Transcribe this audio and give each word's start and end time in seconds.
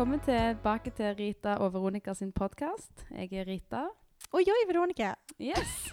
Velkommen 0.00 0.22
tilbake 0.24 0.90
til 0.96 1.10
Rita 1.12 1.58
og 1.60 1.74
Veronica 1.74 2.14
sin 2.16 2.30
podkast. 2.32 3.02
Jeg 3.10 3.34
er 3.36 3.44
Rita. 3.44 3.82
Og 4.32 4.40
jeg 4.40 4.62
er 4.62 4.72
Veronica. 4.72 5.10
Yes. 5.36 5.90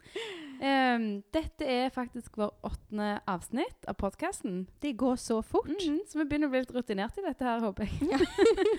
um, 0.68 1.22
dette 1.32 1.64
er 1.64 1.88
faktisk 1.88 2.36
vår 2.36 2.52
åttende 2.68 3.14
avsnitt 3.24 3.88
av 3.88 3.96
podkasten. 3.96 4.66
Det 4.82 4.92
går 5.00 5.16
så 5.16 5.40
fort. 5.40 5.72
Mhm, 5.72 6.02
så 6.04 6.20
vi 6.20 6.26
begynner 6.28 6.50
å 6.50 6.52
bli 6.52 6.60
litt 6.66 6.74
rutinert 6.76 7.16
i 7.16 7.24
dette 7.24 7.48
her, 7.48 7.64
håper 7.64 7.88
jeg. 7.88 8.28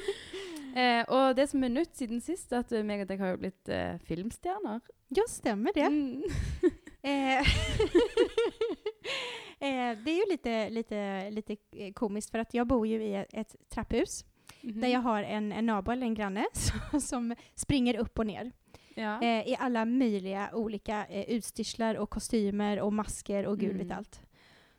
eh, 0.78 1.02
og 1.10 1.34
det 1.42 1.50
som 1.50 1.66
er 1.66 1.74
nytt 1.74 1.98
siden 1.98 2.22
sist, 2.22 2.54
er 2.54 2.62
at 2.62 2.78
eh, 2.78 2.86
meg 2.86 3.02
og 3.08 3.10
deg 3.10 3.26
har 3.26 3.34
jo 3.34 3.42
blitt 3.48 3.74
uh, 3.74 3.98
filmstjerner. 4.06 4.86
Ja, 5.10 5.26
stemmer 5.26 5.74
det. 5.74 5.90
Mm. 5.90 6.22
Det 9.60 10.12
är 10.12 10.18
ju 10.18 10.32
lite, 10.32 10.70
lite, 10.70 11.30
lite 11.32 11.58
eh, 11.72 11.94
komiskt 11.94 12.32
för 12.32 12.40
att 12.40 12.54
jag 12.54 12.68
bor 12.68 12.88
ju 12.88 13.04
i 13.04 13.16
ett, 13.16 13.34
ett 13.34 13.56
trapphus 13.70 14.26
Mhm. 14.62 14.82
där 14.82 14.88
jag 14.88 15.00
har 15.00 15.24
en, 15.24 15.52
en 15.52 15.66
nabo 15.66 15.92
eller 15.92 16.06
en 16.06 16.14
granne 16.14 16.46
som, 16.54 17.02
som 17.02 17.36
springer 17.56 17.98
upp 17.98 18.20
och 18.20 18.26
ner 18.26 18.52
ja. 18.96 19.22
eh, 19.22 19.48
i 19.48 19.56
alla 19.60 19.86
möjliga 19.86 20.50
olika 20.54 21.06
eh, 21.06 21.30
utstyrslar 21.30 21.96
och 21.96 22.10
kostymer 22.10 22.80
och 22.80 22.94
masker 22.94 23.46
och 23.46 23.60
gud 23.60 23.72
Mm. 23.72 23.88
vet 23.88 23.98
allt. 23.98 24.22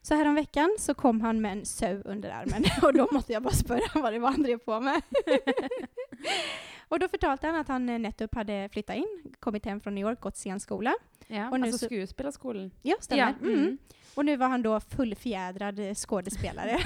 Så 0.02 0.14
här 0.14 0.28
om 0.28 0.34
veckan 0.34 0.76
så 0.78 0.94
kom 0.94 1.20
han 1.20 1.40
med 1.40 1.52
en 1.52 1.64
söv 1.66 2.02
under 2.04 2.30
armen 2.30 2.64
och 2.82 2.92
då 2.94 3.08
måste 3.12 3.32
jag 3.32 3.42
bara 3.42 3.54
spöra 3.54 4.00
vad 4.02 4.12
det 4.12 4.18
var 4.18 4.30
han 4.30 4.42
drev 4.42 4.58
på 4.58 4.80
med. 4.80 5.02
och 6.88 6.98
da 6.98 7.08
fortalte 7.08 7.46
han 7.46 7.56
at 7.60 7.68
han 7.68 7.88
eh, 7.88 7.98
nettopp 7.98 8.34
hadde 8.34 8.68
flytta 8.72 8.94
inn, 8.94 9.32
kommet 9.40 9.64
hjem 9.66 9.80
fra 9.80 9.90
New 9.90 10.02
York, 10.06 10.20
gått 10.20 10.36
scenskola. 10.36 10.94
ja. 11.28 11.48
og 11.50 11.58
altså 11.60 11.78
så- 11.78 11.86
skuespillerskolen. 11.88 12.70
Ja, 12.82 12.94
stemmer. 13.00 13.18
Ja, 13.18 13.34
Mm. 13.40 13.54
mm. 13.66 13.78
Og 14.16 14.24
nå 14.24 14.36
var 14.36 14.48
han 14.48 14.62
da 14.62 14.78
fullfjädrad 14.80 15.76
skuespiller. 15.94 15.94
skådespelare. 15.94 16.78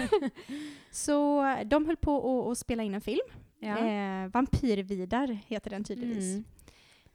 så 0.90 1.16
eh, 1.44 1.64
de 1.64 1.84
holdt 1.86 2.00
på 2.00 2.12
å, 2.12 2.32
å 2.50 2.54
spela 2.56 2.82
inn 2.82 2.94
en 2.94 3.00
film. 3.00 3.30
Ja. 3.62 3.76
Eh, 3.78 4.28
Vampyrvidar 4.34 5.32
heter 5.48 5.70
den 5.70 5.84
tydeligvis. 5.84 6.34
Mm. 6.34 6.44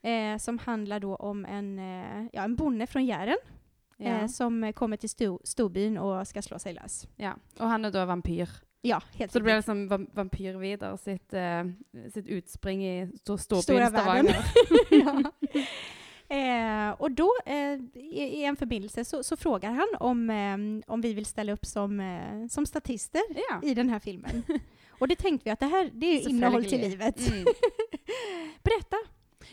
Eh, 0.02 0.38
som 0.38 0.58
handler 0.58 1.00
da 1.00 1.16
om 1.20 1.46
en, 1.46 1.80
eh, 1.80 2.28
ja, 2.34 2.44
en 2.44 2.56
bonde 2.56 2.88
fra 2.88 3.02
Jären 3.02 3.38
Ja. 4.00 4.22
eh, 4.24 4.28
som 4.28 4.64
eh, 4.64 4.72
kommer 4.74 4.98
til 4.98 5.10
sto 5.10 5.40
storbyen 5.44 5.98
og 6.00 6.26
skal 6.28 6.42
slå 6.44 6.60
seg 6.60 6.76
løs. 6.82 7.06
ja. 7.20 7.34
Og 7.60 7.68
han 7.70 7.86
er 7.86 7.92
da 7.92 8.06
vampyr. 8.06 8.48
Ja, 8.82 9.02
helt 9.14 9.32
Så 9.32 9.40
det 9.40 9.44
blir 9.44 9.56
liksom 9.56 10.08
Vampyr-Vidar 10.14 10.98
sitt, 10.98 11.34
uh, 11.34 12.10
sitt 12.10 12.28
utspring 12.28 12.86
i 12.88 13.08
stor, 13.18 13.38
storbyen. 13.38 13.90
Stavanger. 13.90 14.38
ja. 14.90 15.32
eh, 16.36 16.90
och 17.02 17.12
då 17.12 17.32
eh, 17.46 17.74
i, 17.94 18.24
i 18.24 18.44
en 18.44 18.56
förbindelse 18.56 19.06
så, 19.06 19.24
så 19.24 19.38
frågar 19.38 19.72
han 19.72 19.88
om, 20.00 20.30
eh, 20.30 20.92
om 20.94 21.02
vi 21.02 21.14
vill 21.14 21.26
ställa 21.26 21.52
upp 21.52 21.66
som, 21.66 22.00
eh, 22.00 22.48
som 22.48 22.66
statister 22.66 23.22
ja. 23.50 23.62
i 23.64 23.74
den 23.74 23.90
här 23.90 24.00
filmen. 24.00 24.44
Och 25.00 25.08
det 25.08 25.16
tänkte 25.16 25.46
vi 25.46 25.52
att 25.52 25.60
det 25.60 25.66
här 25.66 25.90
det 25.94 26.06
är 26.06 26.30
innehåll 26.30 26.62
till 26.62 26.70
Selvfølgelig. 26.70 26.90
livet. 26.90 27.32
Mm. 27.32 27.46
Berätta! 28.64 28.98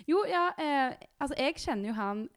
Jo, 0.06 0.25
ja, 0.31 0.55
eh, 0.59 0.94
altså 1.19 1.36
jeg 1.38 1.59
kjenner 1.59 1.88
jo 1.88 1.94
han 1.94 2.28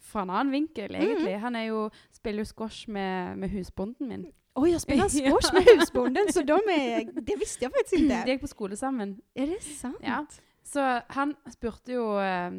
fra 0.00 0.22
en 0.22 0.30
annen 0.30 0.52
vinkel, 0.52 0.94
Mm. 0.94 1.40
Han 1.40 1.66
jo, 1.66 1.90
spiller 2.12 2.38
jo 2.38 2.44
squash 2.44 2.88
med, 2.88 3.38
med 3.38 3.50
husbonden 3.50 4.08
min. 4.08 4.26
Oj, 4.58 4.70
jag 4.70 4.80
spelar 4.80 5.04
Ja. 5.04 5.08
squash 5.08 5.52
med 5.54 5.64
husbonden, 5.78 6.32
så 6.32 6.42
de 6.42 6.52
är, 6.52 7.20
det 7.20 7.36
visste 7.36 7.64
jag 7.64 7.72
faktiskt 7.72 8.08
De 8.08 8.30
gikk 8.32 8.40
på 8.40 8.46
skole 8.48 8.76
sammen. 8.76 9.20
Är 9.34 9.46
det 9.46 9.62
sant? 9.62 9.96
Ja. 10.02 10.26
Så 10.64 11.00
han 11.08 11.34
spurte 11.52 11.92
jo, 11.92 12.18
eh, 12.20 12.50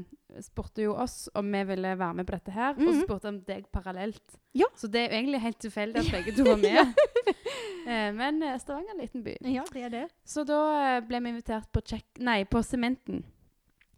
spurte 0.41 0.81
jo 0.81 0.94
oss 0.97 1.29
om 1.34 1.51
vi 1.51 1.63
ville 1.63 1.91
være 1.96 2.13
med 2.13 2.25
på 2.28 2.31
dette 2.34 2.51
her, 2.51 2.72
og 2.74 2.79
så 2.81 2.94
Mhm. 2.94 3.03
spurte 3.03 3.28
han 3.28 3.41
deg 3.46 3.68
parallelt. 3.72 4.40
Ja. 4.53 4.66
Så 4.75 4.88
det 4.88 5.00
er 5.01 5.09
jo 5.12 5.18
egentlig 5.19 5.41
helt 5.41 5.59
tilfeldig 5.59 6.00
at 6.00 6.12
begge 6.18 6.35
to 6.38 6.44
var 6.44 6.56
med. 6.57 6.72
ja. 7.85 8.12
men 8.22 8.44
eh, 8.44 8.57
Stavanger 8.59 8.90
er 8.90 8.94
en 8.95 9.01
liten 9.01 9.24
by. 9.24 9.35
Ja, 9.45 9.63
det 9.74 9.84
er 9.84 9.90
det. 9.90 10.07
Så 10.25 10.44
da 10.47 10.57
eh, 10.97 11.01
ble 11.06 11.19
vi 11.22 11.29
invitert 11.29 11.69
på, 11.72 11.81
check, 11.85 12.06
nei, 12.19 12.44
på 12.45 12.63
Sementen. 12.63 13.24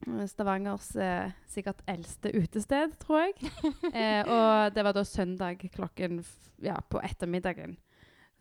Eh, 0.08 0.26
Stavangers 0.28 0.96
eh, 0.96 1.32
sikkert 1.48 1.82
eldste 1.88 2.34
utested, 2.36 2.98
tror 3.00 3.20
jeg. 3.30 3.52
Eh, 3.94 4.24
og 4.28 4.74
det 4.76 4.84
var 4.84 4.94
da 4.94 5.04
søndag 5.08 5.64
klokken 5.74 6.24
ja, 6.62 6.82
på 6.90 7.00
ettermiddagen. 7.02 7.78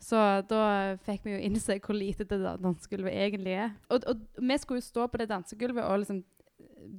Så 0.01 0.17
da 0.49 0.97
fikk 1.05 1.25
vi 1.27 1.35
jo 1.35 1.41
innse 1.45 1.77
hvor 1.85 1.95
lite 1.97 2.25
det 2.25 2.39
da- 2.41 2.57
dansegulvet 2.57 3.13
egentlig 3.13 3.53
er. 3.67 3.75
Og, 3.93 4.05
og 4.09 4.23
vi 4.41 4.57
skulle 4.63 4.81
jo 4.81 4.87
stå 4.89 5.07
på 5.13 5.19
det 5.21 5.29
dansegulvet 5.29 5.85
og 5.85 5.99
liksom 6.05 6.23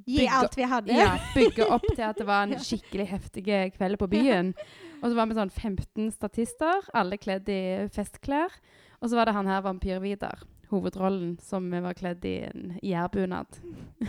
Gi 0.05 0.27
alt 0.29 0.53
vi 0.57 0.63
hadde. 0.69 0.93
ja, 0.93 1.15
bygge 1.33 1.65
opp 1.73 1.83
til 1.95 2.03
at 2.05 2.17
det 2.17 2.25
var 2.27 2.43
en 2.45 2.53
skikkelig 2.69 3.07
heftig 3.09 3.43
kveld 3.75 3.97
på 3.97 4.07
byen. 4.11 4.53
Og 5.01 5.09
så 5.09 5.15
var 5.17 5.25
vi 5.29 5.37
sånn 5.37 5.49
15 5.49 6.11
statister, 6.13 6.85
alle 6.93 7.17
kledd 7.17 7.49
i 7.49 7.87
festklær. 7.93 8.53
Og 9.01 9.09
så 9.09 9.17
var 9.17 9.25
det 9.25 9.33
han 9.33 9.49
her 9.49 9.63
Vampyr-Vidar, 9.65 10.43
hovedrollen, 10.69 11.33
som 11.41 11.65
vi 11.73 11.81
var 11.81 11.97
kledd 11.97 12.23
i 12.29 12.35
en 12.45 12.75
jærbunad. 12.85 13.57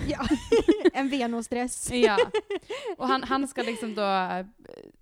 Ja. 0.06 0.20
en 0.94 1.09
Venusdress. 1.10 1.78
Ja. 1.97 2.19
Og 2.98 3.06
han, 3.09 3.24
han 3.32 3.47
skal 3.50 3.64
liksom 3.72 3.97
da 3.97 4.10
eh, 4.42 4.47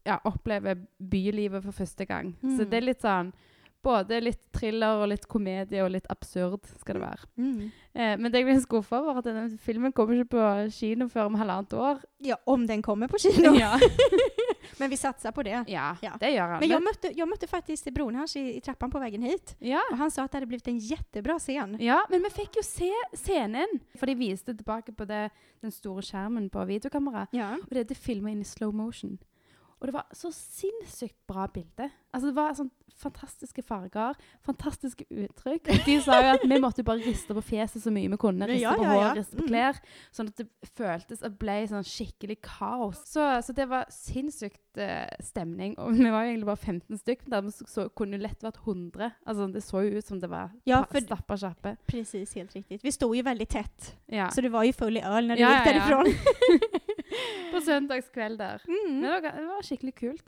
ja, 0.06 0.20
oppleve 0.30 0.76
bylivet 1.02 1.66
for 1.66 1.72
første 1.82 2.06
gang. 2.06 2.36
Så 2.40 2.62
Mm. 2.62 2.70
det 2.70 2.78
er 2.78 2.86
litt 2.92 3.02
sånn 3.02 3.34
både 3.82 4.18
litt 4.22 4.42
thriller 4.52 5.00
og 5.02 5.08
litt 5.12 5.26
komedie 5.30 5.80
og 5.84 5.90
litt 5.94 6.06
absurd 6.12 6.66
skal 6.80 6.98
det 6.98 7.02
være. 7.04 7.28
Mm. 7.40 7.70
Eh, 7.94 8.14
men 8.20 8.28
det 8.30 8.42
jeg 8.42 8.46
blir 8.50 8.60
skuffa 8.62 9.00
over, 9.00 9.18
at 9.22 9.26
denne 9.26 9.58
filmen 9.62 9.92
kommer 9.96 10.18
ikke 10.20 10.34
på 10.36 10.48
kino 10.76 11.08
før 11.10 11.30
om 11.30 11.38
halvannet 11.40 11.72
år. 11.74 12.02
Ja, 12.24 12.36
om 12.46 12.66
den 12.68 12.82
kommer 12.82 13.08
på 13.08 13.18
kino. 13.22 13.54
Ja. 13.60 13.76
Men 14.80 14.88
vi 14.88 14.96
satser 14.96 15.32
på 15.36 15.42
det. 15.44 15.58
Ja, 15.68 15.90
Ja. 16.00 16.14
det 16.20 16.30
gjør 16.32 16.54
han. 16.54 16.60
Men 16.62 16.70
jeg 16.70 16.80
møtte, 16.80 17.10
jeg 17.12 17.26
møtte 17.28 17.46
faktisk 17.50 17.90
broren 17.92 18.14
hans 18.22 18.32
i, 18.38 18.44
i 18.56 18.60
trappan 18.64 18.88
på 18.92 19.00
veien 19.02 19.20
hit. 19.26 19.54
ja. 19.60 19.80
Og 19.90 19.98
han 20.00 20.10
sa 20.14 20.24
at 20.24 20.32
det 20.32 20.38
hadde 20.40 20.48
blitt 20.48 20.68
en 20.72 20.78
kjempebra 20.80 21.36
scen. 21.42 21.74
ja, 21.84 21.98
men 22.08 22.22
vi 22.24 22.30
fikk 22.38 22.56
jo 22.56 22.64
se 22.64 22.88
scenen. 23.18 23.80
For 23.98 24.08
de 24.08 24.14
viste 24.16 24.54
tilbake 24.56 24.94
på 24.96 25.04
det, 25.10 25.26
den 25.60 25.74
store 25.74 26.00
skjermen 26.06 26.48
på 26.48 26.64
videokamera. 26.70 27.26
Ja. 27.36 27.50
Og 27.60 27.74
det 27.76 27.90
er 27.90 27.98
filma 27.98 28.30
inn 28.32 28.40
i 28.40 28.48
slow 28.48 28.72
motion. 28.72 29.18
Og 29.80 29.86
det 29.88 29.94
var 29.94 30.06
så 30.12 30.28
sinnssykt 30.34 31.16
bra 31.26 31.46
bilde. 31.48 31.90
Altså 32.12 32.26
Det 32.28 32.34
var 32.36 32.52
sånn 32.58 32.70
fantastiske 33.00 33.62
farger, 33.64 34.16
fantastiske 34.44 35.06
uttrykk. 35.08 35.70
Og 35.72 35.84
de 35.86 35.94
sa 36.04 36.18
jo 36.20 36.32
at 36.34 36.42
vi 36.44 36.58
måtte 36.60 36.82
bare 36.84 37.00
riste 37.00 37.32
på 37.32 37.40
fjeset 37.46 37.80
så 37.80 37.88
mye 37.94 38.10
vi 38.12 38.18
kunne. 38.20 38.44
Riste 38.50 38.60
Ja, 38.66 38.74
på 38.76 38.82
ja, 38.84 38.90
hår, 38.92 39.02
ja. 39.06 39.12
riste 39.16 39.36
på 39.38 39.44
Mm. 39.46 39.48
klær. 39.48 39.78
Sånn 40.12 40.28
at 40.28 40.36
det 40.42 40.48
føltes 40.76 41.22
og 41.24 41.38
ble 41.40 41.54
sånn 41.70 41.86
skikkelig 41.86 42.36
kaos. 42.44 43.00
Så, 43.08 43.24
så 43.46 43.54
det 43.56 43.68
var 43.70 43.86
sinnssykt 43.94 44.60
uh, 44.76 45.06
stemning. 45.24 45.78
Og 45.78 45.94
vi 45.96 46.10
var 46.12 46.26
jo 46.26 46.34
egentlig 46.34 46.50
bare 46.50 46.60
15 46.66 46.98
stykker, 47.00 47.24
men 47.30 47.36
dermed 47.38 47.54
så, 47.56 47.64
så 47.70 47.86
kunne 47.96 48.18
det 48.18 48.26
lett 48.26 48.42
vært 48.44 48.60
100. 48.66 49.12
Altså 49.24 49.48
Det 49.54 49.62
så 49.64 49.84
jo 49.86 49.96
ut 49.96 50.04
som 50.10 50.20
det 50.20 50.28
var 50.30 50.50
Ja, 50.68 50.82
stappa 50.84 51.38
kjappe. 51.40 51.76
Precis, 51.88 52.34
helt 52.36 52.52
riktig. 52.58 52.82
Vi 52.84 52.90
stod 52.92 53.16
jo 53.16 53.22
veldig 53.22 53.48
tett, 53.48 53.94
Ja. 54.12 54.28
Så 54.28 54.42
du 54.42 54.50
var 54.50 54.64
jo 54.68 54.72
full 54.76 54.98
i 54.98 55.00
øl 55.06 55.30
når 55.30 55.36
du 55.36 55.40
Ja, 55.46 55.64
derifra. 55.64 56.04
ja, 56.04 56.04
ja. 56.04 56.78
på 57.52 57.60
søndagskveld 57.66 58.38
der. 58.38 58.62
Mm. 58.68 59.00
det 59.02 59.10
var, 59.10 59.20
det 59.38 59.46
var 59.48 59.62
skikkelig 59.66 59.94
kult. 60.00 60.26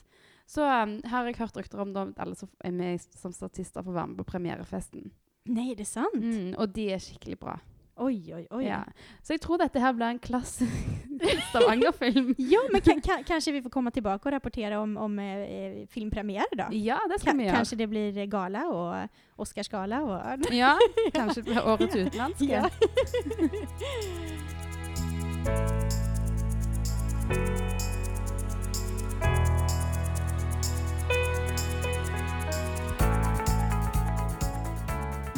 Så 0.52 0.64
um, 0.66 0.96
har 1.08 1.24
jeg 1.28 1.36
hørt 1.38 1.56
rykter 1.56 1.80
om 1.80 1.92
at 1.96 2.18
alle 2.20 2.34
som 2.36 2.48
er 2.64 2.72
med 2.76 3.00
som 3.16 3.32
statister 3.32 3.82
får 3.86 3.94
være 3.94 4.06
med 4.12 4.18
på 4.18 4.24
premierefesten. 4.32 5.10
Nei, 5.48 5.70
det 5.74 5.86
er 5.86 5.90
sant. 5.90 6.18
Mm, 6.22 6.54
og 6.58 6.72
de 6.74 6.90
er 6.92 6.98
skikkelig 7.02 7.38
bra. 7.40 7.56
Oi, 8.02 8.16
oi, 8.34 8.46
oi. 8.56 8.62
Ja. 8.64 8.82
Så 9.22 9.34
jeg 9.36 9.42
tror 9.44 9.58
dette 9.60 9.78
her 9.80 9.92
blir 9.92 10.06
en 10.14 10.18
klasse 10.22 10.64
Stavanger-film. 11.50 12.32
Ja, 12.40 12.62
men 12.72 12.80
ka- 12.82 13.22
ka- 13.22 13.52
vi 13.52 13.60
får 13.62 13.70
komme 13.70 13.90
tilbake 13.94 14.26
og 14.26 14.32
rapportera 14.32 14.80
om, 14.80 14.96
om 14.96 15.18
eh, 15.22 15.84
filmpremiere, 15.92 16.56
da? 16.58 16.66
Ja, 16.72 16.98
det 17.08 17.20
skal 17.20 17.32
Ka- 17.34 17.38
vi 17.38 17.44
gjøre. 17.46 17.56
Kanskje 17.60 17.78
det 17.82 17.88
blir 17.92 18.16
eh, 18.16 18.26
gala 18.32 18.64
og 18.72 19.08
Oscarsgala 19.44 20.00
og 20.02 20.18
Ja, 20.62 20.74
kanskje 21.14 21.42
det 21.42 21.50
blir 21.52 21.62
årets 21.74 21.96
utenlandske. 21.96 22.48
Ja. 22.48 22.68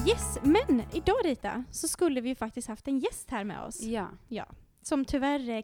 Yes, 0.07 0.39
men 0.43 0.83
idag 0.93 1.17
Rita 1.25 1.65
så 1.71 1.89
skulle 1.89 2.21
vi 2.21 2.35
faktiskt 2.35 2.69
haft 2.69 2.89
en 2.89 2.99
gäst 2.99 3.31
här 3.31 3.45
med 3.45 3.61
oss. 3.63 3.83
Ja. 4.29 4.47
Som 4.83 5.05
tyvärr 5.05 5.49
eh, 5.49 5.61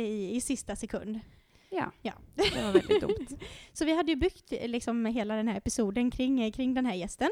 i, 0.00 0.36
i 0.36 0.40
sista 0.40 0.76
sekund. 0.76 1.20
ja. 1.70 1.92
Ja. 2.02 2.12
Det 2.34 2.62
var 2.62 2.72
väldigt 2.72 3.00
dumt. 3.00 3.38
Så 3.72 3.84
vi 3.84 3.96
hade 3.96 4.12
ju 4.12 4.16
byggt 4.16 4.52
eh, 4.52 4.68
liksom 4.68 5.06
hela 5.06 5.36
den 5.36 5.48
här 5.48 5.56
episoden 5.56 6.10
kring, 6.10 6.40
eh, 6.40 6.52
kring 6.52 6.74
den 6.74 6.86
här 6.86 6.94
gästen. 6.94 7.30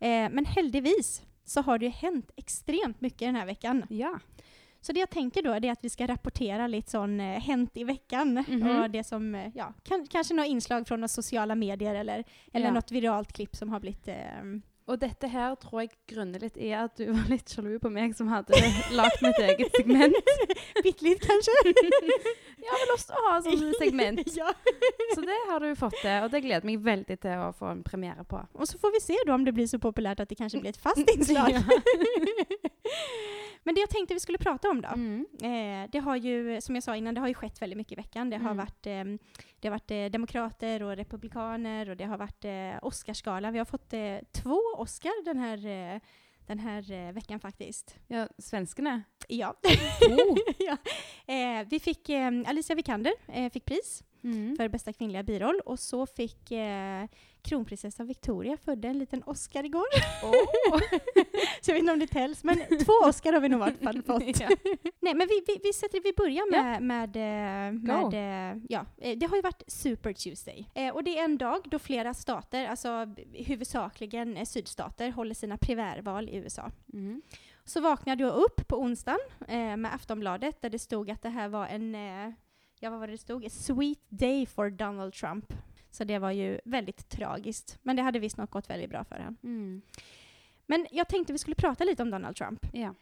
Eh, 0.00 0.30
men 0.30 0.44
heldigvis 0.44 1.22
så 1.44 1.60
har 1.60 1.78
det 1.78 1.84
ju 1.84 1.92
hänt 1.92 2.30
extremt 2.36 3.00
mycket 3.00 3.18
den 3.18 3.36
här 3.36 3.46
veckan. 3.46 3.86
Ja. 3.88 4.18
Så 4.84 4.92
det 4.92 5.00
jag 5.00 5.10
tänker 5.10 5.42
då 5.42 5.52
är 5.52 5.70
att 5.72 5.84
vi 5.84 5.90
ska 5.90 6.06
rapportera 6.06 6.66
lite 6.66 6.90
sån 6.90 7.20
eh, 7.20 7.40
hänt 7.40 7.70
i 7.74 7.84
veckan. 7.84 8.44
Mhm. 8.48 8.76
Och 8.82 8.90
det 8.90 9.04
som, 9.04 9.34
eh, 9.34 9.50
ja, 9.54 9.72
kan, 9.82 10.06
kanske 10.10 10.34
några 10.34 10.46
inslag 10.46 10.88
från 10.88 11.08
sosiale 11.08 11.54
medier 11.54 11.94
eller, 11.94 12.24
eller 12.52 12.66
Ja. 12.66 12.72
något 12.72 12.90
viralt 12.90 13.32
klipp 13.32 13.56
som 13.56 13.68
har 13.68 13.80
blitt 13.80 14.08
eh, 14.08 14.14
Og 14.90 14.98
dette 14.98 15.28
her 15.30 15.54
tror 15.62 15.80
jeg 15.84 15.90
grunner 16.10 16.42
litt 16.42 16.56
i 16.58 16.72
at 16.74 16.96
du 16.98 17.06
var 17.12 17.28
litt 17.30 17.48
sjalu 17.52 17.76
på 17.78 17.90
meg 17.92 18.16
som 18.18 18.26
hadde 18.32 18.58
lagd 18.98 19.20
mitt 19.22 19.38
eget 19.38 19.70
segment. 19.78 20.16
Bitte 20.84 21.06
litt, 21.06 21.22
kanskje? 21.22 21.54
Har 22.66 22.82
vel 22.82 22.94
også 22.96 23.14
å 23.14 23.22
ha 23.28 23.36
sånn 23.46 23.62
segment. 23.78 24.22
ja. 24.40 24.50
Så 25.14 25.20
det 25.22 25.38
har 25.48 25.62
du 25.62 25.70
fått 25.78 25.98
til, 26.02 26.18
og 26.26 26.30
det 26.34 26.42
gleder 26.44 26.66
meg 26.66 26.82
veldig 26.82 27.18
til 27.22 27.44
å 27.46 27.52
få 27.54 27.70
en 27.76 27.84
premiere 27.86 28.26
på. 28.26 28.42
Og 28.58 28.66
så 28.68 28.78
får 28.82 28.96
vi 28.98 29.04
se 29.06 29.20
om 29.30 29.44
det 29.46 29.54
blir 29.56 29.70
så 29.70 29.78
populært 29.82 30.20
at 30.24 30.28
det 30.32 30.38
kanskje 30.42 30.60
blir 30.64 30.74
et 30.74 30.82
fast 30.86 31.14
innslag. 31.14 31.62
Men 33.62 33.76
det 33.76 33.84
jeg 33.84 33.90
tenkte 33.92 34.16
vi 34.16 34.22
skulle 34.24 34.40
prate 34.42 34.66
om 34.72 34.80
da, 34.82 34.90
Mm. 34.98 35.22
Eh, 35.42 35.86
det 35.92 36.00
har 36.02 36.16
jo 36.18 36.58
som 36.60 36.74
jeg 36.74 36.82
sa 36.82 36.96
innan, 36.98 37.14
det 37.14 37.20
har 37.22 37.28
jo 37.30 37.38
skett 37.38 37.60
veldig 37.62 37.76
mye 37.78 37.92
i 37.94 37.98
veckan. 38.00 38.30
Det 38.30 38.40
har 38.42 38.54
Mm. 38.54 38.58
varit, 38.58 38.86
eh, 38.86 39.04
det 39.62 39.68
har 39.70 39.78
vært 39.78 39.90
eh, 39.94 40.08
demokrater 40.10 40.82
og 40.82 40.96
republikaner 40.98 41.90
og 41.90 41.96
det 41.96 42.08
har 42.08 42.18
vært 42.18 42.44
eh, 42.44 42.78
Oscarsgala. 42.82 43.52
Vi 43.52 43.58
har 43.58 43.64
fått 43.64 43.94
eh, 43.94 44.20
två 44.34 44.58
Oscar 44.80 45.24
den 45.24 45.38
här, 45.38 45.66
eh, 45.66 46.00
den 46.46 46.58
här 46.58 46.92
eh, 46.92 47.12
veckan 47.12 47.40
faktiskt. 47.40 47.96
ja, 48.08 48.28
svenskarna? 48.38 49.02
Ja. 49.28 49.54
Oh. 50.08 50.38
ja. 50.58 50.76
Eh, 51.34 51.66
vi 51.70 51.80
fick, 51.80 52.08
eh, 52.08 52.30
Alicia 52.46 52.76
Vikander 52.76 53.12
eh, 53.28 53.52
fick 53.52 53.64
pris 53.64 54.02
Mm. 54.24 54.56
för 54.56 54.68
bästa 54.68 54.92
kvinnliga 54.92 55.22
biroll 55.22 55.60
och 55.64 55.78
så 55.78 56.06
fick 56.06 56.50
eh, 56.50 57.04
kronprinsessan 57.42 58.06
Victoria 58.06 58.56
födde 58.56 58.88
en 58.88 58.98
liten 58.98 59.22
Oscar 59.22 59.64
igår. 59.64 59.84
så 61.60 61.70
jag 61.70 61.74
vet 61.74 61.80
inte 61.80 61.92
om 61.92 61.98
det 61.98 62.06
tälls, 62.06 62.44
men 62.44 62.56
två 62.84 62.92
Oscar 63.04 63.32
har 63.32 63.40
vi 63.40 63.48
nog 63.48 63.60
i 63.60 63.60
vart 63.60 63.82
fall 63.82 64.02
fått. 64.06 64.40
Ja. 64.40 64.48
Nej, 65.00 65.14
men 65.14 65.28
vi, 65.28 65.42
vi, 65.46 65.60
vi, 65.62 65.72
sätter, 65.72 66.00
vi 66.02 66.12
börjar 66.16 66.46
Ja. 66.52 66.62
med, 66.62 66.82
med, 66.82 67.16
eh, 67.16 67.72
med 67.72 68.14
eh, 68.54 68.62
ja, 68.68 68.86
eh, 68.98 69.18
det 69.18 69.26
har 69.26 69.36
ju 69.36 69.42
varit 69.42 69.62
Super 69.66 70.12
Tuesday. 70.12 70.68
Eh, 70.74 70.94
och 70.94 71.04
det 71.04 71.18
är 71.18 71.24
en 71.24 71.38
dag 71.38 71.60
då 71.64 71.78
flera 71.78 72.14
stater, 72.14 72.66
alltså 72.66 73.14
huvudsakligen 73.34 74.36
eh, 74.36 74.44
sydstater, 74.44 75.10
håller 75.10 75.34
sina 75.34 75.56
primärval 75.56 76.28
i 76.28 76.36
USA. 76.36 76.70
Mm. 76.92 77.22
Så 77.64 77.80
vaknade 77.80 78.22
jag 78.22 78.34
upp 78.34 78.68
på 78.68 78.76
onsdagen 78.76 79.18
eh, 79.48 79.76
med 79.76 79.94
Aftonbladet 79.94 80.62
där 80.62 80.70
det 80.70 80.78
stod 80.78 81.10
att 81.10 81.22
det 81.22 81.28
här 81.28 81.48
var 81.48 81.66
en, 81.66 81.94
ja 82.82 82.90
vad 82.90 83.00
var 83.00 83.06
det 83.06 83.12
det 83.12 83.18
stod? 83.18 83.44
A 83.44 83.48
sweet 83.50 83.98
day 84.08 84.46
for 84.46 84.70
Donald 84.70 85.12
Trump. 85.12 85.52
Så 85.90 86.04
det 86.04 86.18
var 86.18 86.30
ju 86.30 86.60
väldigt 86.64 87.08
tragiskt. 87.08 87.78
Men 87.82 87.96
det 87.96 88.02
hade 88.02 88.18
visst 88.18 88.36
nog 88.36 88.50
gått 88.50 88.70
väldigt 88.70 88.90
bra 88.90 89.04
för 89.04 89.16
honom. 89.16 89.36
Mm. 89.42 89.82
Men 90.66 90.86
jag 90.90 91.08
tänkte 91.08 91.32
vi 91.32 91.38
skulle 91.38 91.54
prata 91.54 91.84
lite 91.84 92.02
om 92.02 92.10
Donald 92.10 92.36
Trump. 92.36 92.66
Ja. 92.72 92.94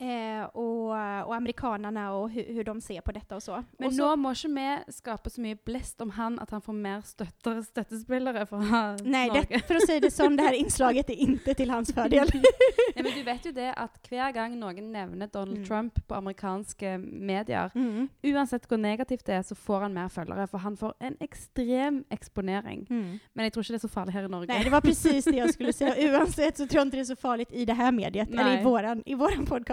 Eh, 0.00 0.42
og, 0.54 0.90
og 0.94 1.32
amerikanerne 1.36 2.06
og 2.16 2.30
hur 2.34 2.64
de 2.66 2.74
ser 2.84 3.00
på 3.06 3.12
dette 3.14 3.36
og 3.36 3.42
så. 3.44 3.60
Men 3.78 3.88
Også, 3.90 4.00
nå 4.00 4.16
må 4.20 4.32
ikke 4.34 4.52
vi 4.54 4.94
skape 4.96 5.30
så 5.30 5.40
mye 5.44 5.58
blest 5.64 6.00
om 6.04 6.10
han 6.16 6.38
at 6.42 6.50
han 6.54 6.62
får 6.64 6.76
mer 6.76 7.00
støtter, 7.06 7.60
støttespillere 7.68 8.44
fra 8.50 8.60
nei, 9.04 9.26
Norge. 9.28 9.44
det, 9.50 9.62
for 9.68 9.78
å 9.80 9.84
si 9.86 9.98
det 10.02 10.10
sånn, 10.14 10.36
det 10.38 10.46
her 10.48 10.58
inslaget 10.58 11.10
er 11.14 11.22
ikke 11.24 11.54
til 11.60 11.70
hans 11.74 11.92
fordel. 11.94 12.30
ja, 12.96 13.02
men 13.02 13.10
du 13.14 13.22
vet 13.26 13.48
jo 13.48 13.52
det 13.56 13.70
at 13.76 13.98
hver 14.10 14.34
gang 14.36 14.58
noen 14.60 14.92
nevner 14.94 15.30
Donald 15.30 15.54
Mm. 15.54 15.64
Trump 15.68 15.98
på 16.08 16.16
amerikanske 16.16 16.96
medier, 16.98 17.70
Mm. 17.74 18.08
uansett 18.26 18.64
hvor 18.68 18.78
negativt 18.80 19.22
det 19.28 19.34
er, 19.36 19.42
så 19.46 19.54
får 19.54 19.84
han 19.86 19.94
mer 19.94 20.08
følgere. 20.10 20.46
For 20.50 20.58
han 20.64 20.74
får 20.76 20.94
en 21.00 21.14
ekstrem 21.22 22.00
eksponering. 22.10 22.86
Mm. 22.90 23.20
Men 23.34 23.44
jeg 23.46 23.52
tror 23.54 23.62
ikke 23.64 23.74
det 23.76 23.78
er 23.80 23.84
så 23.86 23.92
farlig 23.92 24.14
her 24.16 24.26
i 24.26 24.32
Norge. 24.32 24.48
Nei, 24.50 24.62
det 24.66 24.72
var 24.72 24.82
precis 24.84 25.24
det 25.28 25.36
jeg 25.38 25.52
skulle 25.54 25.72
si. 25.76 25.84
Uansett 26.10 26.58
så 26.58 26.66
tror 26.66 26.80
jeg 26.82 26.86
ikke 26.90 26.96
det 26.98 27.04
er 27.04 27.10
så 27.12 27.18
farlig 27.20 27.46
i 27.52 27.64
det 27.68 27.76
her 27.78 27.92
mediet, 27.94 28.32
eller 28.34 28.58
i 28.58 28.62
vår 28.64 28.90
i 29.06 29.14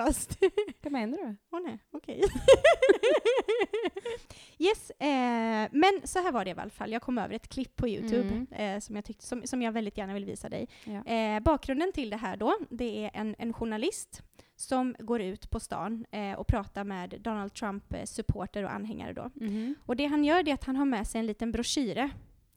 våran 0.01 0.13
podcast. 0.13 0.38
Hva 0.83 0.89
mener 0.89 1.18
du? 1.18 1.36
Åh 1.51 1.59
nei, 1.62 1.80
ok. 1.92 2.09
yes, 4.57 4.89
eh, 4.89 5.68
men 5.71 6.01
så 6.03 6.19
här 6.19 6.31
var 6.31 6.45
det 6.45 6.51
i 6.51 6.59
alla 6.59 6.69
fall. 6.69 6.92
Jag 6.92 7.01
kom 7.01 7.18
över 7.18 7.36
ett 7.36 7.48
klipp 7.48 7.75
på 7.75 7.88
Youtube 7.88 8.27
Mm. 8.31 8.48
eh, 8.51 8.80
som, 8.80 8.95
jag 8.95 9.06
tyckte, 9.06 9.25
som, 9.25 9.48
som 9.48 9.62
jag 9.62 9.71
väldigt 9.71 9.98
gärna 9.98 10.13
vill 10.13 10.25
visa 10.25 10.50
dig. 10.50 10.68
Ja. 10.83 11.06
Eh, 11.13 11.39
bakgrunden 11.39 11.92
till 11.92 12.09
det 12.09 12.18
här 12.18 12.38
då, 12.38 12.56
det 12.69 13.06
är 13.06 13.12
en, 13.13 13.36
en 13.38 13.53
journalist 13.53 14.21
som 14.56 14.95
går 15.00 15.21
ut 15.21 15.50
på 15.50 15.59
stan 15.59 16.06
eh, 16.12 16.33
och 16.33 16.48
pratar 16.48 16.83
med 16.83 17.15
Donald 17.21 17.53
Trump-supporter 17.53 18.63
och 18.63 18.71
anhängare 18.74 19.13
då. 19.13 19.30
Mm. 19.42 19.75
Och 19.86 19.95
det 19.95 20.06
han 20.06 20.24
gör 20.24 20.44
det 20.44 20.51
är 20.51 20.56
att 20.56 20.63
han 20.63 20.75
har 20.75 20.86
med 20.86 21.07
sig 21.07 21.19
en 21.19 21.25
liten 21.25 21.51
broschyre. 21.51 22.09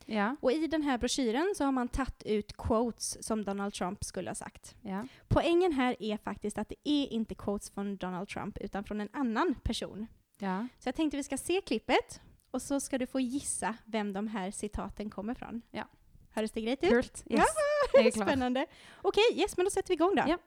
Ja. 0.07 0.37
Och 0.41 0.53
i 0.53 0.67
den 0.67 0.83
här 0.83 0.99
broschyren 0.99 1.55
så 1.57 1.65
har 1.65 1.73
man 1.73 1.89
tagit 1.89 2.23
ut 2.23 2.57
quotes 2.57 3.27
som 3.27 3.45
Donald 3.45 3.75
Trump 3.75 4.05
skulle 4.05 4.31
ha 4.31 4.35
sagt. 4.35 4.75
ja. 4.83 5.05
Poängen 5.29 5.73
här 5.73 5.97
är 6.03 6.17
faktiskt 6.17 6.59
att 6.59 6.69
det 6.69 6.89
är 6.89 7.13
inte 7.13 7.35
quotes 7.35 7.71
från 7.71 7.97
Donald 7.97 8.29
Trump 8.29 8.59
utan 8.59 8.85
från 8.85 9.01
en 9.01 9.09
annan 9.13 9.55
person. 9.63 10.07
Ja. 10.39 10.67
Så 10.79 10.89
jag 10.89 10.95
tänkte 10.95 11.17
vi 11.17 11.23
ska 11.23 11.37
se 11.37 11.61
klippet 11.61 12.21
och 12.51 12.63
så 12.63 12.81
ska 12.81 12.99
du 12.99 13.07
få 13.07 13.21
gissa 13.21 13.77
vem 13.85 14.13
de 14.13 14.29
här 14.29 14.51
citaten 14.51 15.11
kommer 15.11 15.35
från. 15.35 15.63
Ja. 15.71 15.85
Hördes 16.31 16.53
det 16.53 16.61
grejt 16.61 16.85
ut? 16.85 16.91
Kult. 16.91 17.25
Yes. 17.31 17.45
Ja. 17.93 18.11
Spännande. 18.13 18.67
Okej, 19.03 19.25
yes, 19.35 19.57
men 19.57 19.65
då 19.67 19.71
sätter 19.71 19.89
vi 19.89 19.95
igång 19.95 20.15
då. 20.15 20.23
Ja. 20.27 20.39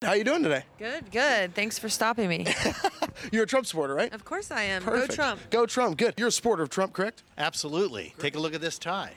How 0.00 0.12
you 0.12 0.22
doing 0.22 0.44
today? 0.44 0.62
Good, 0.78 1.10
good. 1.10 1.56
Thanks 1.56 1.76
for 1.76 1.88
stopping 1.88 2.28
me. 2.28 2.46
You're 3.32 3.42
a 3.42 3.46
Trump 3.48 3.66
supporter, 3.66 3.94
right? 3.94 4.12
of 4.12 4.24
course 4.24 4.52
I 4.52 4.62
am. 4.62 4.80
Perfect. 4.80 5.08
Go 5.08 5.14
Trump. 5.16 5.40
Go 5.50 5.66
Trump. 5.66 5.98
Good. 5.98 6.14
You're 6.16 6.28
a 6.28 6.32
supporter 6.32 6.62
of 6.62 6.70
Trump, 6.70 6.92
correct? 6.92 7.24
Absolutely. 7.36 8.14
Take 8.16 8.36
a 8.36 8.38
look 8.38 8.54
at 8.54 8.60
this 8.60 8.78
tie. 8.78 9.14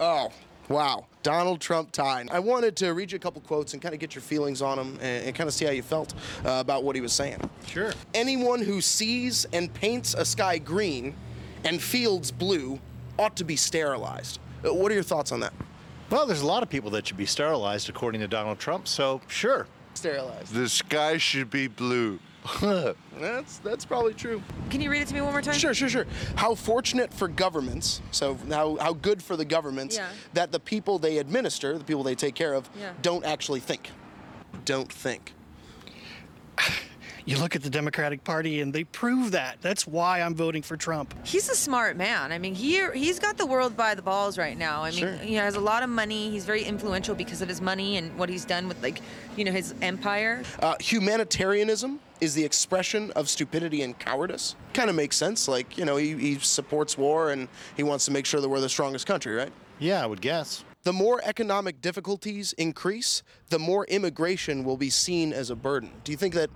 Oh, 0.00 0.32
wow. 0.68 1.06
Donald 1.22 1.60
Trump 1.60 1.92
tie. 1.92 2.26
I 2.32 2.40
wanted 2.40 2.74
to 2.78 2.94
read 2.94 3.12
you 3.12 3.16
a 3.16 3.20
couple 3.20 3.42
quotes 3.42 3.74
and 3.74 3.82
kind 3.82 3.94
of 3.94 4.00
get 4.00 4.16
your 4.16 4.22
feelings 4.22 4.60
on 4.60 4.76
them 4.76 4.98
and, 5.00 5.26
and 5.26 5.36
kind 5.36 5.46
of 5.46 5.54
see 5.54 5.66
how 5.66 5.70
you 5.70 5.82
felt 5.84 6.14
uh, 6.44 6.54
about 6.58 6.82
what 6.82 6.96
he 6.96 7.00
was 7.00 7.12
saying. 7.12 7.38
Sure. 7.68 7.92
Anyone 8.12 8.60
who 8.60 8.80
sees 8.80 9.44
and 9.52 9.72
paints 9.72 10.14
a 10.14 10.24
sky 10.24 10.58
green 10.58 11.14
and 11.62 11.80
fields 11.80 12.32
blue 12.32 12.80
ought 13.20 13.36
to 13.36 13.44
be 13.44 13.54
sterilized. 13.54 14.40
Uh, 14.66 14.74
what 14.74 14.90
are 14.90 14.96
your 14.96 15.04
thoughts 15.04 15.30
on 15.30 15.38
that? 15.38 15.52
Well, 16.10 16.26
there's 16.26 16.42
a 16.42 16.46
lot 16.46 16.64
of 16.64 16.68
people 16.68 16.90
that 16.90 17.06
should 17.06 17.16
be 17.16 17.24
sterilized, 17.24 17.88
according 17.88 18.20
to 18.20 18.26
Donald 18.28 18.58
Trump, 18.58 18.88
so 18.88 19.20
sure. 19.28 19.68
Sterilized. 19.94 20.52
The 20.52 20.68
sky 20.68 21.16
should 21.18 21.50
be 21.50 21.66
blue. 21.68 22.18
That's 23.18 23.58
that's 23.58 23.84
probably 23.86 24.12
true. 24.12 24.42
Can 24.68 24.80
you 24.82 24.90
read 24.90 25.00
it 25.00 25.08
to 25.08 25.14
me 25.14 25.22
one 25.22 25.32
more 25.32 25.40
time? 25.40 25.54
Sure, 25.54 25.72
sure, 25.72 25.88
sure. 25.88 26.06
How 26.36 26.54
fortunate 26.54 27.12
for 27.14 27.26
governments, 27.26 28.02
so 28.10 28.36
how, 28.50 28.76
how 28.76 28.92
good 28.92 29.22
for 29.22 29.34
the 29.36 29.46
governments 29.46 29.96
Yeah. 29.96 30.08
that 30.34 30.52
the 30.52 30.60
people 30.60 30.98
they 30.98 31.16
administer, 31.18 31.78
the 31.78 31.84
people 31.84 32.02
they 32.02 32.14
take 32.14 32.34
care 32.34 32.52
of, 32.52 32.68
Yeah. 32.78 32.92
don't 33.00 33.24
actually 33.24 33.60
think. 33.60 33.88
Don't 34.66 34.92
think. 34.92 35.32
You 37.26 37.38
look 37.38 37.56
at 37.56 37.62
the 37.62 37.70
Democratic 37.70 38.22
Party 38.22 38.60
and 38.60 38.70
they 38.70 38.84
prove 38.84 39.30
that. 39.32 39.56
That's 39.62 39.86
why 39.86 40.20
I'm 40.20 40.34
voting 40.34 40.60
for 40.60 40.76
Trump. 40.76 41.14
He's 41.26 41.48
a 41.48 41.54
smart 41.54 41.96
man. 41.96 42.32
I 42.32 42.38
mean, 42.38 42.54
he 42.54 42.86
he's 42.92 43.18
got 43.18 43.38
the 43.38 43.46
world 43.46 43.78
by 43.78 43.94
the 43.94 44.02
balls 44.02 44.36
right 44.36 44.58
now. 44.58 44.82
I 44.82 44.90
mean, 44.90 44.98
Sure. 45.00 45.12
he 45.16 45.34
has 45.36 45.54
a 45.54 45.60
lot 45.60 45.82
of 45.82 45.88
money. 45.88 46.30
He's 46.30 46.44
very 46.44 46.62
influential 46.64 47.14
because 47.14 47.40
of 47.40 47.48
his 47.48 47.62
money 47.62 47.96
and 47.96 48.16
what 48.18 48.28
he's 48.28 48.44
done 48.44 48.68
with 48.68 48.82
like, 48.82 49.00
you 49.36 49.44
know, 49.46 49.52
his 49.52 49.74
empire. 49.80 50.42
Uh, 50.60 50.74
humanitarianism 50.80 51.98
is 52.20 52.34
the 52.34 52.44
expression 52.44 53.10
of 53.12 53.30
stupidity 53.30 53.80
and 53.80 53.98
cowardice. 53.98 54.54
Kind 54.74 54.90
of 54.90 54.96
makes 54.96 55.16
sense. 55.16 55.48
Like, 55.48 55.78
you 55.78 55.86
know, 55.86 55.96
he, 55.96 56.12
he 56.18 56.38
supports 56.40 56.98
war 56.98 57.30
and 57.30 57.48
he 57.74 57.82
wants 57.82 58.04
to 58.04 58.10
make 58.10 58.26
sure 58.26 58.42
that 58.42 58.48
we're 58.50 58.60
the 58.60 58.68
strongest 58.68 59.06
country, 59.06 59.34
right? 59.34 59.52
Yeah, 59.78 60.02
I 60.02 60.06
would 60.06 60.20
guess. 60.20 60.62
The 60.82 60.92
more 60.92 61.22
economic 61.24 61.80
difficulties 61.80 62.52
increase, 62.58 63.22
the 63.48 63.58
more 63.58 63.86
immigration 63.86 64.62
will 64.64 64.76
be 64.76 64.90
seen 64.90 65.32
as 65.32 65.48
a 65.48 65.56
burden. 65.56 65.90
Do 66.04 66.12
you 66.12 66.18
think 66.18 66.34
that 66.34 66.50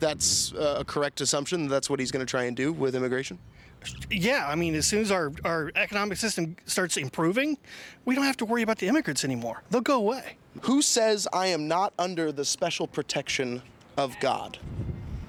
that's 0.00 0.52
uh, 0.54 0.76
a 0.80 0.84
correct 0.84 1.20
assumption? 1.20 1.68
That's 1.68 1.88
what 1.88 2.00
he's 2.00 2.10
going 2.10 2.24
to 2.24 2.30
try 2.30 2.44
and 2.44 2.56
do 2.56 2.72
with 2.72 2.94
immigration? 2.94 3.38
Yeah, 4.10 4.46
I 4.48 4.54
mean, 4.54 4.74
as 4.74 4.86
soon 4.86 5.02
as 5.02 5.10
our, 5.10 5.32
our 5.44 5.70
economic 5.74 6.16
system 6.18 6.56
starts 6.64 6.96
improving, 6.96 7.58
we 8.04 8.14
don't 8.14 8.24
have 8.24 8.36
to 8.38 8.44
worry 8.44 8.62
about 8.62 8.78
the 8.78 8.88
immigrants 8.88 9.24
anymore. 9.24 9.62
They'll 9.70 9.82
go 9.82 9.96
away. 9.96 10.36
Who 10.62 10.80
says 10.80 11.28
I 11.32 11.48
am 11.48 11.68
not 11.68 11.92
under 11.98 12.32
the 12.32 12.44
special 12.44 12.86
protection 12.86 13.62
of 13.96 14.18
God? 14.20 14.58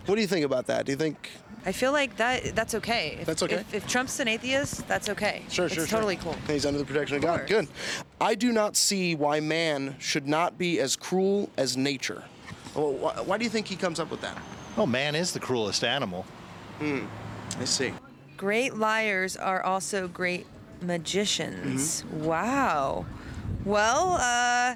What 0.06 0.16
do 0.16 0.22
you 0.22 0.28
think 0.28 0.46
about 0.46 0.68
that? 0.68 0.86
Do 0.86 0.92
you 0.92 0.98
think 0.98 1.32
I 1.66 1.72
feel 1.72 1.92
like 1.92 2.16
that 2.18 2.56
that's 2.56 2.76
okay. 2.76 3.18
If, 3.20 3.26
That's 3.26 3.42
okay? 3.42 3.56
If, 3.56 3.74
if 3.74 3.88
Trump's 3.88 4.20
an 4.20 4.28
atheist, 4.28 4.88
that's 4.88 5.10
okay. 5.10 5.44
Sure, 5.50 5.66
it's 5.66 5.74
sure, 5.74 5.88
sure. 5.88 5.98
totally 5.98 6.16
cool. 6.18 6.36
He's 6.48 6.64
under 6.64 6.78
the 6.78 6.86
protection 6.86 7.18
of 7.18 7.24
God. 7.24 7.40
course. 7.40 7.50
Good. 7.50 7.68
I 8.22 8.36
do 8.36 8.52
not 8.54 8.76
see 8.76 9.16
why 9.16 9.40
man 9.40 9.96
should 9.98 10.28
not 10.28 10.60
be 10.60 10.80
as 10.80 10.96
cruel 10.96 11.50
as 11.58 11.76
nature. 11.76 12.24
Well, 12.76 12.94
why, 12.94 13.14
why 13.22 13.38
do 13.40 13.44
you 13.44 13.50
think 13.50 13.68
he 13.68 13.76
comes 13.76 14.00
up 14.00 14.12
with 14.12 14.22
that? 14.22 14.38
Oh, 14.78 14.86
man 14.86 15.16
is 15.16 15.32
the 15.32 15.40
cruelest 15.40 15.84
animal. 15.84 16.26
Hmm. 16.80 17.06
I 17.60 17.66
see. 17.66 17.94
Great 18.38 18.76
liars 18.76 19.38
are 19.38 19.64
also 19.64 20.08
great 20.08 20.46
magicians. 20.82 22.04
Mm-hmm. 22.04 22.26
Wow. 22.26 23.06
Well, 23.64 24.14
uh, 24.20 24.76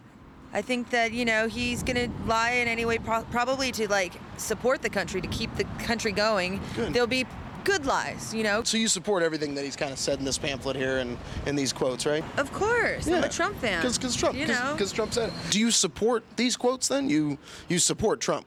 I 0.54 0.62
think 0.62 0.90
that 0.92 1.12
you 1.12 1.26
know 1.26 1.48
he's 1.48 1.84
gonna 1.84 2.10
lie 2.26 2.52
in 2.52 2.68
any 2.68 2.86
way, 2.86 2.98
pro- 2.98 3.24
probably 3.24 3.72
to 3.74 3.88
like 3.90 4.14
support 4.38 4.82
the 4.82 4.90
country 4.90 5.22
to 5.22 5.28
keep 5.28 5.54
the 5.56 5.66
country 5.84 6.12
going. 6.12 6.62
Good. 6.76 6.94
There'll 6.94 7.08
be 7.08 7.26
good 7.66 7.86
lies, 7.86 8.34
you 8.34 8.44
know. 8.44 8.64
So 8.64 8.78
you 8.78 8.88
support 8.88 9.22
everything 9.22 9.54
that 9.56 9.66
he's 9.66 9.76
kind 9.76 9.92
of 9.92 10.00
said 10.00 10.20
in 10.20 10.26
this 10.26 10.38
pamphlet 10.38 10.76
here 10.76 11.00
and 11.00 11.18
in 11.46 11.56
these 11.56 11.74
quotes, 11.74 12.06
right? 12.06 12.24
Of 12.38 12.52
course, 12.54 13.08
I'm 13.08 13.24
a 13.24 13.30
Trump 13.30 13.58
fan. 13.58 13.82
Because 13.86 14.16
Trump, 14.16 14.38
you 14.38 14.48
know. 14.48 14.72
because 14.74 14.92
Trump 14.92 15.14
said 15.14 15.30
it. 15.30 15.36
Do 15.52 15.60
you 15.60 15.70
support 15.72 16.24
these 16.36 16.56
quotes 16.56 16.88
then? 16.88 17.10
You 17.10 17.38
you 17.68 17.78
support 17.78 18.22
Trump? 18.22 18.46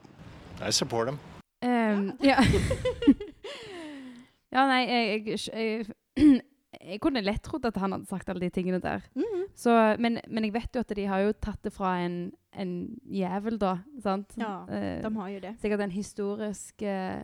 I 0.59 0.71
support 0.71 1.07
him. 1.07 1.19
Ehm, 1.63 2.11
ja. 2.23 2.39
ja, 4.53 4.65
nei, 4.69 4.81
jeg, 4.87 5.27
jeg, 5.27 5.39
jeg, 5.53 5.85
jeg 6.93 6.99
kunne 7.03 7.21
lett 7.23 7.43
trodd 7.45 7.65
at 7.69 7.77
han 7.81 7.91
hadde 7.95 8.09
sagt 8.09 8.29
alle 8.29 8.43
de 8.45 8.49
tingene 8.53 8.79
der. 8.83 9.01
Mm. 9.17 9.43
Så, 9.57 9.71
men, 10.01 10.19
men 10.27 10.43
jeg 10.47 10.53
vet 10.55 10.75
jo 10.75 10.81
at 10.83 10.93
de 10.97 11.05
har 11.09 11.19
jo 11.25 11.31
tatt 11.41 11.61
det 11.65 11.73
fra 11.75 11.89
en 12.05 12.17
en 12.53 12.73
jævel, 13.09 13.55
da. 13.57 13.79
Sant? 14.03 14.35
Ja, 14.37 14.59
uh, 14.69 14.99
De 15.01 15.09
har 15.15 15.29
jo 15.33 15.39
det. 15.41 15.55
Sikkert 15.57 15.81
en 15.81 15.89
historisk 15.95 16.83
uh, 16.85 17.23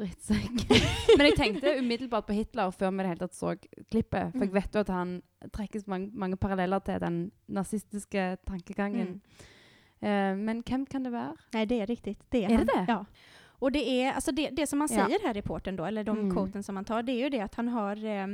drittsekk. 0.00 0.62
Men 1.18 1.26
jeg 1.26 1.34
tenkte 1.36 1.74
umiddelbart 1.82 2.24
på 2.30 2.32
Hitler 2.32 2.72
før 2.72 2.94
vi 2.94 3.02
det 3.04 3.10
hele 3.10 3.20
tatt 3.26 3.36
så 3.36 3.52
klippet. 3.92 4.32
For 4.32 4.46
jeg 4.46 4.48
Mm. 4.48 4.54
vet 4.56 4.78
jo 4.78 4.80
at 4.80 4.88
han 4.94 5.12
trekkes 5.52 5.84
mange, 5.86 6.08
mange 6.16 6.38
paralleller 6.40 6.80
til 6.80 6.96
den 7.02 7.18
nazistiske 7.48 8.38
tankegangen. 8.48 9.20
Mm. 9.20 9.44
Eh, 10.00 10.36
men 10.36 10.62
hvem 10.62 10.86
kan 10.86 11.02
det 11.02 11.10
være? 11.12 11.34
Nej, 11.52 11.66
det 11.66 11.80
är 11.80 11.86
riktigt. 11.86 12.20
Det 12.28 12.44
är, 12.44 12.50
Är 12.50 12.56
han. 12.56 12.66
det? 12.66 12.84
Ja. 12.88 13.04
Och 13.58 13.72
det 13.72 14.02
är, 14.02 14.12
alltså 14.12 14.32
det, 14.32 14.48
det 14.52 14.66
som 14.66 14.80
han 14.80 14.88
Ja. 14.92 15.04
säger 15.06 15.18
här 15.22 15.30
i 15.36 15.38
reporten 15.38 15.76
då, 15.76 15.84
eller 15.84 16.04
de 16.04 16.18
Mm. 16.18 16.30
quoten 16.36 16.62
som 16.62 16.76
han 16.76 16.84
tar, 16.84 17.02
det 17.02 17.12
är 17.12 17.18
ju 17.18 17.28
det 17.30 17.40
att 17.40 17.54
han 17.54 17.68
har 17.68 18.04
eh, 18.04 18.26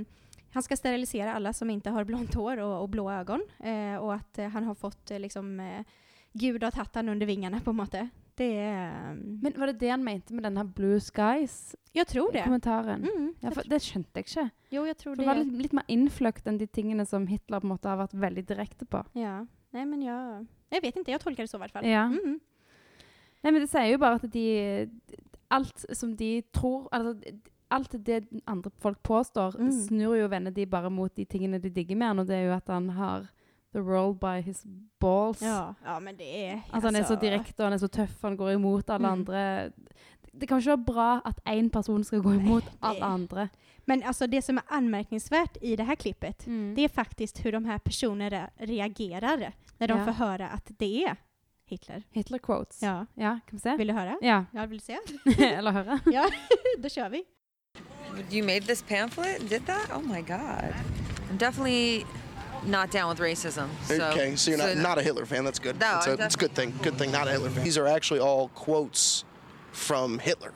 han 0.52 0.62
ska 0.62 0.76
sterilisera 0.76 1.34
alla 1.34 1.52
som 1.52 1.70
inte 1.70 1.90
har 1.90 2.04
blont 2.04 2.34
hår 2.34 2.56
och, 2.56 2.82
och 2.82 2.88
blå 2.88 3.10
ögon. 3.10 3.40
Eh, 3.64 3.96
och 3.96 4.14
att 4.14 4.38
eh, 4.38 4.48
han 4.48 4.64
har 4.64 4.74
fått 4.74 5.10
eh, 5.10 5.18
liksom 5.18 5.60
eh, 5.60 5.84
Gud 6.32 6.62
har 6.62 6.70
tatt 6.70 6.94
han 6.94 7.08
under 7.08 7.26
vingarna 7.26 7.60
på 7.60 7.70
en 7.70 7.76
måte. 7.76 8.08
Det 8.34 8.58
är... 8.58 9.14
Men 9.14 9.52
Var 9.56 9.66
det 9.66 9.72
det 9.72 9.88
han 9.88 10.04
mente 10.04 10.34
med 10.34 10.44
denne 10.44 10.64
Blue 10.64 11.00
Skies? 11.00 11.74
Jeg 11.92 12.06
tror 12.06 12.32
det. 12.32 12.42
Kommentaren? 12.44 13.04
Mm, 13.04 13.34
Ja, 13.40 13.50
for 13.50 13.62
Det 13.68 13.78
skjønte 13.82 14.10
jeg 14.20 14.24
ikke. 14.26 14.50
jo, 14.70 14.84
jeg 14.86 14.96
tror 14.96 15.14
For 15.14 15.22
det. 15.22 15.26
var 15.26 15.34
litt, 15.34 15.52
litt 15.52 15.72
mer 15.72 15.84
innfløkt 15.88 16.46
enn 16.46 16.58
de 16.58 16.66
tingene 16.66 17.06
som 17.06 17.26
Hitler 17.26 17.60
på 17.60 17.64
en 17.66 17.72
måte 17.72 17.88
har 17.88 17.96
vært 17.96 18.12
veldig 18.14 18.44
direkte 18.46 18.84
på. 18.86 19.04
Ja. 19.14 19.46
Nei, 19.72 19.84
men 19.84 20.02
jag... 20.02 20.46
Jag 20.72 20.82
vet 20.82 20.96
ikke, 20.96 21.10
jeg 21.10 21.20
tolker 21.20 21.42
det 21.44 21.50
så 21.50 21.56
i 21.56 21.62
hvert 21.64 21.72
fall. 21.72 21.84
Ja. 21.86 22.06
Mm. 22.08 22.40
Nei, 23.44 23.50
men 23.52 23.60
Det 23.60 23.68
sier 23.70 23.92
jo 23.92 23.98
bare 23.98 24.14
at 24.14 24.32
de 24.32 24.90
Alt 25.50 25.84
som 25.94 26.16
de 26.16 26.42
tror 26.52 26.88
altså, 26.92 27.14
Alt 27.70 27.94
det 28.06 28.24
andre 28.46 28.70
folk 28.78 28.98
påstår, 29.02 29.56
Mm. 29.58 29.70
snur 29.86 30.14
jo 30.16 30.26
vender 30.28 30.50
de 30.50 30.66
bare 30.66 30.90
mot 30.90 31.14
de 31.16 31.24
tingene 31.24 31.58
de 31.62 31.68
digger 31.70 31.96
med 31.96 32.06
han, 32.06 32.18
og 32.18 32.26
det 32.26 32.36
er 32.36 32.44
jo 32.46 32.52
at 32.54 32.68
han 32.68 32.88
har 32.90 33.26
the 33.74 33.82
world 33.82 34.18
by 34.20 34.40
his 34.40 34.64
balls. 35.00 35.42
Ja, 35.42 35.74
ja, 35.84 35.98
men 36.00 36.16
det 36.16 36.24
är... 36.46 36.62
Altså, 36.72 36.86
han 36.88 36.96
er 36.96 37.02
så 37.02 37.14
direkte 37.20 37.60
og 37.60 37.64
han 37.66 37.72
er 37.72 37.78
så 37.78 37.88
tøff, 37.88 38.22
han 38.22 38.36
går 38.36 38.50
imot 38.54 38.90
alle 38.90 39.08
Mm. 39.08 39.12
andre. 39.12 39.72
Det, 40.40 40.48
kan 40.48 40.58
ikke 40.58 40.68
være 40.70 40.84
bra 40.86 41.20
at 41.24 41.40
én 41.48 41.68
person 41.70 42.04
skal 42.04 42.20
gå 42.22 42.32
imot 42.32 42.64
alle 42.82 43.04
andre. 43.04 43.48
Men 43.86 44.02
alltså 44.02 44.26
det 44.26 44.42
som 44.44 44.56
er 44.56 44.62
anmärkningsvärt 44.68 45.56
i 45.62 45.76
det 45.76 45.84
här 45.84 45.94
klippet, 45.94 46.46
Mm. 46.46 46.74
det 46.74 46.84
er 46.84 46.88
faktisk 46.88 47.42
hvordan 47.42 47.62
de 47.62 47.68
här 47.70 47.78
personerna 47.78 48.48
reagerer 48.58 49.52
når 49.78 49.86
de 49.86 49.98
Ja. 49.98 50.04
får 50.04 50.12
høre 50.12 50.52
at 50.52 50.70
det 50.80 51.04
er 51.06 51.14
Hitler. 51.68 52.02
Hitler 52.12 52.38
quotes. 52.38 52.82
Ja. 52.82 53.06
ja 53.14 53.38
kan 53.48 53.56
vi 53.56 53.58
se? 53.58 53.76
Vill 53.76 53.88
du 53.88 53.92
høre? 53.92 54.16
Ja. 54.22 54.44
Ja, 54.54 54.66
vill 54.66 54.78
du 54.78 54.84
se? 54.84 54.96
Eller 55.58 55.72
høre? 55.72 56.00
ja, 56.12 56.24
då 56.82 56.88
kör 56.88 57.08
vi. 57.08 57.22
You 58.32 58.42
made 58.46 58.60
this 58.60 58.82
pamphlet 58.82 59.50
did 59.50 59.60
that? 59.66 59.90
Oh 59.94 60.02
my 60.02 60.20
god. 60.22 60.74
I'm 61.30 61.38
definitely 61.38 62.04
not 62.66 62.90
down 62.92 63.08
with 63.10 63.20
racism. 63.20 63.68
So, 63.84 63.94
okay, 63.94 64.36
so 64.36 64.50
you're 64.50 64.74
not, 64.74 64.88
not 64.88 64.98
a 64.98 65.02
Hitler 65.02 65.24
fan. 65.26 65.44
That's 65.44 65.58
good. 65.58 65.74
No, 65.74 65.80
that's 65.80 66.06
a, 66.06 66.16
that's 66.16 66.34
a 66.36 66.38
good 66.38 66.54
thing. 66.54 66.72
Good 66.82 66.98
thing, 66.98 67.10
not 67.12 67.26
a 67.28 67.30
Hitler 67.30 67.50
fan. 67.50 67.64
These 67.64 67.80
are 67.80 67.88
actually 67.96 68.20
all 68.20 68.48
quotes 68.48 69.24
from 69.76 70.18
Hitler, 70.18 70.52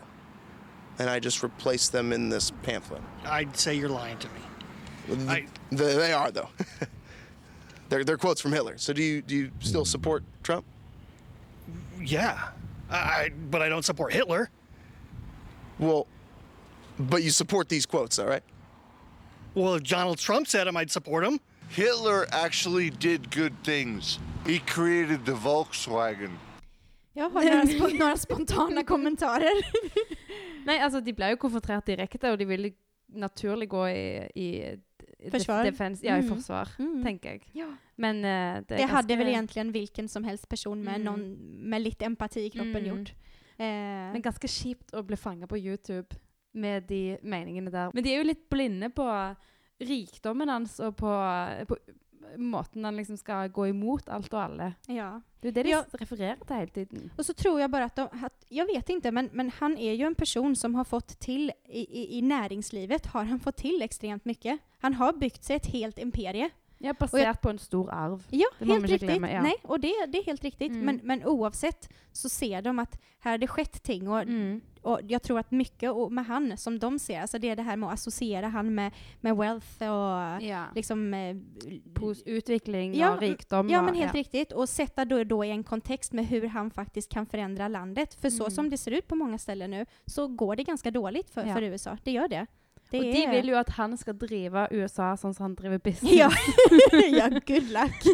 and 0.99 1.09
I 1.11 1.21
just 1.21 1.43
replaced 1.43 1.93
them 1.93 2.13
in 2.13 2.29
this 2.31 2.51
pamphlet. 2.63 3.03
I'd 3.25 3.55
say 3.57 3.75
you're 3.75 3.89
lying 3.91 4.17
to 4.19 4.29
me. 4.29 5.29
I- 5.29 5.47
They, 5.71 5.95
they 5.95 6.13
are 6.13 6.31
though. 6.31 6.49
they're 7.91 8.03
they're 8.05 8.17
quotes 8.17 8.41
from 8.41 8.53
Hitler. 8.53 8.79
So 8.79 8.93
do 8.93 9.03
you 9.03 9.21
do 9.23 9.37
you 9.37 9.51
still 9.61 9.85
support 9.85 10.25
Trump? 10.43 10.65
Yeah, 12.01 12.49
I, 12.91 12.97
I 12.97 13.31
but 13.51 13.61
I 13.63 13.69
don't 13.69 13.85
support 13.85 14.13
Hitler. 14.13 14.51
Well, 15.79 16.07
but 16.99 17.23
you 17.23 17.31
support 17.31 17.69
these 17.69 17.87
quotes, 17.87 18.19
all 18.19 18.27
right? 18.27 18.43
Well, 19.55 19.75
if 19.75 19.83
Donald 19.85 20.19
Trump 20.19 20.47
said 20.47 20.67
him, 20.67 20.77
I'd 20.77 20.91
support 20.91 21.25
him. 21.25 21.41
Hitler 21.69 22.27
actually 22.33 22.91
did 22.91 23.31
good 23.31 23.55
things. 23.65 24.19
He 24.47 24.59
created 24.61 25.25
the 25.25 25.33
Volkswagen. 25.33 26.33
Jag 27.13 27.31
har 27.31 27.45
några, 27.45 27.65
noen 27.65 27.97
några 27.99 28.17
spontana 28.27 28.85
kommentarer. 28.85 29.63
Nei, 30.67 30.79
altså, 30.79 31.01
de 31.01 31.13
ble 31.17 31.31
jo 31.33 31.37
konfrontert 31.43 31.87
direkte, 31.87 32.31
og 32.31 32.39
de 32.39 32.47
ville 32.47 32.73
naturlig 33.11 33.69
gå 33.69 33.87
i, 33.89 34.05
i 34.39 34.49
Forsvar. 35.31 35.65
Defense, 35.67 36.05
ja, 36.07 36.17
i 36.17 36.23
Mm. 36.23 36.29
forsvar, 36.31 36.69
Mm. 36.79 37.03
tenker 37.05 37.29
jeg. 37.31 37.43
Ja. 37.53 37.67
Men 37.97 38.17
uh, 38.25 38.61
det, 38.69 38.77
Det 38.79 38.89
hadde 38.89 39.17
vel 39.19 39.27
egentlig 39.35 39.61
en 39.61 39.73
hvilken 39.73 40.09
som 40.09 40.25
helst 40.25 40.49
person 40.49 40.83
med, 40.85 41.01
Mm. 41.01 41.05
någon, 41.05 41.37
med 41.71 41.83
litt 41.83 42.03
empati 42.03 42.47
i 42.47 42.51
kroppen 42.51 42.83
Mm. 42.83 42.87
gjort. 42.89 43.11
Eh, 43.59 44.13
Men 44.15 44.23
ganske 44.23 44.49
kjipt 44.49 44.93
å 44.95 45.03
bli 45.03 45.17
fanga 45.17 45.47
på 45.47 45.59
YouTube 45.59 46.17
med 46.55 46.87
de 46.89 47.19
meningene 47.23 47.71
der. 47.71 47.91
Men 47.95 48.05
de 48.05 48.15
er 48.15 48.19
jo 48.23 48.29
litt 48.29 48.49
blinde 48.51 48.89
på 48.91 49.37
rikdommen 49.81 50.49
hans 50.49 50.79
og 50.81 50.97
på, 50.97 51.11
på 51.69 51.77
måten 52.37 52.85
han 52.85 52.97
liksom 52.97 53.17
skal 53.17 53.49
gå 53.49 53.67
imot 53.67 54.09
alt 54.09 54.33
og 54.35 54.43
alle. 54.43 54.75
ja. 54.89 55.21
Det 55.43 55.49
er 55.49 55.53
det 55.53 55.65
de 55.65 55.71
Ja. 55.71 55.83
refererer 56.01 56.37
til 56.47 56.57
hele 56.57 56.71
tiden. 56.71 57.11
Och 57.19 57.27
så 57.27 57.33
tror 57.35 57.61
jag 57.61 57.71
bara 57.71 57.85
att, 57.85 57.97
de, 57.97 58.09
att 58.25 58.45
jag 58.49 58.67
vet 58.67 58.89
inte, 58.89 59.11
men, 59.11 59.29
men 59.33 59.51
han 59.51 59.79
är 59.79 59.93
ju 59.93 60.07
en 60.07 60.15
person 60.15 60.57
som 60.57 60.75
har 60.75 60.85
fått 60.85 61.19
till, 61.21 61.53
i, 61.69 61.81
i, 62.01 62.19
i 62.19 62.23
näringslivet 62.23 63.07
har 63.07 63.25
han 63.25 63.41
fått 63.41 63.57
till 63.57 63.83
extremt 63.83 64.25
mycket. 64.25 64.61
Han 64.81 64.95
har 64.95 65.13
byggt 65.13 65.45
sig 65.45 65.57
ett 65.57 65.67
helt 65.67 65.99
imperie. 65.99 66.51
Ja, 66.83 66.93
basert 66.99 67.41
på 67.43 67.51
en 67.51 67.59
stor 67.59 67.91
arv. 67.91 68.27
Ja, 68.31 68.47
Det 68.59 68.65
må 68.67 68.73
helt 68.73 68.83
man 68.83 68.91
riktigt. 68.91 69.09
glömma, 69.11 69.33
ja. 69.33 69.43
Nej, 69.43 69.55
och 69.63 69.81
det, 69.81 69.93
det 70.09 70.19
är 70.19 70.25
helt 70.27 70.43
riktigt. 70.45 70.73
Mm. 70.73 70.85
Men, 70.87 71.01
men 71.03 71.25
oavsett 71.25 71.89
så 72.13 72.29
ser 72.29 72.63
de 72.63 72.79
att 72.79 73.01
här 73.19 73.31
har 73.31 73.39
det 73.39 73.47
skett 73.47 73.83
ting 73.83 74.09
och, 74.09 74.21
Mm. 74.23 74.61
och 74.83 75.01
jag 75.09 75.23
tror 75.23 75.39
att 75.39 75.51
mycket 75.51 75.91
med 76.11 76.27
han 76.27 76.57
som 76.57 76.79
de 76.79 76.99
ser, 76.99 77.21
alltså 77.21 77.39
det 77.39 77.49
är 77.49 77.57
det 77.57 77.63
här 77.63 77.77
med 77.77 77.87
att 77.89 77.95
associera 77.95 78.49
han 78.49 78.75
med, 78.75 78.93
med 79.21 79.37
wealth 79.37 79.83
och 79.83 80.43
Ja. 80.43 80.65
liksom 80.75 81.15
eh, 81.15 81.37
Pos 81.95 82.23
utvikling 82.23 82.95
Ja, 82.95 83.15
og 83.15 83.23
rikdom. 83.23 83.69
Ja, 83.69 83.83
men 83.83 83.95
helt 83.95 84.15
ja. 84.15 84.21
riktigt. 84.21 84.53
Och 84.53 84.69
sätta 84.69 85.05
då, 85.05 85.25
då 85.25 85.45
i 85.45 85.51
en 85.51 85.65
kontext 85.65 86.13
med 86.13 86.27
hur 86.27 86.47
han 86.47 86.71
faktiskt 86.71 87.09
kan 87.13 87.27
förändra 87.27 87.69
landet. 87.69 88.15
För 88.15 88.31
så 88.31 88.43
Mm. 88.43 88.51
som 88.51 88.71
det 88.71 88.77
ser 88.79 88.91
ut 88.91 89.09
på 89.09 89.15
många 89.15 89.39
ställen 89.39 89.71
nu 89.71 89.87
så 90.07 90.27
går 90.29 90.57
det 90.57 90.65
ganska 90.65 90.91
dåligt 90.91 91.31
för, 91.31 91.45
för 91.55 91.63
USA. 91.63 91.99
Det 92.05 92.11
gör 92.11 92.29
det. 92.29 92.47
Det 92.91 93.01
Og 93.01 93.15
de 93.15 93.27
vil 93.31 93.53
jo 93.53 93.59
at 93.61 93.69
han 93.77 93.97
skal 94.01 94.17
drive 94.19 94.67
USA 94.73 95.13
sånn 95.21 95.35
som 95.37 95.49
han 95.49 95.59
driver 95.59 95.83
business. 95.83 96.15
Ja, 96.15 96.31
ja 97.19 97.29
good 97.47 97.71
luck. 97.75 98.09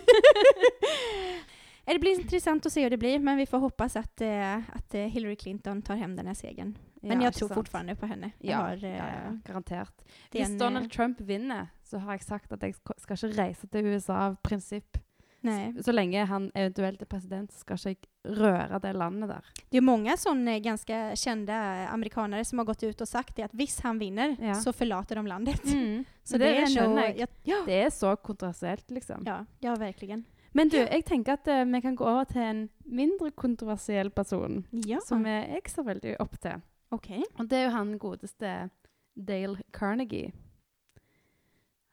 Eh, 1.86 1.94
det 1.94 2.00
blir 2.02 2.18
interessant 2.18 2.66
å 2.66 2.70
se 2.72 2.82
hur 2.82 2.90
det 2.90 2.98
blir, 2.98 3.20
men 3.22 3.38
vi 3.38 3.46
får 3.46 3.62
hoppas 3.62 3.94
at, 4.00 4.20
eh, 4.20 4.58
eh, 4.58 5.08
Hillary 5.12 5.36
Clinton 5.38 5.82
tar 5.86 6.00
hem 6.00 6.16
denne 6.18 6.34
segern. 6.34 6.74
Men 7.06 7.20
Ja, 7.20 7.28
jeg 7.28 7.34
tror 7.38 7.52
fortsatt 7.60 7.98
på 8.00 8.08
henne. 8.10 8.32
Ja, 8.42 8.64
har, 8.64 8.82
eh, 8.82 8.96
ja, 8.96 9.06
ja, 9.06 9.32
garantert. 9.46 10.04
Hvis 10.32 10.58
Donald 10.58 10.86
eh, 10.86 10.90
Trump 10.90 11.20
vinner, 11.20 11.70
så 11.84 12.00
har 12.02 12.16
jeg 12.16 12.22
sagt 12.26 12.52
at 12.52 12.62
jeg 12.62 12.74
skal 12.74 13.16
ikke 13.16 13.36
reise 13.38 13.68
til 13.70 13.86
USA 13.86 14.12
av 14.30 14.36
prinsipp. 14.42 14.98
Nej. 15.46 15.82
Så 15.84 15.94
lenge 15.94 16.26
han 16.28 16.50
eventuelt 16.54 17.02
er 17.02 17.08
president, 17.10 17.52
skal 17.54 17.78
ikke 17.94 18.10
jeg 18.26 18.36
røre 18.40 18.78
det 18.82 18.92
landet 18.96 19.28
der. 19.30 19.50
Det 19.70 19.78
er 19.78 19.84
mange 19.86 20.14
sånne 20.18 20.56
ganske 20.64 20.96
kjente 21.18 21.56
amerikanere 21.92 22.44
som 22.44 22.58
har 22.58 22.66
gått 22.66 22.82
ut 22.82 23.00
og 23.00 23.08
sagt 23.08 23.38
att 23.38 23.52
hvis 23.52 23.80
han 23.80 23.98
vinner 23.98 24.36
Ja. 24.40 24.54
så 24.54 24.72
forlater 24.72 25.14
de 25.16 25.26
landet. 25.26 25.60
Så 26.26 26.38
det, 26.38 26.48
det 26.56 26.70
skjønner 26.72 27.14
jeg. 27.14 27.28
Ja, 27.44 27.62
Det 27.66 27.74
er 27.84 27.90
så 27.90 28.16
kontroversielt, 28.16 28.90
liksom. 28.90 29.22
ja, 29.26 29.44
ja, 29.60 29.74
verkligen. 29.76 30.24
Men 30.52 30.68
du, 30.68 30.76
jeg 30.76 31.04
tenker 31.04 31.32
at 31.36 31.46
uh, 31.46 31.64
vi 31.64 31.80
kan 31.80 31.94
gå 31.94 32.04
over 32.04 32.24
til 32.24 32.40
en 32.42 32.68
mindre 32.84 33.30
kontroversiell 33.30 34.10
person, 34.10 34.64
Ja, 34.72 34.98
som 35.06 35.24
jeg 35.26 35.62
ser 35.68 35.84
veldig 35.86 36.16
opp 36.20 36.34
til. 36.40 36.62
Okay. 36.90 37.22
Og 37.38 37.48
det 37.50 37.58
er 37.58 37.64
jo 37.64 37.70
han 37.76 37.98
godeste 37.98 38.70
Dale 39.14 39.62
Carnegie. 39.72 40.32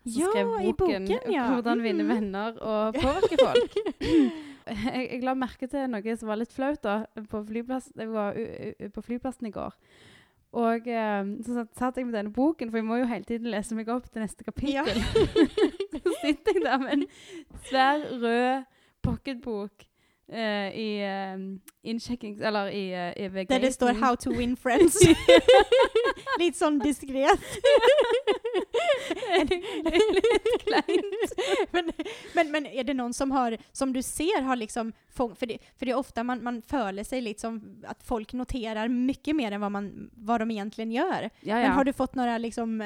Som 0.04 0.22
Ja, 0.22 0.28
skrev 0.32 0.48
i 0.68 0.74
boken, 0.74 1.08
ja. 1.32 1.44
'Hvordan 1.48 1.82
vinne 1.84 2.04
Mhm. 2.04 2.10
venner 2.16 2.58
og 2.62 2.94
påvirke 2.96 3.38
folk'. 3.40 3.78
jeg, 4.96 5.08
jeg 5.12 5.24
la 5.24 5.34
merke 5.34 5.68
til 5.68 5.88
noe 5.90 6.16
som 6.18 6.28
var 6.28 6.36
litt 6.42 6.52
flaut 6.52 6.82
da, 6.84 7.06
på, 7.30 7.44
flyplass, 7.48 7.92
jeg 7.98 8.10
var 8.12 8.34
på 8.94 9.02
flyplassen 9.02 9.48
i 9.48 9.52
går. 9.52 9.72
Og 10.54 10.88
eh, 10.88 11.24
så 11.42 11.66
satt 11.74 11.98
jeg 11.98 12.06
med 12.06 12.14
denne 12.14 12.34
boken, 12.34 12.70
for 12.70 12.78
jeg 12.78 12.86
må 12.86 13.00
jo 13.00 13.06
hele 13.10 13.24
tiden 13.26 13.50
lese 13.50 13.74
meg 13.76 13.88
opp 13.90 14.06
til 14.12 14.22
neste 14.22 14.44
kapittel. 14.44 14.74
Ja. 14.74 14.84
så 16.04 16.14
sitter 16.22 16.54
jeg 16.54 16.64
der 16.64 16.78
med 16.78 16.94
en 16.94 17.06
svær, 17.66 18.04
rød 18.22 18.64
pocketbok 19.02 19.72
eh, 20.34 20.80
i 20.80 21.04
uh, 21.06 21.60
innsjekkings... 21.84 22.42
Eller 22.42 22.70
i, 22.70 22.96
uh, 22.96 23.24
i 23.26 23.46
Där 23.46 23.60
det 23.60 23.72
står. 23.72 23.94
How 23.94 24.16
to 24.16 24.32
win 24.32 24.56
friends. 24.58 24.98
litt 26.40 26.58
sånn 26.58 26.80
diskret. 26.80 27.40
litt 29.44 30.64
kleint. 30.66 31.36
men, 31.72 31.92
men, 32.34 32.52
men 32.52 32.68
er 32.72 32.88
det 32.88 32.96
noen 32.98 33.14
som 33.14 33.32
har, 33.32 33.58
som 33.72 33.94
du 33.94 34.02
ser 34.02 34.42
har 34.42 34.60
liksom, 34.60 34.94
For 35.14 35.46
det, 35.46 35.60
for 35.78 35.86
det 35.86 35.94
er 35.94 36.00
ofte 36.00 36.24
man, 36.26 36.42
man 36.44 36.62
seg 37.06 37.22
litt 37.22 37.40
som 37.44 37.60
at 37.86 38.02
folk 38.04 38.34
noterer 38.34 38.90
mye 38.90 39.36
mer 39.38 39.54
enn 39.54 39.62
hva, 39.62 39.70
man, 39.70 39.92
hva 40.26 40.40
de 40.42 40.50
egentlig 40.50 40.88
gjør. 40.96 41.30
Ja, 41.42 41.60
ja. 41.60 41.68
Men 41.68 41.78
har 41.78 41.86
du 41.86 41.94
fått 41.94 42.18
noen 42.18 42.42
liksom 42.42 42.80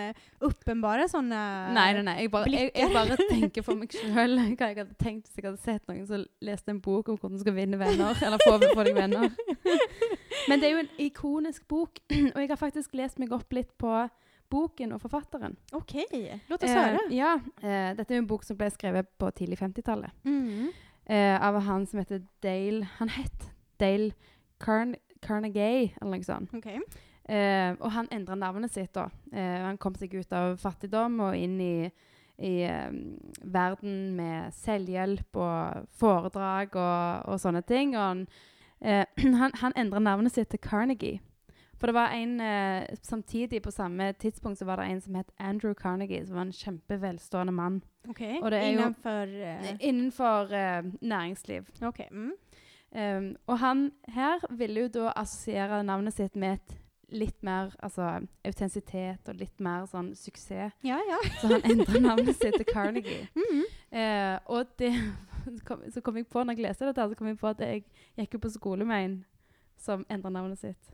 åpenbare 0.44 1.08
sånne? 1.08 1.40
Nei, 1.78 1.88
nei, 1.96 2.04
nei. 2.04 2.18
Jeg 2.26 2.34
bare, 2.34 2.52
jeg, 2.52 2.74
jeg 2.76 2.92
bare 2.94 3.18
tenker 3.30 3.64
for 3.64 3.80
meg 3.80 3.96
sjøl 3.96 4.36
hva 4.38 4.72
jeg 4.72 4.82
hadde 4.82 5.00
tenkt 5.00 5.30
hvis 5.30 5.40
jeg 5.40 5.48
hadde 5.48 5.64
sett 5.64 5.88
noen 5.88 6.06
som 6.10 6.26
leste 6.44 6.74
en 6.74 6.82
bok 6.84 7.10
om 7.12 7.18
hvordan 7.20 7.37
du 7.38 7.44
skal 7.46 7.56
vinne 7.58 7.80
venner. 7.80 8.18
Eller 8.26 8.42
få, 8.44 8.58
få 8.62 8.86
deg 8.88 8.98
venner. 8.98 9.30
Men 10.50 10.62
det 10.62 10.70
er 10.70 10.74
jo 10.76 10.84
en 10.84 10.94
ikonisk 11.04 11.68
bok, 11.70 12.00
og 12.34 12.40
jeg 12.42 12.50
har 12.50 12.60
faktisk 12.60 12.96
lest 12.98 13.20
meg 13.22 13.34
opp 13.36 13.54
litt 13.56 13.74
på 13.80 13.92
boken 14.52 14.94
og 14.96 15.02
forfatteren. 15.04 15.58
OK. 15.76 15.96
låt 16.48 16.64
oss 16.64 16.70
Eh, 16.70 17.00
ja, 17.18 17.34
eh, 17.62 17.90
Dette 17.98 18.14
er 18.14 18.20
jo 18.20 18.24
en 18.24 18.30
bok 18.30 18.46
som 18.48 18.58
ble 18.60 18.70
skrevet 18.72 19.10
på 19.20 19.32
tidlig 19.36 19.60
50-tallet. 19.60 20.14
Mm. 20.24 20.70
eh, 21.06 21.36
av 21.36 21.60
han 21.68 21.86
som 21.88 22.00
heter 22.00 22.24
Dale 22.44 22.88
Han 23.00 23.12
het 23.18 23.50
Dale 23.80 24.14
Carn 24.64 24.96
Carnegie, 25.22 25.92
eller 26.02 26.18
noe 26.18 26.24
sånt. 26.24 26.54
Okay. 26.56 26.80
Eh, 27.28 27.74
og 27.82 27.92
han 27.92 28.08
endra 28.14 28.38
navnet 28.40 28.72
sitt 28.72 28.94
da. 28.96 29.10
Eh, 29.34 29.64
han 29.66 29.80
kom 29.82 29.96
seg 30.00 30.14
ut 30.16 30.32
av 30.36 30.56
fattigdom 30.62 31.20
og 31.26 31.36
inn 31.36 31.58
i, 31.60 31.90
i 32.40 32.62
eh, 32.68 32.92
verden 33.44 34.16
med 34.16 34.52
selvhjelp 34.54 35.36
og 35.36 35.88
foredrag 36.00 36.76
og, 36.76 37.26
og 37.34 37.40
sånne 37.42 37.62
ting. 37.68 37.96
Og 37.98 38.04
han, 38.04 38.28
eh, 38.82 39.06
han, 39.42 39.52
han 39.62 39.74
endra 39.76 40.00
navnet 40.00 40.36
sitt 40.36 40.50
til 40.54 40.60
Carnegie. 40.62 41.20
For 41.78 41.88
det 41.92 41.94
var 41.94 42.14
en 42.18 42.40
eh, 42.42 42.96
Samtidig, 43.06 43.62
på 43.62 43.72
samme 43.72 44.12
tidspunkt, 44.18 44.58
så 44.58 44.66
var 44.66 44.82
det 44.82 44.88
en 44.92 45.02
som 45.02 45.16
het 45.16 45.30
Andrew 45.40 45.74
Carnegie, 45.78 46.26
som 46.26 46.36
var 46.40 46.48
en 46.48 46.52
kjempevelstående 46.58 47.54
mann. 47.54 47.82
Ok. 48.10 48.22
Og 48.42 48.52
det 48.52 48.62
jo- 48.64 48.80
Innenfor 48.80 49.36
eh, 49.46 49.76
Innenfor 49.80 50.54
eh, 50.54 50.84
næringsliv. 51.02 51.70
Ok. 51.86 52.00
Mm. 52.12 52.32
Um, 52.98 53.36
og 53.48 53.60
han 53.60 53.92
her 54.08 54.40
ville 54.58 54.80
jo 54.86 54.88
da 54.88 55.12
assosiere 55.20 55.84
navnet 55.84 56.14
sitt 56.16 56.36
med 56.40 56.54
et 56.56 56.78
litt 57.10 57.44
mer 57.46 57.72
altså, 57.84 58.08
autentisitet 58.46 59.30
og 59.32 59.40
litt 59.40 59.62
mer 59.64 59.86
sånn 59.88 60.12
suksess. 60.18 60.76
Ja, 60.86 60.98
ja. 61.08 61.20
Så 61.40 61.52
han 61.54 61.64
endra 61.68 62.02
navnet 62.04 62.36
sitt 62.40 62.58
til 62.60 62.68
Carnegie. 62.68 63.28
Mm. 63.38 63.64
Eh, 63.98 64.40
og 64.52 64.68
det 64.78 64.90
kom, 65.68 65.82
så 65.94 66.02
kom 66.04 66.18
jeg 66.20 66.28
på, 66.28 66.42
når 66.44 66.58
jeg 66.58 66.66
leste 66.66 66.90
dette, 66.90 67.06
så 67.08 67.16
kom 67.16 67.30
jeg 67.30 67.38
på 67.40 67.48
at 67.48 67.62
jeg 67.64 67.86
gikk 68.20 68.36
jo 68.36 68.42
på 68.44 68.52
skole 68.52 68.86
med 68.86 69.06
en 69.06 69.16
som 69.80 70.04
endra 70.12 70.30
navnet 70.34 70.60
sitt 70.60 70.92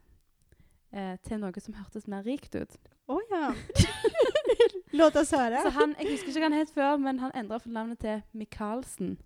eh, 0.93 1.15
til 1.25 1.41
noe 1.41 1.63
som 1.63 1.73
hørtes 1.79 2.05
mer 2.11 2.21
rikt 2.27 2.53
ut. 2.55 2.77
Å 3.09 3.17
ja. 3.31 3.49
Låt 4.99 5.17
oss 5.17 5.33
høre. 5.33 5.63
Så 5.65 5.73
han, 5.73 5.95
Jeg 5.99 6.13
husker 6.13 6.29
ikke 6.29 6.43
hva 6.43 6.51
han 6.51 6.59
het 6.59 6.73
før, 6.75 6.97
men 7.01 7.19
han 7.23 7.33
endra 7.35 7.59
navnet 7.65 8.03
til 8.03 8.21
Michaelsen. 8.37 9.17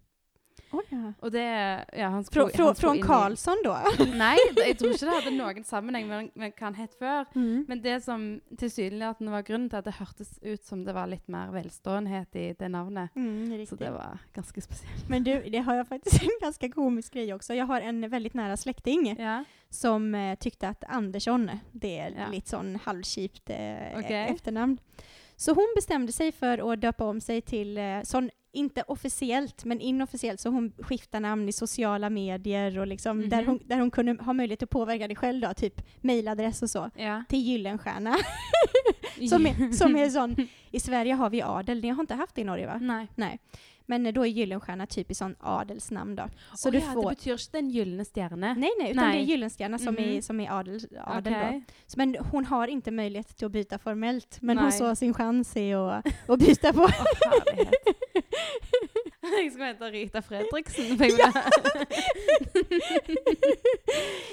Å 0.71 0.81
ja. 0.91 1.11
Og 1.23 1.31
det 1.31 1.43
ja, 1.45 2.09
han 2.11 2.25
Fra, 2.27 2.47
fra, 2.53 2.73
från 2.75 3.01
Karlsson 3.01 3.61
da? 3.65 3.77
Nei, 4.23 4.35
jeg 4.57 4.77
tror 4.79 4.93
ikke 4.93 5.07
det 5.07 5.15
hadde 5.15 5.33
noen 5.37 5.67
sammenheng 5.67 6.07
med, 6.09 6.29
med 6.35 6.55
hva 6.57 6.67
han 6.67 6.77
het 6.79 6.95
før. 6.99 7.27
Mm. 7.37 7.65
Men 7.69 7.81
det 7.85 7.95
som 8.05 8.25
tilsynelatende 8.59 9.33
var 9.33 9.45
grunnen 9.47 9.69
til 9.71 9.79
at 9.79 9.87
det 9.87 9.95
hørtes 9.99 10.33
ut 10.43 10.67
som 10.67 10.83
det 10.87 10.95
var 10.97 11.09
litt 11.11 11.27
mer 11.31 11.53
velståenhet 11.55 12.35
i 12.39 12.47
det 12.59 12.71
navnet. 12.73 13.15
Mm, 13.15 13.65
Så 13.69 13.79
det 13.79 13.91
var 13.95 14.19
ganske 14.35 14.63
spesielt. 14.65 15.07
Men 15.09 15.23
du, 15.23 15.33
det 15.47 15.63
har 15.67 15.79
jeg 15.81 15.89
faktisk 15.91 16.27
en 16.27 16.39
ganske 16.43 16.71
komisk 16.75 17.15
greie 17.17 17.35
også. 17.35 17.55
Jeg 17.57 17.69
har 17.69 17.87
en 17.87 18.03
veldig 18.11 18.33
nære 18.37 18.57
slekting 18.59 19.07
Ja. 19.17 19.39
som 19.73 20.11
uh, 20.15 20.35
tykte 20.39 20.73
at 20.75 20.83
Andersson, 20.89 21.49
det 21.73 21.95
er 21.97 22.17
Ja. 22.17 22.27
sånn 22.31 22.57
sån 22.57 22.75
halvkipt 22.85 23.49
eh, 23.53 23.97
Okej. 23.99 24.37
Så 25.39 25.53
hon 25.53 25.67
bestämde 25.75 26.11
sig 26.11 26.31
för 26.31 26.73
att 26.73 26.81
döpa 26.81 27.05
om 27.05 27.21
sig 27.21 27.41
till, 27.41 27.77
eh, 27.77 28.01
sån, 28.03 28.29
inte 28.51 28.81
officiellt, 28.87 29.65
men 29.65 29.79
inofficiellt, 29.81 30.39
så 30.39 30.49
hon 30.49 30.73
skiftar 30.79 31.19
namn 31.19 31.49
i 31.49 31.51
sociala 31.51 32.09
medier 32.09 32.79
och 32.79 32.87
liksom 32.87 33.29
där, 33.29 33.37
Mhm. 33.41 33.47
hon, 33.47 33.59
där 33.65 33.79
hon 33.79 33.91
kunde 33.91 34.23
ha 34.23 34.33
möjlighet 34.33 34.63
att 34.63 34.69
påverka 34.69 35.07
det 35.07 35.15
själv 35.15 35.41
då, 35.41 35.53
typ 35.53 35.81
mailadress 36.01 36.61
och 36.61 36.69
så. 36.69 36.89
ja. 36.95 37.23
Till 37.29 37.39
Gyllenstierna. 37.39 38.15
som, 39.29 39.45
är, 39.45 39.71
som 39.71 39.95
är 39.95 40.09
sån, 40.19 40.35
i 40.71 40.79
Sverige 40.79 41.13
har 41.13 41.29
vi 41.29 41.41
adel, 41.41 41.81
ni 41.81 41.89
har 41.89 42.01
inte 42.01 42.13
haft 42.15 42.35
det 42.35 42.41
i 42.41 42.43
Norge 42.43 42.65
va? 42.67 42.77
Nei. 42.81 43.07
Nej. 43.15 43.39
Men 43.89 44.05
eh, 44.05 44.09
er 44.13 44.19
är 44.21 44.25
Gyllenstierna 44.25 44.85
typiskt 44.85 45.19
sån 45.19 45.35
adelsnamn 45.39 46.15
då. 46.15 46.29
Så 46.55 46.69
Å 46.69 46.71
du 46.71 46.77
ja, 46.77 46.91
får... 46.93 47.01
Det 47.09 47.15
betyr 47.15 47.33
ikke 47.33 47.51
Den 47.51 47.69
gylne 47.69 48.05
stjerne? 48.05 48.53
Nej, 48.57 48.71
nej, 48.79 48.91
utan 48.91 49.11
det 49.11 49.17
är 49.17 49.23
Gyllenstierna 49.23 49.77
som, 49.79 49.97
är, 49.97 50.11
Mhm. 50.13 50.21
som 50.21 50.39
är 50.39 50.51
adel, 50.59 50.79
adel 51.05 51.33
okay. 51.33 51.61
Så, 51.87 51.97
Men 51.97 52.15
hon 52.31 52.45
har 52.45 52.67
inte 52.67 52.91
möjlighet 52.91 53.37
till 53.37 53.45
att 53.45 53.51
byta 53.51 53.77
formellt, 53.79 54.41
men 54.41 54.57
hon 54.57 54.69
Nej. 54.69 54.77
såg 54.77 54.97
sin 54.97 55.13
chans 55.13 55.57
i 55.57 55.73
att, 55.73 56.05
att 56.29 56.39
byta 56.39 56.73
på. 56.73 56.81
oh. 56.81 56.91
Jeg 59.37 59.51
skal 59.53 59.65
hente 59.65 59.91
Rita 59.91 60.21
Fredriksen. 60.21 60.97
Ja. 61.19 61.31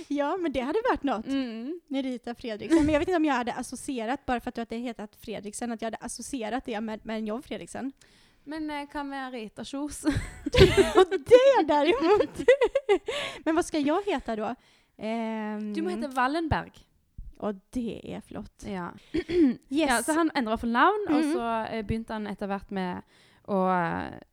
ja, 0.09 0.37
men 0.37 0.53
det 0.53 0.61
hade 0.61 0.79
varit 0.91 1.03
något. 1.03 1.27
mm. 1.27 1.81
Rita 1.89 2.35
Fredriksen. 2.35 2.85
Men 2.85 2.93
jag 2.93 3.01
vet 3.01 3.09
inte 3.09 3.17
om 3.17 3.25
jag 3.25 3.35
hade 3.35 3.53
associerat, 3.53 4.27
bara 4.27 4.41
för 4.41 4.49
att 4.49 4.55
du 4.55 4.61
hade 4.61 4.77
hetat 4.77 5.17
Fredriksen, 5.17 5.73
att 5.73 5.83
jag 5.83 5.87
hade 5.87 5.97
associerat 5.97 6.65
det 6.65 6.81
med, 6.81 7.01
med 7.07 7.17
en 7.17 7.27
John 7.27 7.43
Fredriksen. 7.43 7.93
Men 8.45 8.71
eh, 8.71 8.87
hva 8.93 9.03
med 9.05 9.33
Rita 9.33 9.65
Kjos? 9.65 10.05
Och 10.97 11.11
det 11.11 11.65
däremot! 11.69 12.39
men 13.45 13.55
vad 13.55 13.65
ska 13.65 13.79
jag 13.79 14.03
heta 14.07 14.37
då? 14.37 14.55
Ehm, 14.99 15.73
Du 15.75 15.83
må 15.83 15.91
hete 15.91 16.09
Wallenberg. 16.09 16.73
Och 17.39 17.55
det 17.71 18.15
är 18.15 18.21
flott. 18.21 18.65
Ja. 18.67 18.93
Yes. 19.69 19.91
ja 19.91 20.03
så 20.03 20.13
han 20.13 20.31
endra 20.35 20.57
for 20.57 20.67
navn, 20.67 21.07
og 21.09 21.15
Mhm. 21.25 21.33
så 21.33 21.65
eh, 21.75 21.83
begynte 21.87 22.13
han 22.13 22.27
etter 22.27 22.47
hvert 22.47 22.71
med 22.71 23.03
å, 23.49 23.57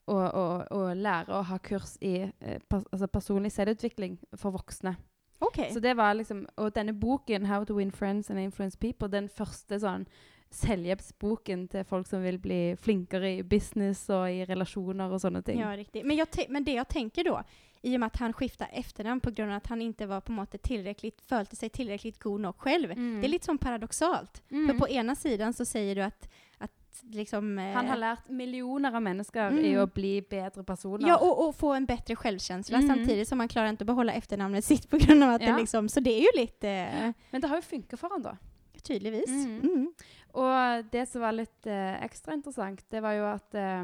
å, 0.08 0.16
å, 0.16 0.44
å 0.72 0.94
lære 0.94 1.34
å 1.34 1.42
ha 1.44 1.58
kurs 1.58 1.98
i 2.02 2.22
eh, 2.40 2.60
pers 2.70 2.84
altså 2.92 3.08
personlig 3.08 3.52
selvutvikling 3.52 4.20
for 4.36 4.52
voksne. 4.52 4.96
Okej. 5.40 5.72
Så 5.74 5.80
det 5.80 5.96
var 5.98 6.14
liksom, 6.14 6.46
Og 6.58 6.76
denne 6.76 6.94
boken, 6.94 7.46
'How 7.46 7.64
to 7.66 7.74
Win 7.76 7.92
Friends 7.92 8.30
and 8.30 8.40
Influence 8.40 8.78
People', 8.78 9.08
den 9.12 9.30
første 9.30 9.80
sånn 9.80 10.06
selvhjelpsboken 10.52 11.68
til 11.72 11.84
folk 11.88 12.08
som 12.08 12.24
vil 12.24 12.38
bli 12.42 12.62
flinkere 12.80 13.38
i 13.38 13.42
business 13.44 14.06
og 14.12 14.28
i 14.32 14.46
relasjoner 14.46 15.12
og 15.12 15.22
sånne 15.24 15.44
ting. 15.46 15.60
Ja, 15.64 15.72
riktig. 15.78 16.04
Men, 16.06 16.20
men 16.50 16.64
det 16.68 16.76
jeg 16.78 16.88
tenker 16.92 17.24
da, 17.30 17.44
i 17.82 17.96
og 17.96 18.00
med 18.04 18.12
at 18.12 18.20
han 18.22 18.34
skiftet 18.38 18.70
etternavn 18.78 19.22
på 19.24 19.30
at 19.32 19.40
av 19.40 19.50
att 19.52 19.68
han 19.68 19.82
ikke 19.82 20.08
var 20.08 20.22
på 20.22 20.32
en 20.32 20.38
måte 20.38 20.58
tilrekkelig, 20.62 21.14
følte 21.26 21.56
seg 21.56 21.72
tilrekkelig 21.72 22.20
god 22.20 22.42
nok 22.42 22.64
selv, 22.64 22.92
Mm. 22.92 23.22
Det 23.22 23.26
er 23.26 23.32
litt 23.32 23.44
sånn 23.48 23.58
paradoxalt. 23.58 24.42
Mm. 24.52 24.68
For 24.68 24.86
på 24.86 24.90
ena 24.92 25.16
siden 25.16 25.54
så 25.54 25.66
sier 25.66 25.96
du 25.96 26.02
at, 26.02 26.28
att 26.60 27.04
liksom... 27.14 27.58
eh, 27.58 27.74
Han 27.74 27.88
har 27.88 27.98
lært 27.98 28.30
millioner 28.30 28.94
av 28.96 29.02
mennesker 29.02 29.50
Mm. 29.50 29.66
i 29.66 29.74
å 29.78 29.88
bli 29.88 30.22
bedre 30.22 30.64
personer. 30.64 31.08
Ja, 31.08 31.16
og, 31.18 31.40
og 31.48 31.56
få 31.56 31.74
en 31.74 31.86
bedre 31.86 32.16
självkänsla 32.16 32.78
Mm. 32.78 32.88
samtidig 32.88 33.28
som 33.28 33.40
han 33.40 33.48
klarer 33.48 33.70
ikke 33.74 33.82
å 33.82 33.86
beholde 33.86 34.14
etternavnet 34.14 34.64
sitt 34.64 34.88
på 34.90 34.98
grunn 35.00 35.24
av 35.24 35.30
at 35.36 35.42
Ja. 35.42 35.56
det 35.56 35.62
liksom... 35.64 35.90
Så 35.90 36.04
det 36.04 36.12
er 36.14 36.22
jo 36.22 36.32
litt 36.36 36.64
Eh, 36.64 37.14
Men 37.32 37.42
det 37.42 37.48
har 37.50 37.56
jo 37.58 37.62
funka 37.62 37.98
for 37.98 38.10
han 38.10 38.22
da. 38.22 38.38
tydligvis. 38.84 39.30
Mm. 39.30 39.88
Mm. 40.34 40.42
Og 40.44 40.92
det 40.92 41.08
som 41.10 41.22
var 41.22 41.36
litt 41.36 41.68
eh, 41.68 41.98
ekstra 42.06 42.34
interessant, 42.38 42.84
det 42.90 43.02
var 43.04 43.14
jo 43.18 43.26
at 43.30 43.56
eh, 43.56 43.84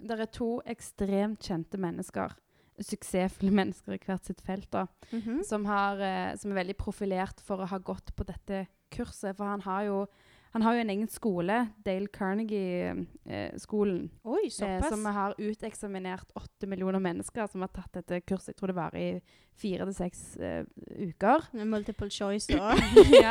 det 0.00 0.18
er 0.20 0.30
to 0.32 0.60
ekstremt 0.70 1.40
kjente 1.44 1.78
mennesker, 1.80 2.32
suksessfulle 2.80 3.52
mennesker 3.60 3.96
i 3.96 4.02
hvert 4.06 4.24
sitt 4.24 4.40
felt, 4.46 4.70
da, 4.72 4.86
Mhm. 5.12 5.42
som, 5.44 5.64
har, 5.66 5.98
eh, 6.00 6.36
som 6.36 6.52
er 6.52 6.62
veldig 6.62 6.76
profilert 6.78 7.40
for 7.44 7.58
å 7.60 7.66
ha 7.68 7.78
gått 7.78 8.14
på 8.16 8.24
dette 8.24 8.66
kurset. 8.90 9.36
For 9.36 9.44
han 9.44 9.60
har 9.66 9.82
jo, 9.84 10.06
han 10.52 10.62
har 10.62 10.74
jo 10.74 10.80
en 10.82 10.90
egen 10.90 11.08
skole, 11.08 11.56
Dale 11.86 12.08
Carnegie-skolen, 12.10 14.10
eh, 14.24 14.64
eh, 14.66 14.88
som 14.88 15.04
har 15.06 15.34
uteksaminert 15.38 16.32
åtte 16.34 16.66
millioner 16.66 16.98
mennesker 16.98 17.46
som 17.46 17.62
har 17.62 17.70
tatt 17.70 18.00
dette 18.00 18.18
kurset. 18.26 18.48
Jeg 18.50 18.56
tror 18.58 18.72
det 18.72 18.78
varer 18.80 18.98
i 18.98 19.20
fire 19.60 19.84
til 19.86 19.94
seks 19.94 20.22
eh, 20.42 20.64
uker. 21.06 21.46
Multiple 21.62 22.10
choice 22.10 22.50
och... 22.54 22.74
ja. 23.14 23.30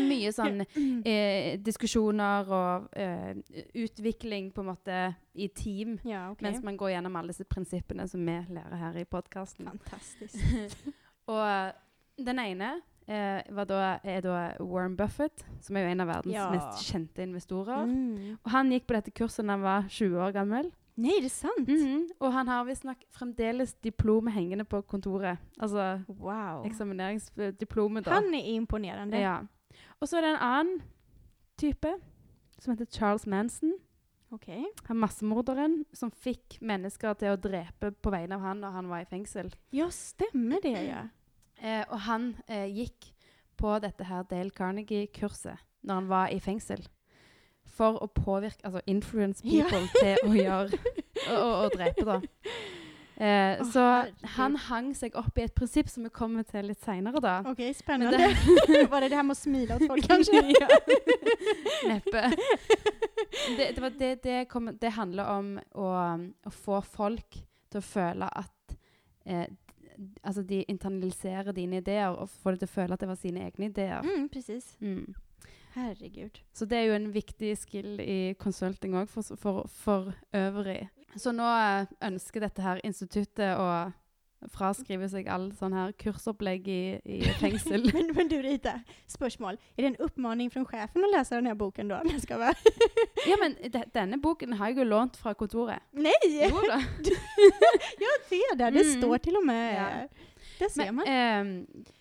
Mye 0.00 0.32
sånn 0.32 0.64
eh, 0.64 1.60
diskusjoner 1.60 2.48
og 2.48 2.96
eh, 2.96 3.36
utvikling 3.84 4.48
på 4.56 4.64
en 4.64 4.70
måte 4.70 5.02
i 5.34 5.50
team. 5.52 5.98
ja, 6.04 6.30
okay. 6.30 6.48
Mens 6.48 6.64
man 6.64 6.80
går 6.80 6.94
gjennom 6.94 7.16
alle 7.20 7.34
disse 7.34 7.44
prinsippene 7.44 8.08
som 8.08 8.24
vi 8.24 8.38
lærer 8.56 8.80
her 8.86 8.96
i 9.02 9.04
podkasten. 9.04 9.68
Fantastisk. 9.68 10.40
og 11.32 11.44
eh, 11.44 11.76
den 12.24 12.40
ene 12.40 12.72
eh, 13.08 13.42
var 13.50 13.64
da, 13.66 13.98
er 14.04 14.20
da 14.20 14.54
Warren 14.60 14.96
Buffett, 14.96 15.44
som 15.60 15.76
er 15.76 15.86
jo 15.86 15.90
en 15.92 16.00
av 16.00 16.08
verdens 16.08 16.34
Ja. 16.34 16.50
mest 16.50 16.84
kjente 16.92 17.22
investorer. 17.22 17.86
Mm. 17.86 18.38
Og 18.44 18.50
han 18.50 18.70
gikk 18.70 18.86
på 18.86 18.94
dette 18.94 19.10
kurset 19.12 19.44
da 19.46 19.52
han 19.52 19.62
var 19.62 19.82
20 19.88 20.16
år 20.18 20.32
gammel. 20.32 20.70
Nei, 20.96 21.20
det 21.20 21.24
er 21.24 21.28
sant? 21.30 21.66
Mhm. 21.68 22.10
Og 22.20 22.32
han 22.32 22.46
har 22.48 22.64
visstnok 22.64 22.98
fremdeles 23.10 23.72
diplomet 23.82 24.34
hengende 24.34 24.64
på 24.68 24.82
kontoret. 24.86 25.38
Altså 25.58 26.04
Wow. 26.08 26.64
eksamineringsdiplomet, 26.66 28.04
da. 28.04 28.10
Han 28.20 28.34
er 28.34 28.44
imponerende. 28.56 29.18
Ja. 29.18 29.38
Og 30.00 30.08
så 30.08 30.18
er 30.18 30.20
det 30.26 30.30
en 30.34 30.42
annen 30.42 30.82
type 31.56 31.94
som 32.60 32.74
heter 32.76 32.86
Charles 32.92 33.26
Manson. 33.26 33.72
Okay. 34.32 34.64
Han 34.88 34.96
massemorderen 34.96 35.84
som 35.92 36.10
fikk 36.10 36.58
mennesker 36.64 37.14
til 37.20 37.28
å 37.34 37.40
drepe 37.40 37.90
på 38.02 38.10
vegne 38.10 38.32
av 38.38 38.40
han 38.40 38.60
når 38.60 38.72
han 38.72 38.88
var 38.88 39.02
i 39.02 39.04
fengsel. 39.04 39.50
Ja, 39.72 39.88
stemmer 39.92 40.60
det 40.62 40.72
ja. 40.88 41.02
Eh, 41.62 41.84
og 41.88 42.00
han 42.08 42.32
eh, 42.50 42.66
gikk 42.74 43.12
på 43.60 43.76
dette 43.84 44.04
her 44.08 44.24
Dale 44.26 44.50
Carnegie-kurset 44.50 45.60
når 45.86 45.94
han 46.00 46.08
var 46.10 46.32
i 46.34 46.40
fengsel. 46.42 46.82
For 47.72 47.96
å 48.02 48.08
påvirke, 48.10 48.60
altså 48.66 48.82
influence 48.90 49.42
Ja. 49.46 49.64
people 49.70 49.86
til 49.94 50.16
å 50.26 50.34
gjøre 50.36 50.80
å, 51.30 51.36
å, 51.36 51.50
å 51.64 51.68
drepe, 51.72 52.04
da. 52.08 52.16
Eh, 53.22 53.60
oh, 53.60 53.68
så 53.70 53.82
herregud. 53.84 54.24
han 54.34 54.56
hang 54.66 54.86
seg 54.98 55.14
opp 55.20 55.36
i 55.38 55.44
et 55.44 55.52
prinsipp 55.54 55.90
som 55.92 56.02
vi 56.06 56.10
kommer 56.10 56.42
til 56.48 56.66
litt 56.72 56.82
seinere, 56.82 57.20
da. 57.22 57.36
Ok, 57.46 57.60
spennende. 57.78 58.18
det- 58.18 58.88
Var 58.92 59.04
det 59.04 59.10
det 59.12 59.18
her 59.20 59.26
med 59.28 59.36
å 59.36 59.38
smile 59.38 59.76
åt 59.78 59.86
folk 59.86 60.08
kanskje? 60.10 60.42
ja. 60.56 60.68
Neppe. 61.86 62.24
Det, 63.56 63.68
det, 63.76 63.80
var 63.84 63.90
det, 64.00 64.10
det, 64.24 64.38
kom, 64.50 64.70
det 64.80 64.90
handler 64.96 65.30
om 65.38 65.52
å, 65.78 65.88
å 66.46 66.52
få 66.52 66.80
folk 66.84 67.38
til 67.72 67.80
å 67.80 67.84
føle 67.84 68.28
at 68.42 68.74
eh, 69.26 69.46
Altså, 70.22 70.42
de 70.46 70.62
internaliserer 70.70 71.52
dine 71.56 71.82
ideer 71.82 72.14
og 72.14 72.30
får 72.42 72.56
deg 72.56 72.62
til 72.62 72.70
å 72.70 72.74
føle 72.76 72.96
at 72.96 73.02
det 73.02 73.10
var 73.10 73.20
sine 73.20 73.44
egne 73.48 73.68
ideer. 73.70 74.06
Mm, 74.06 74.28
precis. 74.32 74.74
Mm. 74.80 75.14
Herregud. 75.72 76.42
Så 76.52 76.68
det 76.68 76.78
er 76.78 76.90
jo 76.90 76.96
en 76.98 77.12
viktig 77.14 77.54
skill 77.56 78.00
i 78.04 78.34
consulting 78.40 78.96
òg, 78.98 79.08
for, 79.08 79.36
for, 79.40 79.64
for 79.72 80.12
øvrig. 80.36 80.82
Så 81.16 81.32
nå 81.32 81.46
eh, 81.48 81.88
ønsker 82.08 82.44
dette 82.44 82.64
her 82.64 82.80
instituttet 82.84 83.56
å 83.56 83.68
fraskrive 84.50 85.06
seg 85.08 85.28
all 85.30 85.50
sånn 85.58 85.72
her 85.76 85.92
kursopplegg 86.00 86.66
i, 86.68 86.78
i 87.04 87.20
fengsel. 87.42 87.84
Men, 87.94 88.10
men 88.16 88.28
du 88.28 88.36
Rita, 88.42 88.78
spørsmål. 89.10 89.58
Er 89.76 89.84
det 89.84 89.90
en 89.92 89.98
oppmaning 90.06 90.50
fra 90.52 90.64
sjefen 90.66 91.04
å 91.06 91.10
lese 91.12 91.36
denne 91.38 91.54
boken 91.58 91.92
da? 91.92 92.00
Ja, 93.28 93.36
men 93.38 93.54
de, 93.62 93.84
denne 93.94 94.18
boken 94.18 94.56
har 94.58 94.72
jeg 94.72 94.80
jo 94.82 94.88
lånt 94.90 95.16
fra 95.20 95.32
kontoret. 95.38 95.78
Nei! 95.94 96.12
Jo 96.26 96.62
da. 96.66 96.80
ja, 98.02 98.54
det. 98.58 98.72
Det 98.74 98.82
Mm. 98.82 98.92
står 99.00 99.16
til 99.22 99.36
og 99.36 99.46
med 99.46 99.74
Ja. 99.74 99.88
Det 100.58 100.68
ser 100.72 100.90
man. 100.92 101.06
Eh, 101.06 101.44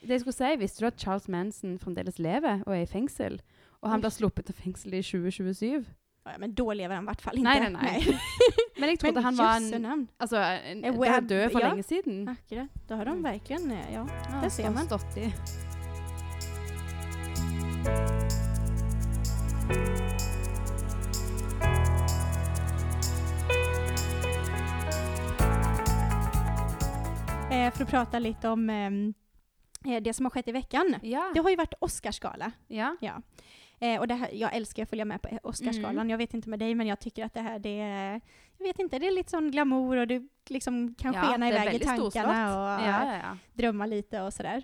det 0.01 0.09
jeg 0.17 0.19
skulle 0.21 0.33
si, 0.37 0.55
visste 0.59 0.81
du 0.81 0.87
at 0.87 0.97
Charles 0.99 1.27
Manson 1.29 1.77
fremdeles 1.79 2.17
lever 2.19 2.63
og 2.65 2.73
er 2.75 2.81
i 2.83 2.89
fengsel? 2.89 3.39
Og 3.81 3.89
han 3.89 4.01
blir 4.01 4.09
sluppet 4.13 4.45
til 4.45 4.55
fengsel 4.55 4.93
i 4.93 5.01
2027. 5.01 5.85
Ja, 6.25 6.37
men 6.37 6.53
da 6.53 6.73
lever 6.73 6.95
han 6.95 7.03
i 7.03 7.09
hvert 7.09 7.21
fall 7.21 7.39
ikke. 7.39 7.43
Nei, 7.47 7.59
nei, 7.59 7.69
nei. 7.73 8.17
Men 8.77 8.91
jeg 8.93 8.99
trodde 9.01 9.15
Men 9.15 9.23
han 9.25 9.37
var 9.39 9.55
en, 9.57 10.07
altså, 10.21 10.37
en, 10.37 10.83
en, 10.85 10.93
det 10.93 10.99
web- 10.99 11.29
død 11.29 11.47
for 11.51 11.59
ja. 11.59 11.71
lenge 11.71 11.83
siden. 11.87 12.21
Akkurat. 12.29 12.79
Da 12.89 12.95
har 13.01 13.09
de 13.09 13.17
virkelig 13.25 13.73
eh, 13.79 13.93
ja. 13.95 14.05
Ja, 14.29 14.41
det 14.43 14.51
ser 14.53 14.69
man. 14.69 14.85
Stått 14.85 15.17
i. 15.17 15.31
Eh, 27.51 27.71
för 27.73 27.85
prate 27.85 28.19
litt 28.19 28.43
om 28.45 28.69
eh, 28.69 30.01
det 30.01 30.13
som 30.13 30.25
har 30.25 30.29
skett 30.31 30.47
i 30.47 30.51
veckan. 30.51 30.95
Ja. 31.01 31.29
Det 31.33 31.41
har 31.43 31.49
jo 31.49 31.59
vært 31.59 31.73
Oscarsgala. 31.81 32.51
ja. 32.67 32.95
Ja. 33.01 33.17
Eh, 33.81 33.99
och 33.99 34.07
det 34.07 34.13
här, 34.15 34.29
jag 34.33 34.55
älskar 34.55 34.83
att 34.83 34.89
följa 34.89 35.05
med 35.05 35.21
på 35.21 35.29
Oscarsgalan. 35.43 35.91
Mm. 35.97 36.09
Jag 36.09 36.17
vet 36.17 36.33
inte 36.33 36.49
med 36.49 36.59
dig, 36.59 36.75
men 36.75 36.87
jag 36.87 36.99
tycker 36.99 37.25
att 37.25 37.33
det 37.33 37.41
här, 37.41 37.59
det 37.59 37.79
är, 37.79 38.21
jag 38.57 38.65
vet 38.67 38.79
inte, 38.79 38.99
det 38.99 39.07
är 39.07 39.11
lite 39.11 39.29
sån 39.29 39.51
glamour 39.51 39.97
och 39.97 40.07
du 40.07 40.29
liksom 40.49 40.95
kan 40.95 41.13
Ja, 41.13 41.21
skena 41.21 41.45
det 41.45 41.51
iväg 41.51 41.61
i 41.61 41.65
väldigt 41.65 41.87
tankarna 41.87 42.05
storslått. 42.07 42.25
och 42.25 42.87
Ja, 42.87 43.05
ja, 43.05 43.19
ja. 43.23 43.37
drömma 43.53 43.85
lite 43.85 44.21
och 44.21 44.33
sådär. 44.33 44.63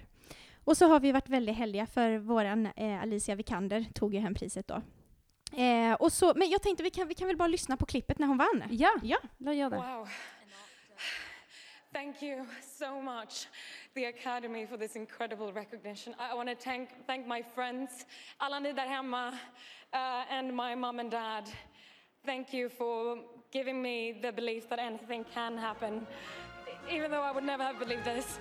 Och 0.63 0.77
så 0.77 0.87
har 0.87 0.99
vi 0.99 1.11
varit 1.11 1.29
väldigt 1.29 1.55
heldiga 1.55 1.85
för 1.85 2.17
våran 2.17 2.65
eh, 2.75 3.01
Alicia 3.01 3.35
Vikander 3.35 3.85
tog 3.93 4.13
ju 4.13 4.19
hem 4.19 4.33
priset 4.35 4.67
då. 4.67 4.81
Eh, 5.61 5.93
och 5.93 6.13
så, 6.13 6.33
men 6.35 6.49
jag 6.49 6.61
tänkte 6.61 6.83
vi 6.83 6.89
kan, 6.89 7.07
vi 7.07 7.13
kan 7.13 7.27
väl 7.27 7.37
bara 7.37 7.47
lyssna 7.47 7.77
på 7.77 7.85
klippet 7.85 8.19
när 8.19 8.27
hon 8.27 8.37
vann. 8.37 8.63
Ja, 8.69 8.91
Ja. 9.03 9.17
oss 9.37 9.53
gjøre 9.57 9.69
det. 9.69 9.75
Wow. 9.75 10.07
Thank 11.93 12.21
you 12.21 12.45
so 12.77 13.01
much, 13.01 13.47
the 13.95 14.05
Academy, 14.05 14.65
for 14.65 14.77
this 14.77 14.95
incredible 14.95 15.53
recognition. 15.53 16.13
I 16.19 16.35
want 16.35 16.49
to 16.49 16.55
thank, 16.55 16.89
thank 17.07 17.25
my 17.25 17.41
friends, 17.41 18.05
alla 18.41 18.59
ni 18.59 18.71
uh, 18.71 20.23
and 20.29 20.53
my 20.53 20.75
mom 20.75 20.99
and 20.99 21.09
dad. 21.09 21.49
Thank 22.25 22.53
you 22.53 22.67
for 22.67 23.17
giving 23.51 23.81
me 23.81 24.19
the 24.21 24.31
belief 24.31 24.69
that 24.69 24.79
anything 24.79 25.25
can 25.33 25.57
happen, 25.57 26.05
even 26.91 27.09
though 27.09 27.23
I 27.23 27.31
would 27.31 27.45
never 27.45 27.63
have 27.63 27.79
believed 27.79 28.03
this. 28.03 28.37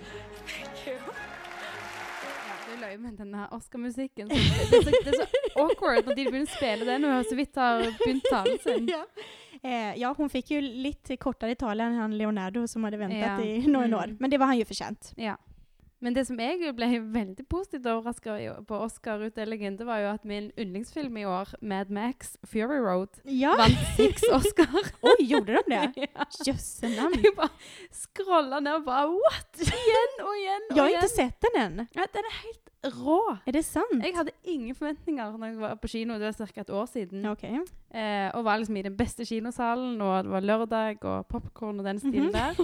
Thank 0.47 0.87
you. 0.87 0.99
Du 2.67 2.81
løy 2.81 2.97
med 2.99 3.17
denne 3.21 3.47
Oscar-musikken. 3.55 4.29
Det, 4.29 4.37
det, 4.71 4.79
er 4.79 4.83
så- 4.83 5.03
det 5.05 5.15
er 5.15 5.21
så 5.23 5.63
awkward 5.63 6.07
når 6.09 6.15
de 6.19 6.25
begynner 6.27 6.47
å 6.49 6.57
spille 6.57 6.85
den, 6.89 7.05
og 7.05 7.25
så 7.31 7.37
vidt 7.39 7.55
har 7.63 7.83
begynt 8.01 8.25
talen 8.31 8.59
sin. 8.65 8.89
ja. 8.97 9.03
Eh, 9.63 9.95
ja, 9.99 10.13
hun 10.15 10.29
fikk 10.31 10.51
jo 10.57 10.61
litt 10.61 11.11
kortere 11.23 11.55
tal 11.59 11.81
enn 11.81 11.95
han 11.99 12.13
Leonardo 12.19 12.67
som 12.71 12.85
hadde 12.87 12.99
ventet 13.01 13.23
Ja. 13.23 13.39
i 13.41 13.67
några 13.67 13.87
Mm. 13.89 13.99
år. 14.01 14.17
Men 14.21 14.31
det 14.31 14.39
var 14.39 14.47
han 14.53 14.59
jo 14.59 14.65
fortjent. 14.69 15.13
Ja. 15.17 15.37
Men 16.01 16.13
det 16.13 16.27
som 16.29 16.37
jeg 16.39 16.61
ble 16.77 16.87
veldig 17.01 17.47
positivt 17.49 17.87
overraska 17.89 18.35
på 18.69 18.79
Oscar-utdelingen, 18.85 19.79
det 19.79 19.87
var 19.89 20.03
jo 20.03 20.11
at 20.13 20.25
min 20.29 20.51
yndlingsfilm 20.61 21.17
i 21.17 21.25
år, 21.25 21.55
Mad 21.63 21.89
Max 21.91 22.35
Fury 22.45 22.79
Road, 22.85 23.09
Ja, 23.25 23.55
vant 23.57 23.79
seks 23.97 24.23
Oscar. 24.37 24.69
oj, 25.03 25.23
gjorde 25.25 25.57
de 25.57 25.63
det? 25.73 26.09
ja. 26.13 26.27
navn. 26.99 27.17
Jeg 27.25 27.33
bare 27.37 27.49
scrolla 27.93 28.61
ned 28.61 28.75
og 28.83 28.85
bare 28.85 29.09
What?! 29.09 29.63
Igjen 29.81 30.21
og 30.27 30.35
igjen 30.37 30.69
og 30.71 30.77
jeg 30.77 30.85
har 30.85 30.95
ikke 31.01 31.15
sett 31.15 31.41
den 31.49 31.61
ennå. 31.65 31.87
Ja, 31.97 32.05
den 32.13 32.29
er 32.29 32.37
helt 32.43 32.63
rå. 33.01 33.19
Er 33.49 33.57
det 33.57 33.65
sant? 33.67 33.97
Jeg 34.05 34.13
hadde 34.15 34.35
ingen 34.45 34.75
forventninger 34.77 35.33
når 35.41 35.47
jeg 35.49 35.59
var 35.65 35.75
på 35.81 35.89
kino, 35.91 36.19
det 36.21 36.29
var 36.29 36.37
ca. 36.53 36.61
et 36.61 36.71
år 36.71 36.87
siden. 36.93 37.25
Okay. 37.33 37.57
Eh, 37.91 38.29
og 38.37 38.45
var 38.47 38.61
liksom 38.61 38.77
i 38.77 38.85
den 38.87 38.97
beste 39.01 39.25
kinosalen, 39.27 39.97
og 40.05 40.25
det 40.29 40.31
var 40.37 40.45
lørdag 40.45 41.03
og 41.09 41.25
popkorn 41.33 41.81
og 41.81 41.89
den 41.89 41.99
stilen 42.05 42.29
Mhm. 42.29 42.37
der. 42.37 42.55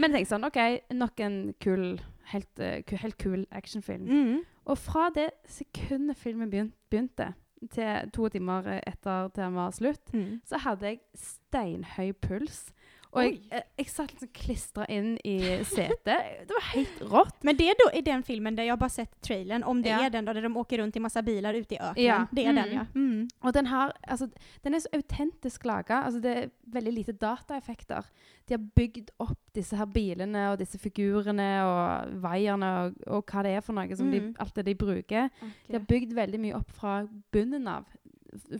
Men 0.00 0.10
jeg 0.10 0.24
tenkte 0.24 0.32
sånn, 0.34 0.46
OK, 0.48 0.58
nok 0.98 1.20
en 1.20 1.36
kul, 1.62 2.00
helt, 2.32 2.60
eh, 2.60 2.82
helt 3.02 3.18
kul 3.18 3.46
actionfilm. 3.50 4.06
Mm. 4.08 4.40
Og 4.70 4.78
fra 4.78 5.08
det 5.14 5.30
sekundet 5.46 6.16
filmen 6.16 6.50
begynte, 6.50 7.32
til 7.70 8.10
to 8.16 8.28
timer 8.32 8.80
etter 8.86 9.28
til 9.34 9.42
den 9.44 9.54
var 9.54 9.70
slutt, 9.76 10.12
Mm. 10.14 10.40
så 10.48 10.56
hadde 10.64 10.86
jeg 10.86 11.00
steinhøy 11.14 12.12
puls. 12.22 12.72
Og 13.12 13.22
jeg, 13.24 13.40
jeg, 13.50 13.62
jeg 13.78 13.86
satt 13.90 14.12
liksom 14.12 14.28
klistra 14.32 14.84
inn 14.86 15.16
i 15.26 15.38
setet. 15.74 16.04
Det 16.46 16.54
var 16.54 16.66
helt 16.74 17.00
rått. 17.10 17.40
Men 17.42 17.56
det 17.56 17.66
er 17.70 17.74
då 17.84 17.90
i 17.98 18.00
den 18.06 18.22
filmen 18.22 18.56
där 18.56 18.62
jag 18.64 18.78
bara 18.78 18.88
sett 18.88 19.20
trailern, 19.20 19.62
om 19.64 19.82
det 19.82 19.88
Ja. 19.90 20.04
er 20.06 20.10
den 20.10 20.24
då 20.24 20.32
där 20.32 20.42
de 20.42 20.56
åker 20.56 20.78
rundt 20.78 20.96
i 20.96 21.00
massa 21.00 21.22
bilar 21.22 21.54
ute 21.54 21.74
i 21.74 21.78
öknen. 21.78 22.04
Ja. 22.04 22.26
Det 22.32 22.46
är 22.46 22.52
den 22.52 22.58
Mm. 22.68 22.74
ja. 22.74 22.86
Mm. 22.94 23.28
Og 23.40 23.52
den 23.54 23.66
har 23.66 23.92
Altså, 24.08 24.28
den 24.62 24.74
er 24.74 24.78
så 24.80 24.88
autentisk 24.92 25.64
laga. 25.64 26.02
Altså, 26.04 26.20
det 26.20 26.36
er 26.36 26.50
veldig 26.66 26.92
lite 26.92 27.12
dataeffekter. 27.12 28.04
De 28.46 28.54
har 28.54 28.62
bygd 28.76 29.10
opp 29.18 29.38
disse 29.54 29.76
her 29.76 29.86
bilene 29.86 30.50
og 30.52 30.58
disse 30.58 30.78
figurene 30.78 31.48
og 31.64 32.14
vaierne 32.22 32.66
og, 32.84 32.94
og 33.06 33.24
hva 33.30 33.42
det 33.42 33.56
er 33.56 33.60
for 33.60 33.72
noe, 33.72 33.96
som 33.96 34.06
Mm. 34.06 34.12
de, 34.12 34.34
alt 34.38 34.54
det 34.54 34.64
de 34.66 34.74
bruker. 34.74 35.28
De 35.66 35.72
har 35.72 35.80
bygd 35.86 36.12
veldig 36.14 36.40
mye 36.40 36.54
opp 36.54 36.70
fra 36.70 37.06
bunnen 37.32 37.66
av. 37.68 37.84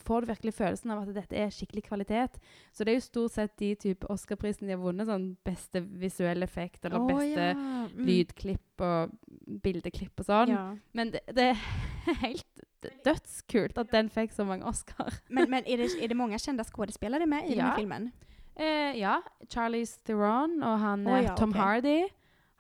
Får 0.05 0.21
du 0.25 0.31
virkelig 0.31 0.55
følelsen 0.57 0.93
av 0.95 1.03
at 1.05 1.13
dette 1.15 1.37
er 1.39 1.53
skikkelig 1.55 1.85
kvalitet. 1.87 2.39
Så 2.73 2.85
det 2.85 2.93
er 2.93 2.99
jo 2.99 3.05
stort 3.05 3.35
sett 3.37 3.57
de 3.61 3.75
type 3.79 4.09
Oscar-prisene 4.11 4.69
de 4.69 4.75
har 4.75 4.83
vunnet, 4.83 5.09
sånn 5.09 5.29
beste 5.47 5.83
visuell 6.01 6.43
effekt 6.47 6.85
eller 6.89 7.01
Åh, 7.01 7.11
beste 7.13 7.47
ja. 7.51 7.55
Mm. 7.55 8.05
lydklipp 8.09 8.85
og 8.87 9.15
bildeklipp 9.65 10.23
og 10.23 10.29
sånn. 10.31 10.55
Ja. 10.55 10.65
Men 10.97 11.15
det, 11.15 11.23
det 11.37 11.51
er 11.53 12.21
helt 12.25 12.65
dødskult 13.05 13.79
at 13.79 13.93
den 13.93 14.11
fikk 14.13 14.33
så 14.35 14.47
mange 14.49 14.67
Oscar. 14.69 15.13
Men, 15.35 15.51
men 15.51 15.67
er, 15.67 15.83
det, 15.83 15.91
er, 16.01 16.09
det 16.09 16.17
mange 16.17 16.39
kjente 16.41 16.65
skuespillere 16.69 17.27
med 17.29 17.51
i 17.51 17.57
Ja. 17.57 17.71
denne 17.71 17.75
filmen? 17.77 18.13
Eh, 18.57 18.99
ja. 18.99 19.19
Charlize 19.53 20.01
Theron 20.05 20.63
og 20.63 20.79
han 20.81 21.07
ja, 21.07 21.35
Tom 21.37 21.55
okay. 21.55 21.61
Hardy. 21.61 21.99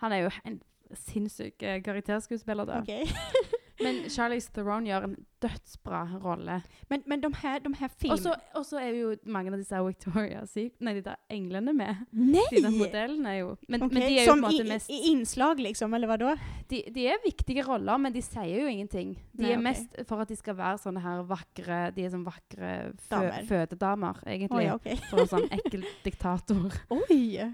Han 0.00 0.12
er 0.12 0.26
jo 0.26 0.30
en 0.44 0.60
sinnssyk 0.96 1.62
eh, 1.62 1.82
karakterskuespiller, 1.84 2.64
da. 2.64 2.80
Okej. 2.80 3.08
Men 3.80 4.02
Charlize 4.12 4.52
Theron 4.54 4.86
gjør 4.88 5.08
en 5.08 5.16
dødsbra 5.40 6.02
rolle. 6.20 6.58
Men, 6.90 7.02
men 7.08 7.22
de 7.22 7.30
her, 7.42 7.62
de 7.64 7.72
her 7.78 8.16
så 8.20 8.34
og 8.54 8.64
så 8.66 8.80
er 8.82 8.90
jo 8.98 9.14
mange 9.24 9.52
av 9.52 9.60
disse 9.60 9.78
Victoria 9.86 10.42
Secret 10.44 10.84
Nei, 10.84 10.94
de 10.98 11.04
der 11.06 11.16
englene 11.32 11.72
med. 11.76 12.02
Nei! 12.12 12.44
De 12.52 12.62
der 12.66 12.74
modellene 12.74 13.32
er 13.32 13.38
jo 13.38 13.54
men, 13.68 13.86
men 13.86 13.96
de 13.96 14.18
er 14.18 14.26
jo 14.26 14.34
på 14.34 14.36
en 14.36 14.44
måte 14.44 14.64
i, 14.64 14.68
mest 14.68 14.92
i 14.92 15.00
innslag, 15.12 15.62
liksom, 15.64 15.94
eller 15.96 16.12
vadå? 16.12 16.34
de, 16.70 16.82
de 16.94 17.06
er 17.10 17.22
viktige 17.24 17.64
roller, 17.66 17.98
men 17.98 18.14
de 18.14 18.22
sier 18.24 18.60
jo 18.62 18.68
ingenting. 18.70 19.14
De 19.32 19.44
Nei, 19.44 19.54
er 19.54 19.58
okay. 19.58 19.66
mest 19.70 19.98
for 20.08 20.22
at 20.22 20.30
de 20.30 20.36
skal 20.38 20.58
være 20.58 20.82
sånne 20.82 21.02
her 21.04 21.24
vakre 21.28 21.80
De 21.96 22.04
er 22.04 22.12
sånn 22.12 22.26
vakre 22.26 22.74
fø 23.08 23.16
Damer. 23.16 23.48
fødedamer, 23.48 24.22
egentlig. 24.26 24.68
Oj, 24.68 24.76
okay. 24.76 25.00
For 25.08 25.24
en 25.24 25.32
sånn 25.34 25.50
ekkel 25.56 25.88
diktator. 26.04 26.78
Oj! 27.00 27.50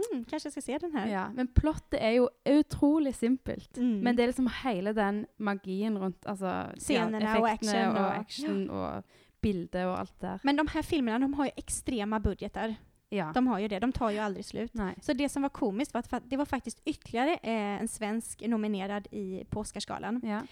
Mm, 0.00 0.24
kanskje 0.24 0.46
jeg 0.48 0.52
skal 0.52 0.62
se 0.62 0.78
den 0.86 0.92
her. 0.96 1.06
Ja, 1.10 1.24
men 1.34 1.48
plottet 1.48 1.98
er 2.00 2.10
jo 2.16 2.28
utrolig 2.48 3.14
simpelt. 3.14 3.76
Mm. 3.78 4.00
Men 4.02 4.16
det 4.16 4.22
er 4.24 4.32
liksom 4.32 4.48
hele 4.64 4.92
den 4.96 5.26
magien 5.38 5.98
rundt 5.98 6.26
altså, 6.26 6.72
Scenene 6.78 7.20
ja, 7.20 7.38
og 7.40 7.48
action 7.50 7.88
og, 7.88 7.96
og- 8.04 8.14
action 8.20 8.70
og 8.70 9.04
bildet 9.40 9.84
og 9.86 9.98
alt 9.98 10.16
der. 10.20 10.38
Men 10.44 10.56
de 10.58 10.64
her 10.74 10.82
filmene 10.82 11.26
de 11.26 11.34
har 11.36 11.44
jo 11.50 11.52
extrema 11.58 12.18
budsjetter. 12.20 12.76
Ja. 13.10 13.32
De 13.34 13.46
har 13.46 13.58
ju 13.58 13.68
det, 13.68 13.80
de 13.82 13.92
tar 13.92 14.10
jo 14.14 14.20
aldri 14.22 14.42
slut. 14.42 14.74
Nei. 14.78 14.92
Så 15.02 15.12
det 15.18 15.30
som 15.30 15.42
var 15.42 15.50
komiskt 15.50 15.94
var 15.94 16.04
at 16.12 16.28
det 16.30 16.38
var 16.38 16.44
faktisk 16.46 16.78
ytterligere 16.86 17.38
eh, 17.42 17.80
en 17.80 17.88
svensk 17.88 18.44
nominerad 18.46 19.08
i, 19.12 19.42
på 19.50 19.60
Oscarsgalan. 19.64 20.20
Ja. 20.22 20.42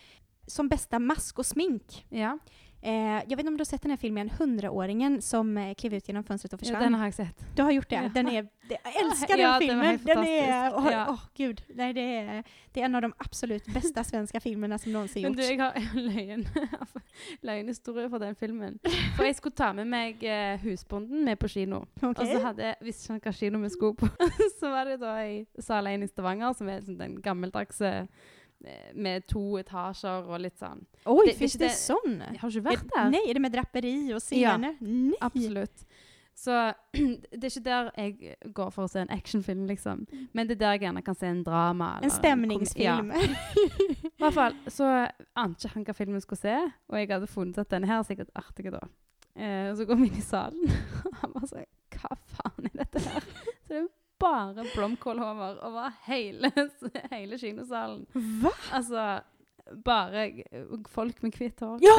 Som 0.49 0.69
bästa 0.69 0.99
mask 0.99 1.39
og 1.39 1.45
smink. 1.47 2.05
ja. 2.11 2.37
Eh, 2.81 2.93
jag 2.93 3.37
vet 3.37 3.39
inte 3.39 3.49
om 3.49 3.57
du 3.57 3.61
har 3.61 3.65
sett 3.65 3.83
den 3.83 3.91
här 3.91 3.97
filmen, 3.99 4.31
100-åringen 4.31 5.21
som 5.21 5.59
eh, 5.59 5.75
klev 5.75 5.95
ut 5.95 6.09
genom 6.09 6.25
fönstret 6.25 6.53
och 6.53 6.61
ja 6.63 6.79
den 6.79 6.95
har 6.95 7.05
jeg 7.05 7.15
sett. 7.15 7.47
Du 7.57 7.63
har 7.63 7.71
gjort 7.71 7.89
det? 7.91 7.97
Ja. 7.97 8.11
Den 8.15 8.29
är, 8.29 8.43
det, 8.43 8.79
jag 8.85 9.07
älskar 9.07 9.37
Ja, 9.39 9.53
den 9.53 9.61
filmen! 9.69 9.99
Den, 10.05 10.17
Den 10.17 10.25
är, 10.27 10.77
åh 10.77 10.89
Ja. 10.93 11.11
oh, 11.11 11.21
gud, 11.35 11.63
nej, 11.69 11.93
det, 11.93 12.01
är, 12.01 12.45
det 12.73 12.81
är 12.81 12.85
en 12.85 12.95
av 12.95 13.03
de 13.03 13.13
absolut 13.19 13.67
bästa 13.67 14.05
svenska 14.05 14.41
filmerna 14.41 14.79
som 14.79 14.93
någonsin 14.93 15.23
Men 15.23 15.33
du, 15.33 15.43
jeg 15.43 15.61
har 15.61 15.73
en 15.73 16.07
løgn, 16.15 16.47
løgnhistorie 17.41 18.11
fra 18.11 18.19
den 18.19 18.35
filmen. 18.35 18.79
For 19.17 19.25
jeg 19.25 19.37
skulle 19.37 19.57
ta 19.59 19.73
med 19.73 19.87
meg 19.91 20.23
eh, 20.23 20.59
husbonden 20.63 21.25
med 21.25 21.39
på 21.39 21.49
kino. 21.49 21.85
Og 22.03 22.11
Okej. 22.11 22.33
så 22.35 22.43
hadde 22.47 22.67
jeg 22.67 22.77
visste 22.81 23.15
ikke 23.19 23.33
hva 23.33 23.39
kino 23.41 23.59
vi 23.59 23.71
skulle 23.75 23.95
på. 23.99 24.09
så 24.61 24.71
var 24.71 24.85
det 24.85 25.01
da 25.03 25.17
i 25.27 25.45
Sal 25.59 25.87
1 25.87 26.05
i 26.07 26.11
Stavanger, 26.11 26.53
som 26.55 26.69
er 26.69 26.85
sånn 26.87 26.99
den 27.01 27.19
gammeldagse 27.23 27.91
eh, 28.05 28.07
med 28.95 29.27
to 29.31 29.43
etasjer 29.61 30.27
og 30.29 30.41
litt 30.41 30.59
sånn. 30.59 30.85
Oi, 31.07 31.27
det- 31.27 31.39
det- 31.39 31.53
det, 31.53 31.59
det- 31.69 31.77
sån? 31.79 32.19
Jeg 32.21 32.39
har 32.41 32.51
ikke 32.51 32.65
vært 32.71 32.89
der. 32.95 33.11
Nei, 33.11 33.23
er 33.31 33.35
det 33.35 33.43
med 33.43 33.53
draperi 33.53 34.09
Ja, 34.09 34.19
scener? 34.19 34.77
Nej. 34.81 35.13
Absolutt. 35.21 35.85
Så 36.39 36.55
det 36.93 37.45
er 37.45 37.51
ikke 37.51 37.63
der 37.65 37.91
jeg 37.97 38.37
går 38.55 38.71
for 38.71 38.85
å 38.87 38.91
se 38.91 39.01
en 39.01 39.11
actionfilm, 39.11 39.67
liksom. 39.67 40.07
Men 40.33 40.47
det 40.47 40.55
er 40.57 40.61
der 40.63 40.73
jeg 40.77 40.81
gjerne 40.87 41.03
kan 41.05 41.15
se 41.19 41.27
en 41.27 41.43
drama. 41.43 41.97
eller 41.99 42.05
En 42.05 42.11
stemningsfilm. 42.15 43.11
En 43.11 43.21
Ja. 43.21 43.35
I 44.19 44.23
hvert 44.23 44.35
fall 44.35 44.55
så 44.69 45.11
ante 45.37 45.67
ikke 45.67 45.75
han 45.75 45.85
hva 45.85 45.95
filmen 45.95 46.21
skulle 46.23 46.39
se, 46.43 46.55
og 46.89 46.97
jeg 46.99 47.09
hadde 47.11 47.27
funnet 47.31 47.59
at 47.59 47.69
denne 47.71 47.87
her 47.87 47.99
er 47.99 48.07
sikkert 48.07 48.31
artig 48.39 48.71
da. 48.71 48.81
Eh, 49.39 49.71
så 49.75 49.85
går 49.87 49.97
vi 50.01 50.07
inn 50.09 50.19
i 50.19 50.21
salen, 50.21 50.65
og 51.07 51.15
han 51.23 51.33
bare 51.35 51.47
sånn 51.47 51.67
hva 51.99 52.17
faen 52.39 52.67
er 52.71 52.79
dette 52.85 53.03
her? 53.03 53.21
Så 53.67 53.69
det 53.75 53.77
er 53.83 53.89
bare 54.19 54.65
blomkålhover 54.75 55.59
over 55.67 55.93
hele, 56.07 56.51
hele 57.11 57.39
kinosalen. 57.39 58.07
Hva? 58.43 58.53
Altså, 58.73 59.21
bare 59.85 60.31
folk 60.89 61.23
med 61.23 61.33
hvitt 61.39 61.61
hår. 61.61 61.79
Ja, 61.83 61.97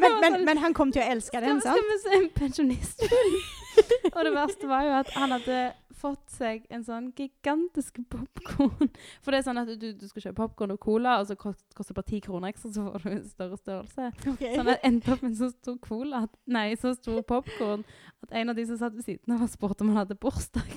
men, 0.00 0.20
men, 0.20 0.44
men 0.44 0.58
han 0.58 0.74
kom 0.74 0.92
til 0.92 1.02
å 1.02 1.08
elske 1.12 1.40
den, 1.44 1.60
sant? 1.60 1.78
skal 1.78 1.88
vi 1.92 1.98
se 2.02 2.10
en 2.18 2.28
pensjonistfilm? 2.36 3.40
og 4.16 4.24
det 4.26 4.32
verste 4.34 4.68
var 4.70 4.86
jo 4.86 4.96
at 5.00 5.10
han 5.16 5.34
hadde 5.36 5.58
fått 5.98 6.30
seg 6.30 6.66
en 6.70 6.84
sånn 6.86 7.08
gigantisk 7.18 7.96
popkorn. 8.12 8.90
For 9.24 9.34
det 9.34 9.40
er 9.40 9.46
sånn 9.48 9.58
at 9.64 9.72
du, 9.80 9.88
du 9.98 10.04
skal 10.06 10.28
kjøpe 10.28 10.38
popkorn 10.44 10.74
og 10.76 10.78
cola, 10.84 11.16
og 11.18 11.26
så 11.30 11.34
kost, 11.40 11.64
koster 11.74 11.90
det 11.92 11.98
bare 11.98 12.10
ti 12.12 12.20
kroner 12.22 12.52
ekstra, 12.52 12.70
så 12.76 12.84
får 12.86 13.02
du 13.02 13.08
en 13.16 13.24
større 13.26 13.58
størrelse. 13.58 14.10
Okay. 14.34 14.52
Så 14.54 14.62
han 14.62 14.70
endte 14.86 15.14
opp 15.16 15.24
med 15.24 15.32
en 15.32 15.40
så 15.40 15.50
stor 15.56 15.78
cola, 15.82 16.22
at, 16.28 16.36
nei, 16.46 16.68
så 16.78 16.94
stor 16.94 17.18
popkorn, 17.26 17.82
at 18.22 18.36
en 18.42 18.54
av 18.54 18.60
de 18.60 18.68
som 18.70 18.78
satt 18.78 18.94
ved 18.94 19.08
siden 19.08 19.34
av, 19.34 19.46
spurte 19.50 19.82
om 19.82 19.90
han 19.94 20.04
hadde 20.04 20.18
bursdag. 20.22 20.70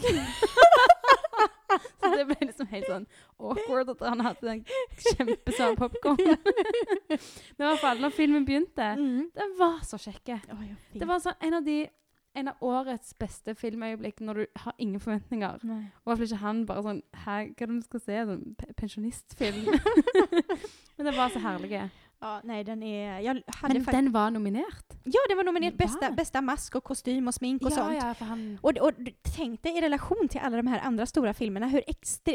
så 2.02 2.10
det 2.18 2.26
ble 2.28 2.48
liksom 2.50 2.68
helt 2.74 2.88
sånn 2.90 3.06
awkward 3.40 3.92
at 3.94 4.02
han 4.04 4.22
hadde 4.26 4.44
den 4.44 4.64
kjempesvare 5.06 5.78
popkornen. 5.80 6.42
Men 7.14 7.64
i 7.64 7.68
hvert 7.70 7.82
fall, 7.84 8.02
når 8.04 8.16
filmen 8.18 8.46
begynte, 8.48 8.90
Mm. 8.98 9.30
den 9.38 9.54
var 9.60 9.80
så 9.88 9.98
kjekke. 10.02 10.40
Oj. 10.58 10.74
Det 10.98 11.08
var 11.08 11.22
sånn 11.24 11.38
en 11.46 11.54
av 11.62 11.64
de 11.66 11.78
en 12.36 12.48
av 12.48 12.62
årets 12.64 13.14
beste 13.20 13.56
filmøyeblikk 13.60 14.22
når 14.24 14.34
du 14.34 14.46
har 14.64 14.76
ingen 14.78 15.00
forventninger. 15.04 15.60
Nej. 15.68 15.82
Og 16.06 16.14
i 16.14 16.24
ikke 16.30 16.40
han 16.46 16.62
bare 16.66 16.84
sånn 16.86 17.02
Hæ, 17.26 17.36
hva 17.52 17.66
er 17.66 17.72
det 17.72 17.76
vi 17.76 17.82
skal 17.90 18.04
se? 18.06 18.20
Sånn 18.30 18.46
pe- 18.60 18.74
pensjonistfilm. 18.80 19.66
Men 20.98 21.10
det 21.10 21.16
var 21.18 21.30
så 21.34 21.40
herlige. 21.44 21.90
Ja, 22.22 22.42
nei, 22.44 22.64
den 22.64 22.84
er 22.84 23.22
Men 23.68 23.84
den 23.84 24.12
var 24.14 24.30
nominert. 24.32 24.94
Ja, 25.04 25.20
den 25.30 25.38
var 25.38 25.44
nominert. 25.44 25.78
Bästa, 25.78 26.12
bästa 26.12 26.42
mask 26.42 26.76
og 26.76 26.84
kostym 26.84 27.28
og 27.28 27.34
smink 27.34 27.62
ja, 27.64 27.70
sånt. 27.70 27.96
ja, 27.96 28.14
for 28.14 28.26
han 28.26 28.60
og, 28.64 28.78
og 28.82 28.94
du- 28.98 29.12
deg 29.64 29.78
i 29.78 29.82
relasjon 29.82 30.28
til 30.30 30.40
alle 30.40 30.62
de 30.62 30.68
her 30.70 30.80
andre 30.86 31.06
store 31.06 31.34
filmene, 31.34 31.70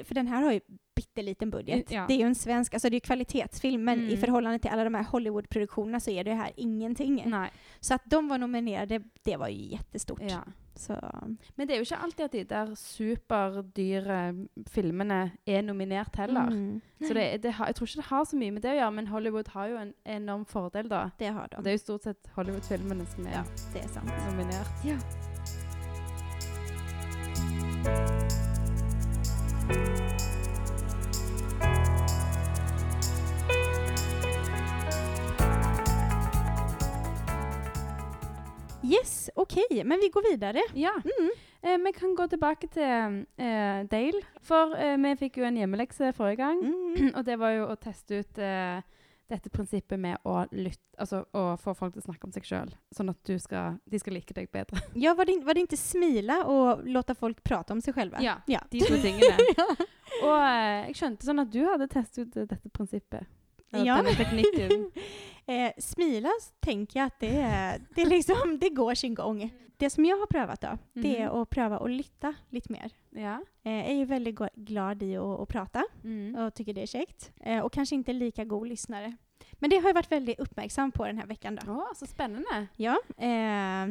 för 0.05 0.15
den 0.15 0.27
her 0.27 0.43
har 0.43 0.53
jo 0.53 0.61
bitte 0.61 1.17
bitteliten 1.17 1.51
budget. 1.51 1.91
Ja. 1.91 2.07
Det 2.09 2.15
er 2.17 2.21
jo 2.21 2.27
en 2.27 2.35
svensk, 2.35 2.75
alltså 2.75 2.89
det 2.91 2.97
er 2.97 3.01
kvalitetsfilm, 3.07 3.85
men 3.85 3.99
i 4.01 4.15
Mm. 4.15 4.21
förhållande 4.21 4.59
till 4.59 4.71
alla 4.71 4.85
de 4.85 4.95
här 4.95 5.05
Hollywood-produktionerna 5.05 6.01
så 6.01 6.11
er 6.11 6.25
det 6.25 6.35
här 6.35 6.53
ingenting. 6.57 7.23
Nei. 7.27 7.51
Så 7.81 7.95
att 7.95 8.03
de 8.05 8.29
var 8.29 8.39
nominerade, 8.39 9.03
det 9.25 9.37
var 9.37 9.49
ju 9.49 9.71
jättestort. 9.73 10.21
Ja. 10.23 10.43
Så, 10.77 10.97
Men 11.57 11.69
det 11.69 11.75
er 11.75 11.79
jo 11.81 11.87
ikke 11.87 12.03
alltid 12.05 12.25
at 12.25 12.33
de 12.33 12.45
der 12.45 12.75
superdyre 12.75 14.19
filmene 14.69 15.21
er 15.47 15.63
nominert 15.63 16.17
heller. 16.17 16.51
Mm. 16.51 16.81
Så 17.03 17.15
det, 17.15 17.43
det 17.43 17.55
jeg 17.59 17.75
tror 17.75 17.87
ikke 17.87 17.97
det 18.03 18.09
har 18.11 18.25
så 18.25 18.37
mye 18.37 18.51
med 18.57 18.63
det 18.63 18.71
å 18.75 18.79
gjøre, 18.81 18.93
men 18.99 19.07
Hollywood 19.13 19.49
har 19.55 19.67
jo 19.73 19.77
en 19.81 19.95
enorm 20.05 20.45
fordel, 20.49 20.89
da. 20.91 21.09
det 21.19 21.33
har 21.33 21.47
de. 21.51 21.57
Og 21.59 21.65
det 21.65 21.73
er 21.73 21.79
jo 21.79 21.85
stort 21.85 22.09
sett 22.09 22.31
Hollywood-filmene 22.37 23.07
som 23.15 23.27
er 23.27 23.41
Ja, 23.41 23.45
det 23.73 23.85
er 23.85 23.89
sant. 23.89 24.13
nominert. 24.29 24.85
Ja. 24.85 24.99
Yes, 38.87 39.31
okej, 39.35 39.83
men 39.85 40.01
vi 40.03 40.09
går 40.15 40.31
videre. 40.31 40.63
Ja. 40.79 40.95
Mm. 41.05 41.31
Eh, 41.63 41.79
vi 41.85 41.93
kan 41.93 42.15
gå 42.15 42.27
tilbake 42.31 42.69
til 42.71 43.25
eh, 43.37 43.81
Dale. 43.91 44.23
For 44.47 44.77
eh, 44.79 44.97
vi 45.03 45.15
fikk 45.19 45.41
jo 45.41 45.49
en 45.49 45.59
hjemmelekse 45.59 46.13
forrige 46.17 46.43
gang. 46.45 46.61
Mm. 46.63 47.11
Og 47.17 47.25
det 47.27 47.39
var 47.41 47.57
jo 47.57 47.67
å 47.73 47.79
teste 47.81 48.23
ut 48.23 48.39
eh, 48.39 48.79
dette 49.27 49.51
prinsippet 49.51 49.99
med 49.99 50.23
å 50.23 50.45
lytte 50.55 50.83
Altså 50.97 51.25
å 51.37 51.59
få 51.61 51.75
folk 51.77 51.93
til 51.93 52.01
å 52.01 52.07
snakke 52.07 52.25
om 52.25 52.33
seg 52.33 52.47
sjøl, 52.49 52.71
sånn 52.95 53.11
at 53.13 53.19
du 53.29 53.35
skal, 53.43 53.75
de 53.85 53.99
skal 54.01 54.15
like 54.17 54.33
deg 54.33 54.47
bedre. 54.55 54.81
Ja, 55.05 55.13
var 55.19 55.29
det, 55.29 55.35
var 55.45 55.59
det 55.59 55.67
ikke 55.67 55.77
smile 55.77 56.39
og 56.49 56.87
låte 56.89 57.13
folk 57.19 57.43
prate 57.45 57.75
om 57.75 57.83
seg 57.85 57.99
selv? 57.99 58.17
Ja, 58.25 58.39
ja. 58.49 58.63
De 58.73 58.81
to 58.81 58.97
tingene. 59.03 59.35
Og 60.25 60.39
eh, 60.39 60.87
jeg 60.89 60.97
skjønte 60.97 61.29
sånn 61.29 61.43
at 61.43 61.51
du 61.53 61.61
hadde 61.67 61.91
testet 61.93 62.31
ut 62.31 62.39
eh, 62.41 62.49
dette 62.49 62.73
prinsippet. 62.73 63.29
Ja. 63.75 63.99
Denne 63.99 64.15
teknikken. 64.17 64.87
Eh, 65.47 65.73
smila 65.79 66.31
tänker 66.61 67.01
jag 67.01 67.07
att 67.07 67.21
det, 67.21 67.79
det, 67.95 68.05
liksom, 68.05 68.59
det 68.61 68.69
går 68.69 68.95
sin 68.95 69.15
gång. 69.15 69.51
Det 69.77 69.91
som 69.91 70.05
jag 70.05 70.17
har 70.17 70.27
prövat 70.27 70.61
då, 70.61 70.79
det 70.93 71.17
är 71.23 71.29
Mhm. 71.31 71.41
att 71.43 71.51
pröva 71.51 71.79
att 71.79 71.91
lytta 71.91 72.35
lite 72.51 72.73
mer. 72.73 72.91
Ja. 73.11 73.41
Eh, 73.63 73.73
jag 73.77 73.87
är 73.87 73.95
ju 73.95 74.05
väldigt 74.05 74.39
glad 74.55 75.03
i 75.03 75.17
att, 75.17 75.41
att 75.41 75.49
prata 75.49 75.85
Mm. 76.05 76.37
och 76.45 76.55
tycker 76.55 76.73
det 76.75 76.83
är 76.83 76.87
käckt. 76.87 77.33
Eh, 77.41 77.61
och 77.61 77.73
kanske 77.73 77.95
inte 77.95 78.13
lika 78.13 78.45
god 78.45 78.69
lyssnare. 78.69 79.17
Men 79.53 79.71
det 79.71 79.77
har 79.77 79.89
jag 79.89 79.95
varit 79.95 80.13
väldigt 80.13 80.41
uppmärksam 80.41 80.93
på 80.93 81.07
den 81.07 81.19
här 81.19 81.27
veckan 81.27 81.59
då. 81.67 81.73
Oh, 81.73 81.93
så 81.95 82.07
spennende. 82.07 82.67
Ja. 82.77 82.97
Eh, 83.19 83.87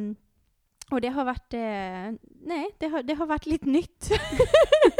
och 0.90 1.00
det 1.00 1.08
har 1.08 1.24
varit, 1.24 1.54
eh, 1.54 2.28
nej, 2.46 2.70
det 2.78 2.86
har, 2.88 3.02
det 3.02 3.14
har 3.14 3.26
varit 3.26 3.46
lite 3.46 3.68
nytt. 3.68 4.10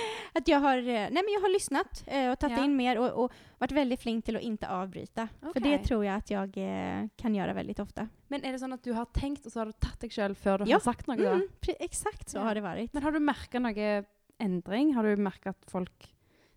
att 0.32 0.48
jag 0.48 0.58
har, 0.60 0.78
eh, 0.78 0.84
nej 0.84 1.10
men 1.12 1.32
jag 1.34 1.40
har 1.40 1.52
lyssnat 1.52 2.04
eh, 2.06 2.30
och 2.30 2.38
tagit 2.38 2.58
Ja. 2.58 2.64
in 2.64 2.76
mer 2.76 2.98
och, 2.98 3.24
och 3.24 3.32
varit 3.58 3.72
väldigt 3.72 4.00
flink 4.02 4.24
till 4.24 4.36
att 4.36 4.42
inte 4.42 4.68
avbryta. 4.68 5.28
För 5.52 5.60
det 5.60 5.78
tror 5.78 6.04
jag 6.04 6.16
att 6.16 6.30
jag 6.30 6.56
eh, 6.56 7.06
kan 7.16 7.34
göra 7.34 7.52
väldigt 7.52 7.78
ofta. 7.78 8.08
Men 8.28 8.44
er 8.44 8.52
det 8.52 8.58
sånn 8.58 8.72
at 8.72 8.82
du 8.84 8.92
har 8.92 9.04
tenkt, 9.04 9.46
og 9.46 9.52
så 9.52 9.60
har 9.60 9.66
du 9.66 9.72
tatt 9.72 10.00
deg 10.00 10.12
själv 10.12 10.34
før 10.34 10.58
du 10.58 10.70
Ja. 10.70 10.76
har 10.76 10.80
sagt 10.80 11.06
noe? 11.06 11.16
Mm, 11.16 11.48
exakt 11.80 12.28
så 12.28 12.38
Ja. 12.38 12.42
har 12.42 12.54
det 12.54 12.60
varit. 12.60 12.92
Men 12.94 13.02
har 13.02 13.12
du 13.12 13.18
märkt 13.20 13.52
någon 13.52 14.04
endring? 14.38 14.94
Har 14.94 15.04
du 15.04 15.16
märkt 15.16 15.46
at 15.46 15.64
folk, 15.68 16.14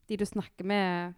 de 0.08 0.17
du 0.17 0.25
snakker 0.25 0.63
med, 0.65 1.13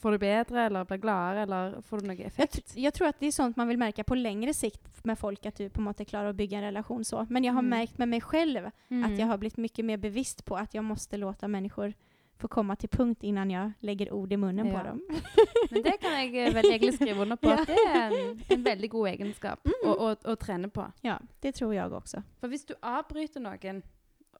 får 0.00 0.12
det 0.12 0.20
bedre, 0.20 0.66
eller 0.66 0.84
blir 0.84 0.98
gladere, 1.02 1.42
eller 1.42 1.80
får 1.82 2.00
du 2.00 2.06
noe 2.08 2.24
effekt? 2.26 2.54
tr- 2.54 2.76
jeg, 2.82 2.92
tror 2.94 3.08
at 3.08 3.18
det 3.20 3.26
er 3.28 3.34
sånt 3.36 3.56
man 3.56 3.68
vil 3.68 3.78
merke 3.80 4.04
på 4.06 4.14
lengre 4.18 4.54
sikt 4.54 4.80
med 5.04 5.18
folk, 5.18 5.44
at 5.46 5.56
du 5.58 5.68
på 5.68 5.80
en 5.82 5.88
måte 5.88 6.06
klarer 6.06 6.32
å 6.32 6.36
bygge 6.38 6.56
en 6.60 6.68
relation 6.68 7.04
så. 7.04 7.26
Men 7.30 7.44
jeg 7.44 7.52
har 7.52 7.62
Mm. 7.62 7.70
merket 7.70 7.98
med 7.98 8.08
meg 8.08 8.22
selv 8.30 8.70
Mm. 8.90 9.04
at 9.04 9.18
jeg 9.18 9.26
har 9.26 9.38
blitt 9.38 9.58
mye 9.58 9.84
mer 9.84 9.96
bevisst 9.98 10.44
på 10.44 10.56
at 10.58 10.72
jeg 10.74 10.82
måtte 10.82 11.18
låta 11.18 11.48
människor 11.48 11.94
få 12.38 12.48
komme 12.48 12.76
til 12.76 12.88
punkt 12.88 13.22
innan 13.22 13.48
jeg 13.50 13.74
legger 13.82 14.12
ord 14.12 14.32
i 14.32 14.36
munnen 14.36 14.66
Ja. 14.66 14.72
på 14.78 14.84
dem. 14.84 15.00
Men 15.70 15.82
det 15.82 16.00
kan 16.00 16.12
jeg 16.12 16.34
eh, 16.34 16.52
vel 16.52 16.64
egentlig 16.64 16.94
skrive 16.94 17.20
under 17.22 17.36
på. 17.36 17.48
Ja. 17.48 17.60
At 17.60 17.66
det 17.66 17.78
er 17.86 18.10
en, 18.30 18.42
en 18.50 18.64
veldig 18.64 18.90
god 18.90 19.08
egenskap 19.08 19.60
Mm. 19.64 19.72
å, 19.84 19.94
å, 19.98 20.16
å 20.24 20.36
trene 20.36 20.68
på. 20.68 20.92
Ja, 21.02 21.18
det 21.40 21.54
tror 21.54 21.72
jeg 21.74 21.90
også. 21.90 22.22
For 22.40 22.48
hvis 22.48 22.64
du 22.66 22.74
avbryter 22.82 23.40
noen, 23.40 23.82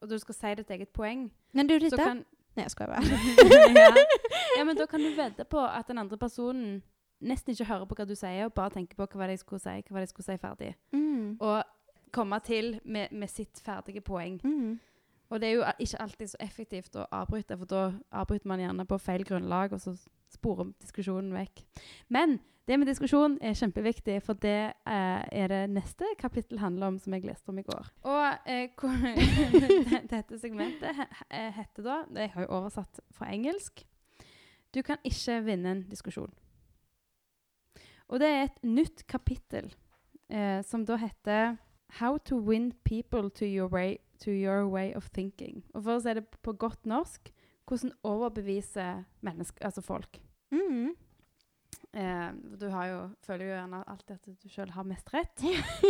og 0.01 0.09
du 0.09 0.19
skal 0.19 0.35
si 0.35 0.55
ditt 0.55 0.69
eget 0.69 0.91
poeng, 0.93 1.29
Men 1.53 1.67
du 1.67 1.79
så 1.79 1.95
kan 1.97 2.25
Bara. 2.55 3.01
ja. 3.75 3.89
ja, 4.57 4.63
men 4.63 4.77
da 4.77 4.85
kan 4.85 5.03
du 5.03 5.11
vedde 5.15 5.45
på 5.45 5.59
at 5.59 5.87
den 5.87 5.97
andre 5.97 6.17
personen 6.17 6.81
nesten 7.19 7.53
ikke 7.53 7.67
hører 7.69 7.85
på 7.85 7.95
hva 7.97 8.05
du 8.07 8.15
sier, 8.15 8.45
og 8.45 8.53
bare 8.53 8.75
tenker 8.75 8.97
på 8.99 9.07
hva 9.17 9.27
de 9.29 9.37
skulle 9.37 9.61
si, 9.63 9.83
hva 9.89 10.03
de 10.03 10.09
skulle 10.11 10.27
si 10.27 10.37
ferdig. 10.41 10.73
Mm. 10.95 11.37
Og 11.39 11.63
komme 12.15 12.39
til 12.39 12.79
med, 12.85 13.11
med 13.11 13.31
sitt 13.31 13.61
ferdige 13.63 14.01
poeng. 14.01 14.39
Mm. 14.43 14.79
Og 15.29 15.41
det 15.41 15.49
er 15.49 15.55
jo 15.55 15.63
ikke 15.79 16.01
alltid 16.01 16.31
så 16.31 16.37
effektivt 16.39 16.97
å 16.99 17.07
avbryte, 17.11 17.57
for 17.57 17.69
da 17.69 17.85
avbryter 18.13 18.47
man 18.47 18.61
gjerne 18.61 18.85
på 18.87 18.99
feil 19.01 19.25
grunnlag, 19.25 19.73
og 19.73 19.81
så 19.81 19.95
sporer 20.31 20.69
diskusjonen 20.81 21.33
vekk. 21.33 21.63
Men 22.13 22.37
det 22.65 22.77
med 22.81 22.89
diskusjon 22.89 23.35
er 23.45 23.53
kjempeviktig, 23.53 24.15
for 24.25 24.37
det 24.41 24.73
eh, 24.89 25.25
er 25.29 25.51
det 25.51 25.61
neste 25.69 26.07
kapittel 26.17 26.57
handler 26.59 26.87
om, 26.87 26.97
som 26.99 27.13
jeg 27.13 27.27
leste 27.27 27.51
om 27.53 27.59
i 27.61 27.65
går. 27.65 27.91
Og 28.09 28.49
eh, 28.49 28.71
dette 30.13 30.39
segmentet 30.41 30.97
he, 30.97 31.05
he, 31.29 31.43
heter 31.59 31.85
da, 31.85 31.99
jeg 32.17 32.33
har 32.33 32.47
jo 32.47 32.55
oversatt 32.57 33.03
fra 33.13 33.29
engelsk, 33.33 33.85
du 34.73 34.81
kan 34.83 34.97
ikke 35.05 35.37
vinne 35.45 35.71
en 35.71 35.85
diskusjon. 35.91 36.33
Og 38.09 38.19
det 38.21 38.31
er 38.33 38.43
et 38.47 38.59
nytt 38.65 39.05
kapittel 39.07 39.69
eh, 40.29 40.61
som 40.65 40.85
da 40.85 40.97
heter 41.01 41.55
How 42.01 42.17
to 42.25 42.35
win 42.41 42.73
people 42.83 43.29
to 43.29 43.45
your 43.45 43.69
way, 43.69 43.97
to 44.19 44.31
your 44.31 44.65
way 44.67 44.91
of 44.97 45.09
thinking. 45.13 45.63
Og 45.73 45.85
for 45.85 45.95
å 45.95 46.01
si 46.03 46.17
det 46.17 46.25
på 46.43 46.53
godt 46.57 46.89
norsk, 46.89 47.29
hvordan 47.69 47.93
overbevise 48.03 49.05
altså 49.61 49.81
folk. 49.85 50.19
Mm. 50.51 50.95
Eh, 51.95 52.31
du 52.59 52.65
har 52.73 52.87
jo, 52.89 52.97
føler 53.23 53.45
jo 53.45 53.51
gjerne 53.53 53.77
alltid 53.87 54.15
at 54.17 54.25
du 54.43 54.49
sjøl 54.51 54.71
har 54.75 54.83
mest 54.89 55.11
rett, 55.13 55.43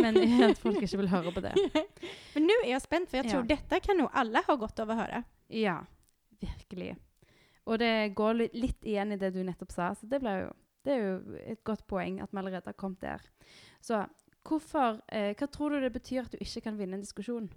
men 0.04 0.16
at 0.50 0.60
folk 0.62 0.78
ikke 0.78 1.00
vil 1.00 1.08
høre 1.10 1.32
på 1.34 1.42
det. 1.42 1.54
Men 2.36 2.46
nå 2.46 2.58
er 2.62 2.68
jeg 2.76 2.84
spent, 2.84 3.08
for 3.10 3.18
jeg 3.18 3.30
tror 3.32 3.42
Ja. 3.42 3.56
detta 3.56 3.80
kan 3.82 3.98
jo 3.98 4.06
alle 4.14 4.42
ha 4.46 4.54
godt 4.60 4.78
av 4.84 4.92
å 4.94 4.98
høre. 5.00 5.24
Ja, 5.50 5.80
virkelig. 6.42 6.92
Og 7.66 7.80
det 7.82 8.12
går 8.14 8.38
litt, 8.54 8.84
igjen 8.86 9.12
i 9.16 9.18
det 9.18 9.32
du 9.34 9.40
nettopp 9.42 9.72
sa, 9.74 9.88
så 9.98 10.06
det, 10.06 10.20
jo, 10.22 10.52
det 10.86 10.92
er 10.94 11.02
jo 11.02 11.36
et 11.42 11.64
godt 11.66 11.82
poeng 11.90 12.20
at 12.22 12.30
vi 12.30 12.38
allerede 12.38 12.70
har 12.70 12.78
kommet 12.78 13.00
der. 13.02 13.24
Så 13.82 14.04
hvorfor, 14.46 15.00
eh, 15.10 15.32
hva 15.34 15.48
tror 15.50 15.74
du 15.74 15.80
det 15.82 15.90
betyr 15.96 16.22
at 16.28 16.36
du 16.36 16.38
ikke 16.38 16.62
kan 16.68 16.78
vinne 16.78 16.94
en 17.00 17.02
diskusjon? 17.02 17.48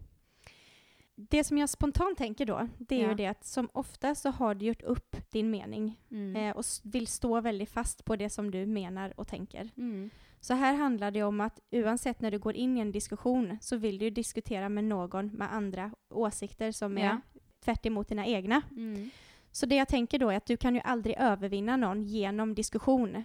Det 1.30 1.42
som 1.46 1.58
jeg 1.60 1.68
spontant 1.70 2.18
tenker 2.18 2.48
da, 2.48 2.64
det 2.80 2.96
er 2.98 3.02
Ja. 3.04 3.08
jo 3.12 3.16
det 3.20 3.26
at 3.36 3.44
som 3.46 3.70
ofte 3.76 4.16
så 4.16 4.32
har 4.32 4.54
du 4.56 4.66
gjort 4.72 4.84
upp 4.88 5.09
din 5.32 5.50
mening 5.52 5.98
Mm. 6.12 6.36
eh, 6.36 6.56
och 6.58 6.64
vill 6.84 7.08
stå 7.08 7.42
väldigt 7.42 7.70
fast 7.70 8.06
på 8.06 8.16
det 8.16 8.30
som 8.30 8.52
du 8.52 8.66
menar 8.66 9.14
och 9.20 9.28
tänker. 9.28 9.70
Mm. 9.78 10.10
Så 10.42 10.54
här 10.54 10.74
handlar 10.74 11.12
det 11.12 11.24
om 11.24 11.42
att 11.42 11.60
oavsett 11.72 12.22
när 12.22 12.32
du 12.32 12.40
går 12.40 12.56
in 12.56 12.78
i 12.78 12.80
en 12.80 12.92
diskussion 12.92 13.58
så 13.62 13.78
vill 13.78 13.98
du 13.98 14.10
diskutera 14.10 14.70
med 14.70 14.84
någon 14.84 15.28
med 15.28 15.54
andra 15.54 15.92
åsikter 16.10 16.72
som 16.72 16.98
är 16.98 17.04
Ja. 17.06 17.22
tvärt 17.60 17.86
emot 17.86 18.08
dina 18.08 18.26
egna. 18.26 18.62
Mm. 18.72 19.10
Så 19.52 19.66
det 19.66 19.76
jag 19.76 19.88
tänker 19.88 20.20
då 20.20 20.30
är 20.30 20.38
att 20.38 20.46
du 20.46 20.58
kan 20.58 20.76
ju 20.76 20.82
aldrig 20.84 21.16
övervinna 21.20 21.78
någon 21.78 22.04
genom 22.04 22.56
diskussion. 22.56 23.24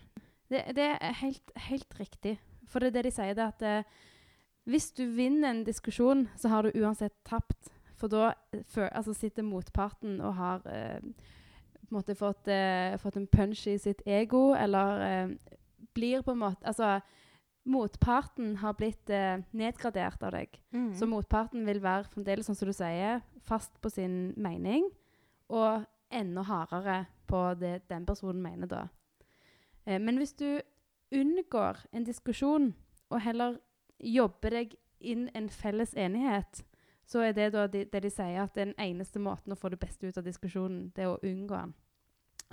Det, 0.48 0.72
det 0.74 0.82
er 1.00 1.12
helt, 1.12 1.50
helt 1.54 2.00
riktig. 2.00 2.38
For 2.68 2.80
det 2.80 2.86
er 2.86 2.90
det 2.90 3.02
de 3.02 3.10
sier, 3.10 3.34
det 3.34 3.44
at 3.44 3.62
eh, 3.62 3.82
Hvis 4.66 4.92
du 4.92 5.04
vinner 5.06 5.50
en 5.50 5.64
diskusjon, 5.64 6.28
så 6.36 6.48
har 6.48 6.62
du 6.62 6.70
uansett 6.80 7.24
tapt. 7.24 7.68
For 7.96 8.08
da 8.08 8.32
eh, 8.52 8.60
fø- 8.64 8.88
altså, 8.92 9.14
sitter 9.14 9.42
motparten 9.42 10.20
og 10.20 10.34
har 10.34 10.62
eh, 10.66 11.00
måte 11.94 12.16
fått, 12.18 12.48
eh, 12.48 12.96
fått 13.02 13.16
en 13.20 13.26
punch 13.26 13.66
i 13.70 13.78
sitt 13.78 14.02
ego, 14.06 14.52
eller 14.54 15.04
eh, 15.06 15.28
blir 15.94 16.22
på 16.22 16.34
en 16.34 16.42
måte 16.42 16.66
Altså, 16.66 17.00
motparten 17.64 18.56
har 18.56 18.74
blitt 18.76 19.10
eh, 19.10 19.40
nedgradert 19.50 20.22
av 20.22 20.34
deg. 20.36 20.60
Mm. 20.74 20.92
Så 20.94 21.08
motparten 21.08 21.64
vil 21.66 21.80
være 21.82 22.10
fremdeles, 22.12 22.46
sånn 22.46 22.58
som 22.58 22.68
du 22.68 22.76
sier, 22.76 23.22
fast 23.44 23.80
på 23.80 23.90
sin 23.92 24.34
mening, 24.36 24.90
og 25.48 25.84
enda 26.14 26.44
hardere 26.46 27.04
på 27.26 27.40
det 27.58 27.88
den 27.88 28.06
personen 28.06 28.42
mener 28.42 28.70
da. 28.70 28.82
Eh, 29.86 30.00
men 30.00 30.20
hvis 30.20 30.36
du 30.36 30.60
unngår 31.14 31.86
en 31.92 32.04
diskusjon, 32.04 32.72
og 33.10 33.20
heller 33.20 33.58
jobber 33.98 34.50
deg 34.50 34.76
inn 35.00 35.28
en 35.36 35.48
felles 35.48 35.94
enighet, 35.96 36.64
så 37.06 37.20
er 37.20 37.34
det 37.36 37.50
de, 37.52 37.84
det 37.92 38.02
de 38.02 38.10
sier 38.10 38.42
at 38.42 38.54
den 38.56 38.72
eneste 38.80 39.20
måten 39.20 39.52
å 39.52 39.58
få 39.58 39.70
det 39.72 39.80
beste 39.80 40.08
ut 40.08 40.18
av 40.18 40.24
diskusjonen, 40.24 40.88
det 40.96 41.04
er 41.04 41.12
å 41.12 41.20
unngå 41.22 41.56
den. 41.56 41.74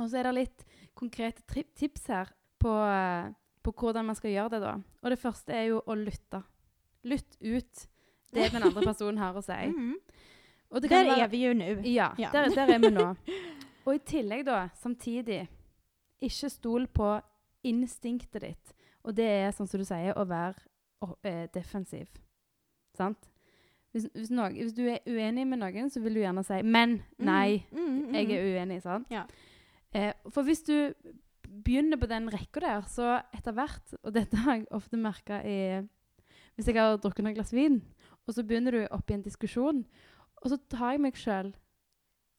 Og 0.02 0.10
så 0.10 0.18
er 0.20 0.24
det 0.30 0.34
litt 0.40 0.64
konkrete 0.98 1.44
tips 1.78 2.08
her 2.10 2.32
på, 2.62 2.72
eh, 2.74 3.32
på 3.64 3.74
hvordan 3.78 4.06
man 4.10 4.18
skal 4.18 4.32
gjøre 4.34 4.50
det 4.56 4.62
da. 4.64 4.74
Og 5.04 5.10
det 5.14 5.20
første 5.22 5.54
er 5.54 5.68
jo 5.70 5.82
å 5.86 5.96
lytte. 5.98 6.42
Lytt 7.06 7.38
ut 7.42 7.88
det 8.34 8.50
den 8.54 8.64
andre 8.64 8.82
personen 8.90 9.18
har 9.22 9.38
å 9.38 9.44
si. 9.46 9.60
Mm. 9.72 9.96
Kan 10.72 10.82
Der 10.88 11.06
være- 11.06 11.24
er 11.26 11.28
vi 11.28 11.44
jo 11.46 11.54
nå. 11.54 11.70
ja, 11.86 12.14
Ja. 12.18 12.30
Der, 12.32 12.50
der 12.56 12.74
er 12.76 12.80
vi 12.80 12.90
nå. 12.96 13.16
Og 13.86 13.96
i 13.96 14.00
tillegg, 14.06 14.46
da, 14.46 14.70
samtidig, 14.78 15.48
ikke 16.22 16.50
stol 16.54 16.86
på 16.88 17.20
instinktet 17.66 18.42
ditt. 18.42 18.74
Og 19.04 19.16
det 19.18 19.26
er, 19.26 19.52
sånn 19.52 19.68
som 19.68 19.80
du 19.82 19.86
sier, 19.86 20.14
å 20.18 20.26
være 20.30 20.56
å- 21.04 21.18
eh, 21.26 21.48
defensiv. 21.54 22.08
Sant? 22.98 23.28
Hvis, 23.92 24.06
hvis, 24.14 24.30
noen, 24.32 24.54
hvis 24.56 24.74
du 24.78 24.86
er 24.88 25.00
uenig 25.10 25.48
med 25.50 25.60
noen, 25.60 25.90
så 25.92 26.00
vil 26.02 26.14
du 26.14 26.20
gjerne 26.22 26.44
si 26.46 26.62
'men', 26.62 27.02
'nei', 27.20 27.64
Mm, 27.72 28.08
mm, 28.08 28.14
jeg 28.14 28.32
er 28.32 28.44
uenig. 28.66 28.82
sant? 28.82 29.08
Ja. 29.12 29.26
Eh, 29.92 30.14
for 30.32 30.48
hvis 30.48 30.64
du 30.64 30.94
begynner 31.64 32.00
på 32.00 32.08
den 32.08 32.30
rekka 32.32 32.64
der, 32.64 32.86
så 32.88 33.18
etter 33.36 33.56
hvert 33.56 33.96
Og 34.04 34.14
dette 34.16 34.38
har 34.40 34.56
jeg 34.56 34.70
ofte 34.72 34.98
merka 34.98 35.42
Hvis 36.56 36.68
jeg 36.68 36.78
har 36.78 36.96
drukket 36.98 37.26
noen 37.26 37.36
glass 37.36 37.52
vin, 37.54 37.82
og 38.28 38.34
så 38.34 38.44
begynner 38.44 38.72
du 38.72 38.88
opp 38.92 39.10
i 39.10 39.14
en 39.14 39.24
diskusjon, 39.26 39.86
og 40.42 40.50
så 40.50 40.58
tar 40.70 40.96
jeg 40.96 41.02
meg 41.02 41.18
sjøl 41.18 41.54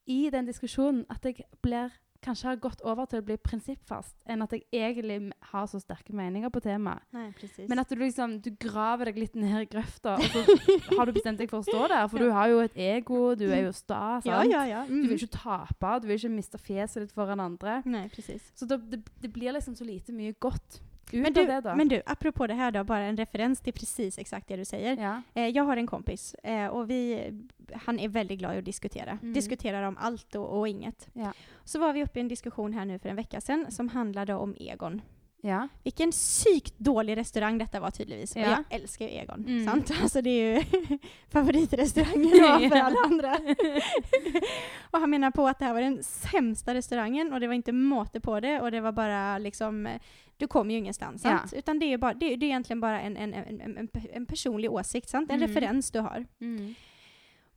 i 0.07 0.31
den 0.31 0.47
diskusjonen 0.47 1.05
at 1.11 1.25
jeg 1.25 1.45
blir 1.63 1.93
kanskje 2.23 2.49
har 2.49 2.57
gått 2.63 2.81
over 2.87 3.07
til 3.11 3.19
å 3.21 3.25
bli 3.27 3.37
prinsippfast, 3.37 4.15
enn 4.31 4.43
at 4.45 4.53
jeg 4.55 4.63
egentlig 4.73 5.33
har 5.53 5.67
så 5.71 5.81
sterke 5.83 6.15
meninger 6.15 6.51
på 6.55 6.63
temaet. 6.65 7.03
Nei, 7.13 7.29
precis. 7.39 7.67
Men 7.69 7.83
at 7.83 7.89
du 7.91 7.97
liksom 7.99 8.37
du 8.45 8.51
graver 8.63 9.11
deg 9.11 9.19
litt 9.25 9.35
ned 9.39 9.65
i 9.65 9.69
grøfta, 9.73 10.15
og 10.17 10.23
så 10.31 10.45
har 10.99 11.11
du 11.11 11.13
bestemt 11.17 11.43
deg 11.43 11.51
for 11.51 11.61
å 11.61 11.67
stå 11.67 11.89
der. 11.91 12.07
For 12.13 12.23
du 12.23 12.31
har 12.35 12.49
jo 12.53 12.61
et 12.65 12.77
ego, 12.79 13.35
du 13.39 13.49
er 13.51 13.65
jo 13.67 13.73
sta. 13.75 14.21
sant? 14.23 14.51
ja, 14.53 14.63
ja. 14.71 14.85
Du 14.87 14.95
Mm. 14.95 15.09
vil 15.09 15.19
ikke 15.19 15.35
tape, 15.35 15.93
du 16.03 16.07
vil 16.09 16.17
ikke 16.21 16.33
miste 16.37 16.59
fjeset 16.63 17.03
ditt 17.07 17.13
foran 17.17 17.41
andre. 17.43 17.81
Nei, 17.85 18.07
precis. 18.13 18.53
Så 18.55 18.67
det, 18.71 18.79
det, 18.93 19.03
det 19.23 19.33
blir 19.35 19.53
liksom 19.53 19.75
så 19.77 19.85
lite 19.85 20.13
mye 20.15 20.33
godt 20.39 20.81
Men 21.11 21.33
du, 21.33 21.61
men 21.77 21.89
du, 21.89 22.03
apropå 22.07 22.47
det 22.47 22.55
här 22.55 22.71
då, 22.71 22.85
bara 22.85 23.05
en 23.05 23.17
referens 23.17 23.61
till 23.61 23.73
precis 23.73 24.19
exakt 24.19 24.49
det 24.49 24.57
du 24.57 24.65
säger. 24.65 24.97
ja. 24.97 25.23
Eh, 25.35 25.49
jag 25.49 25.65
har 25.65 25.77
en 25.77 25.87
kompis 25.87 26.35
eh, 26.35 26.67
och 26.67 26.91
vi, 26.91 27.31
han 27.73 27.99
är 27.99 28.09
väldigt 28.09 28.39
glad 28.39 28.55
i 28.55 28.59
att 28.59 28.65
diskutera. 28.65 29.19
Mm. 29.23 29.35
Diskuterar 29.35 29.83
om 29.83 29.97
allt 30.01 30.35
och, 30.35 30.59
och 30.59 30.69
inget. 30.69 31.09
Ja. 31.13 31.33
Så 31.65 31.79
var 31.79 31.93
vi 31.93 32.05
uppe 32.05 32.19
i 32.19 32.23
en 32.23 32.29
diskussion 32.29 32.73
här 32.73 32.85
nu 32.85 32.99
för 32.99 33.09
en 33.09 33.17
vecka 33.17 33.41
sedan 33.41 33.67
som 33.71 33.89
handlade 33.89 34.35
om 34.35 34.57
Egon. 34.61 35.03
Ja. 35.45 35.69
Vilken 35.83 36.13
sykt 36.13 36.79
dålig 36.79 37.17
restaurang 37.17 37.59
detta 37.59 37.81
var 37.81 37.91
tydeligvis 37.91 38.37
Och 38.37 38.43
Ja. 38.43 38.47
jag 38.47 38.65
älskar 38.81 39.05
ju 39.05 39.11
Egon. 39.11 39.45
Mm. 39.47 39.67
Sant? 39.67 39.91
Alltså 40.03 40.23
det 40.23 40.31
är 40.31 40.57
ju 40.57 40.65
favoritrestaurangen 41.29 42.31
då 42.31 42.39
för 42.39 42.77
andre 42.77 42.83
alla 42.83 42.99
andra. 43.05 43.37
och 44.91 44.99
han 44.99 45.11
menar 45.11 45.31
på 45.31 45.49
att 45.49 45.59
det 45.59 45.65
här 45.65 45.75
var 45.75 45.81
den 45.81 46.03
sämsta 46.03 46.75
restaurangen 46.75 47.33
och 47.33 47.41
det 47.41 47.47
var 47.47 47.55
inte 47.55 47.73
måte 47.73 48.21
på 48.21 48.41
det 48.41 48.61
och 48.61 48.71
det 48.71 48.81
var 48.81 48.93
bara 48.93 49.39
liksom 49.39 49.89
du 50.37 50.47
kommer 50.49 50.73
ju 50.73 50.79
ingenstans. 50.79 51.25
Ja. 51.25 51.41
Utan 51.53 51.79
det 51.79 51.87
är, 51.93 51.99
bara, 51.99 52.15
det, 52.15 52.37
det 52.37 52.47
är 52.47 52.49
egentligen 52.49 52.81
bara 52.81 53.01
en, 53.01 53.17
en, 53.17 53.35
en, 53.35 53.61
en, 53.61 53.77
en, 53.79 53.89
en 54.13 54.27
personlig 54.27 54.73
åsikt, 54.73 55.09
sant? 55.09 55.31
en 55.31 55.37
Mm. 55.37 55.49
referens 55.49 55.91
du 55.91 55.99
har. 56.01 56.27
Mm. 56.41 56.75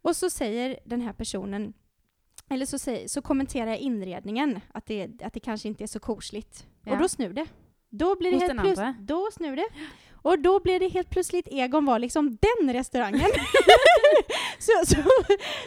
Och 0.01 0.15
så 0.15 0.29
säger 0.29 0.79
den 0.85 1.01
här 1.01 1.13
personen, 1.13 1.73
eller 2.49 2.65
så, 2.65 2.79
säger, 2.79 3.07
så 3.07 3.21
kommenterar 3.21 3.67
jag 3.67 3.79
inredningen, 3.79 4.59
att 4.73 4.85
det, 4.85 5.21
att 5.23 5.33
det 5.33 5.39
kanske 5.39 5.67
inte 5.67 5.83
är 5.83 5.87
så 5.87 5.99
kosligt. 5.99 6.67
Ja. 6.83 6.91
Och 6.91 6.97
då 6.97 7.07
snur 7.07 7.33
det. 7.33 7.45
Då 7.97 8.15
blir 8.15 8.31
det 8.31 8.39
helt 8.47 8.59
plus. 8.61 8.79
Då 8.99 9.29
snur 9.31 9.55
det. 9.55 9.67
Och 10.21 10.39
då 10.39 10.59
blir 10.59 10.79
det 10.79 10.87
helt 10.87 11.09
plötsligt 11.09 11.47
Egon 11.51 11.85
var 11.85 11.99
liksom 11.99 12.37
den 12.41 12.73
restaurangen. 12.73 13.21
så, 14.59 14.71
så, 14.85 14.95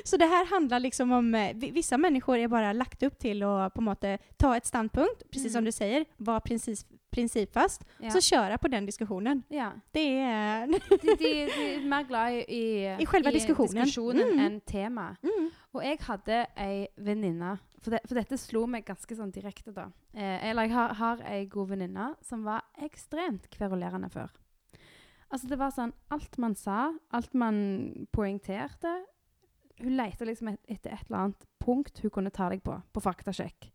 så 0.04 0.16
det 0.16 0.26
här 0.26 0.46
handlar 0.46 0.80
liksom 0.80 1.12
om, 1.12 1.34
eh, 1.34 1.50
vi- 1.54 1.70
vissa 1.70 1.98
människor 1.98 2.38
är 2.38 2.48
bara 2.48 2.72
lagt 2.72 3.02
upp 3.02 3.18
till 3.18 3.42
att 3.42 3.74
på 3.74 3.80
en 3.80 3.84
måte 3.84 4.18
ta 4.36 4.56
ett 4.56 4.66
standpunkt, 4.66 5.22
precis 5.30 5.44
Mm. 5.46 5.52
som 5.52 5.64
du 5.64 5.72
säger, 5.72 6.04
vara 6.16 6.40
princip, 6.40 6.78
principfast, 7.10 7.84
Ja. 7.98 8.10
så 8.10 8.20
köra 8.20 8.58
på 8.58 8.68
den 8.68 8.86
diskussionen. 8.86 9.42
ja. 9.48 9.72
Det 9.92 10.18
är... 10.20 10.66
De, 10.66 10.78
de, 10.96 11.14
de 11.16 11.44
er 11.44 11.80
mer 11.88 12.02
glad 12.02 12.32
i, 12.32 12.36
i, 12.36 12.96
I 13.02 13.06
själva 13.06 13.30
diskussionen. 13.30 13.84
diskusjonen 13.84 14.28
Mm. 14.28 14.38
enn 14.46 14.60
temaet. 14.60 15.16
Mm. 15.22 15.50
Og 15.72 15.84
jeg 15.84 15.98
hadde 16.00 16.46
ei 16.56 16.86
venninne 16.96 17.58
for, 17.82 17.90
det, 17.94 18.00
for 18.08 18.14
dette 18.18 18.38
slo 18.40 18.64
meg 18.66 18.84
ganske 18.88 19.14
sånn 19.16 19.30
direkte, 19.34 19.72
da. 19.72 19.88
Eh, 20.14 20.50
eller 20.50 20.66
jeg 20.68 20.74
har, 20.74 20.94
har 20.98 21.22
ei 21.30 21.44
god 21.50 21.68
venninne 21.74 22.10
som 22.26 22.42
var 22.46 22.64
ekstremt 22.84 23.48
kverulerende 23.54 24.10
før. 24.10 24.30
Altså, 25.30 25.46
det 25.50 25.58
var 25.60 25.70
sånn 25.76 25.92
Alt 26.14 26.38
man 26.40 26.54
sa, 26.56 26.94
alt 27.12 27.34
man 27.36 28.06
poengterte 28.16 28.94
Hun 29.82 29.92
leita 29.98 30.24
liksom 30.24 30.48
et, 30.54 30.60
etter 30.72 30.94
et 30.96 31.02
eller 31.10 31.18
annet 31.26 31.44
punkt 31.60 32.00
hun 32.00 32.10
kunne 32.14 32.30
ta 32.32 32.46
deg 32.48 32.62
på, 32.64 32.72
på 32.92 33.02
faktasjekk. 33.04 33.68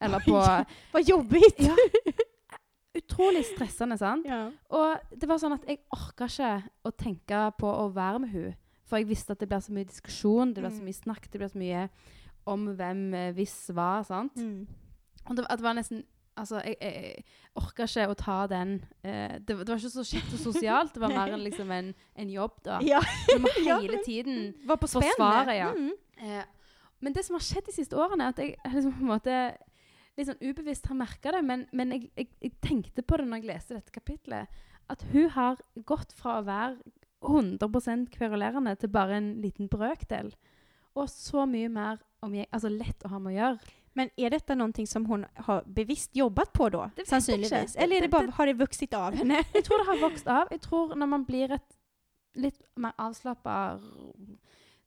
Eller 0.00 0.22
på 0.24 0.38
Vad 0.94 1.08
jobbigt! 1.08 1.58
Ja. 1.66 1.74
Utrolig 2.94 3.44
stressende, 3.46 3.98
sant? 4.00 4.26
Ja. 4.26 4.48
Og 4.74 5.18
det 5.18 5.28
var 5.30 5.38
sånn 5.42 5.54
at 5.54 5.66
jeg 5.68 5.82
orka 5.94 6.26
ikke 6.26 6.54
å 6.86 6.90
tenke 6.98 7.42
på 7.60 7.68
å 7.70 7.84
være 7.94 8.22
med 8.24 8.32
hun 8.34 8.54
For 8.90 8.98
jeg 8.98 9.06
visste 9.12 9.34
at 9.36 9.42
det 9.42 9.46
blir 9.50 9.62
så 9.62 9.74
mye 9.74 9.86
diskusjon, 9.86 10.54
det 10.54 10.62
blir 10.64 10.72
så 10.74 10.80
Mm. 10.82 10.88
mye 10.88 10.98
snakk, 11.02 11.28
det 11.30 11.38
blir 11.38 11.50
så 11.52 11.58
mye 11.60 11.84
om 12.52 12.70
hvem 12.78 13.02
eh, 13.14 13.32
hvis 13.36 13.58
var. 13.76 14.04
sant? 14.06 14.36
Mm. 14.36 14.66
Og 15.28 15.36
det, 15.36 15.46
det 15.50 15.66
var 15.66 15.78
nesten 15.78 16.06
Altså, 16.40 16.60
jeg, 16.64 16.76
jeg, 16.80 17.24
orka 17.58 17.84
ikke 17.84 18.04
å 18.08 18.14
ta 18.16 18.36
den 18.48 18.76
eh, 19.04 19.34
det, 19.42 19.56
det 19.58 19.66
var 19.68 19.80
ikke 19.80 19.90
så 19.92 20.04
kjekt 20.06 20.36
og 20.38 20.40
sosialt. 20.40 20.94
Det 20.94 21.02
var 21.02 21.12
mer 21.18 21.34
enn 21.34 21.42
liksom 21.44 21.72
en, 21.74 21.90
en 22.16 22.30
jobb, 22.32 22.54
da. 22.64 22.78
Ja. 22.86 23.00
Du 23.28 23.42
må 23.44 23.50
hele 23.66 23.98
tiden 24.06 24.54
Var 24.64 24.78
på. 24.80 24.88
Forsvare, 24.88 25.56
ja. 25.58 25.72
Mm. 25.74 25.90
Eh, 26.22 26.46
men 27.04 27.16
det 27.16 27.26
som 27.26 27.36
har 27.36 27.44
skjedd 27.44 27.66
de 27.68 27.74
siste 27.74 27.98
årene, 27.98 28.28
er 28.28 28.32
at 28.32 28.40
jeg 28.40 28.54
liksom 28.76 28.94
på 28.96 29.04
en 29.04 29.10
måte 29.10 29.36
litt 30.16 30.28
sånn 30.28 30.40
ubevisst 30.42 30.88
har 30.90 30.98
merka 30.98 31.34
det, 31.34 31.42
men, 31.46 31.66
men 31.76 31.94
jeg, 31.96 32.10
jeg, 32.18 32.30
jeg 32.44 32.56
tenkte 32.64 33.04
på 33.04 33.18
det 33.18 33.28
når 33.28 33.42
jeg 33.42 33.50
leste 33.50 33.76
dette 33.76 33.94
kapitlet, 33.94 34.60
at 34.90 35.04
hun 35.12 35.30
har 35.34 35.60
gått 35.88 36.14
fra 36.16 36.38
å 36.40 36.46
være 36.46 36.78
100 37.20 38.08
kverulerende 38.14 38.74
til 38.80 38.92
bare 38.92 39.18
en 39.18 39.34
liten 39.42 39.68
brøkdel. 39.70 40.32
Og 40.96 41.08
så 41.12 41.44
mye 41.48 41.68
mer 41.72 42.00
omgjeng, 42.22 42.46
altså 42.52 42.68
lett 42.72 43.04
å 43.04 43.10
ha 43.12 43.18
med 43.18 43.32
å 43.32 43.36
gjøre. 43.38 43.76
Men 43.98 44.10
er 44.16 44.30
dette 44.30 44.54
noe 44.54 44.86
som 44.86 45.04
hun 45.10 45.24
har 45.48 45.64
bevisst 45.66 46.14
jobbet 46.16 46.52
på 46.54 46.68
da? 46.70 46.90
Sannsynligvis. 47.04 47.74
jag. 47.74 47.82
Eller 47.82 48.00
det 48.06 48.10
bare, 48.12 48.30
har 48.36 48.46
det 48.46 48.58
vokst 48.60 48.94
av 48.94 49.14
henne? 49.18 49.40
Jeg 49.54 49.64
tror 49.66 49.78
det 49.82 49.86
har 49.88 49.98
vokst 50.04 50.28
av. 50.30 50.46
Jeg 50.54 50.60
tror 50.62 50.94
når 50.94 51.06
man 51.10 51.24
blir 51.26 51.52
et 51.58 51.76
litt 52.38 52.60
mer 52.78 52.92
avslappa, 53.02 53.80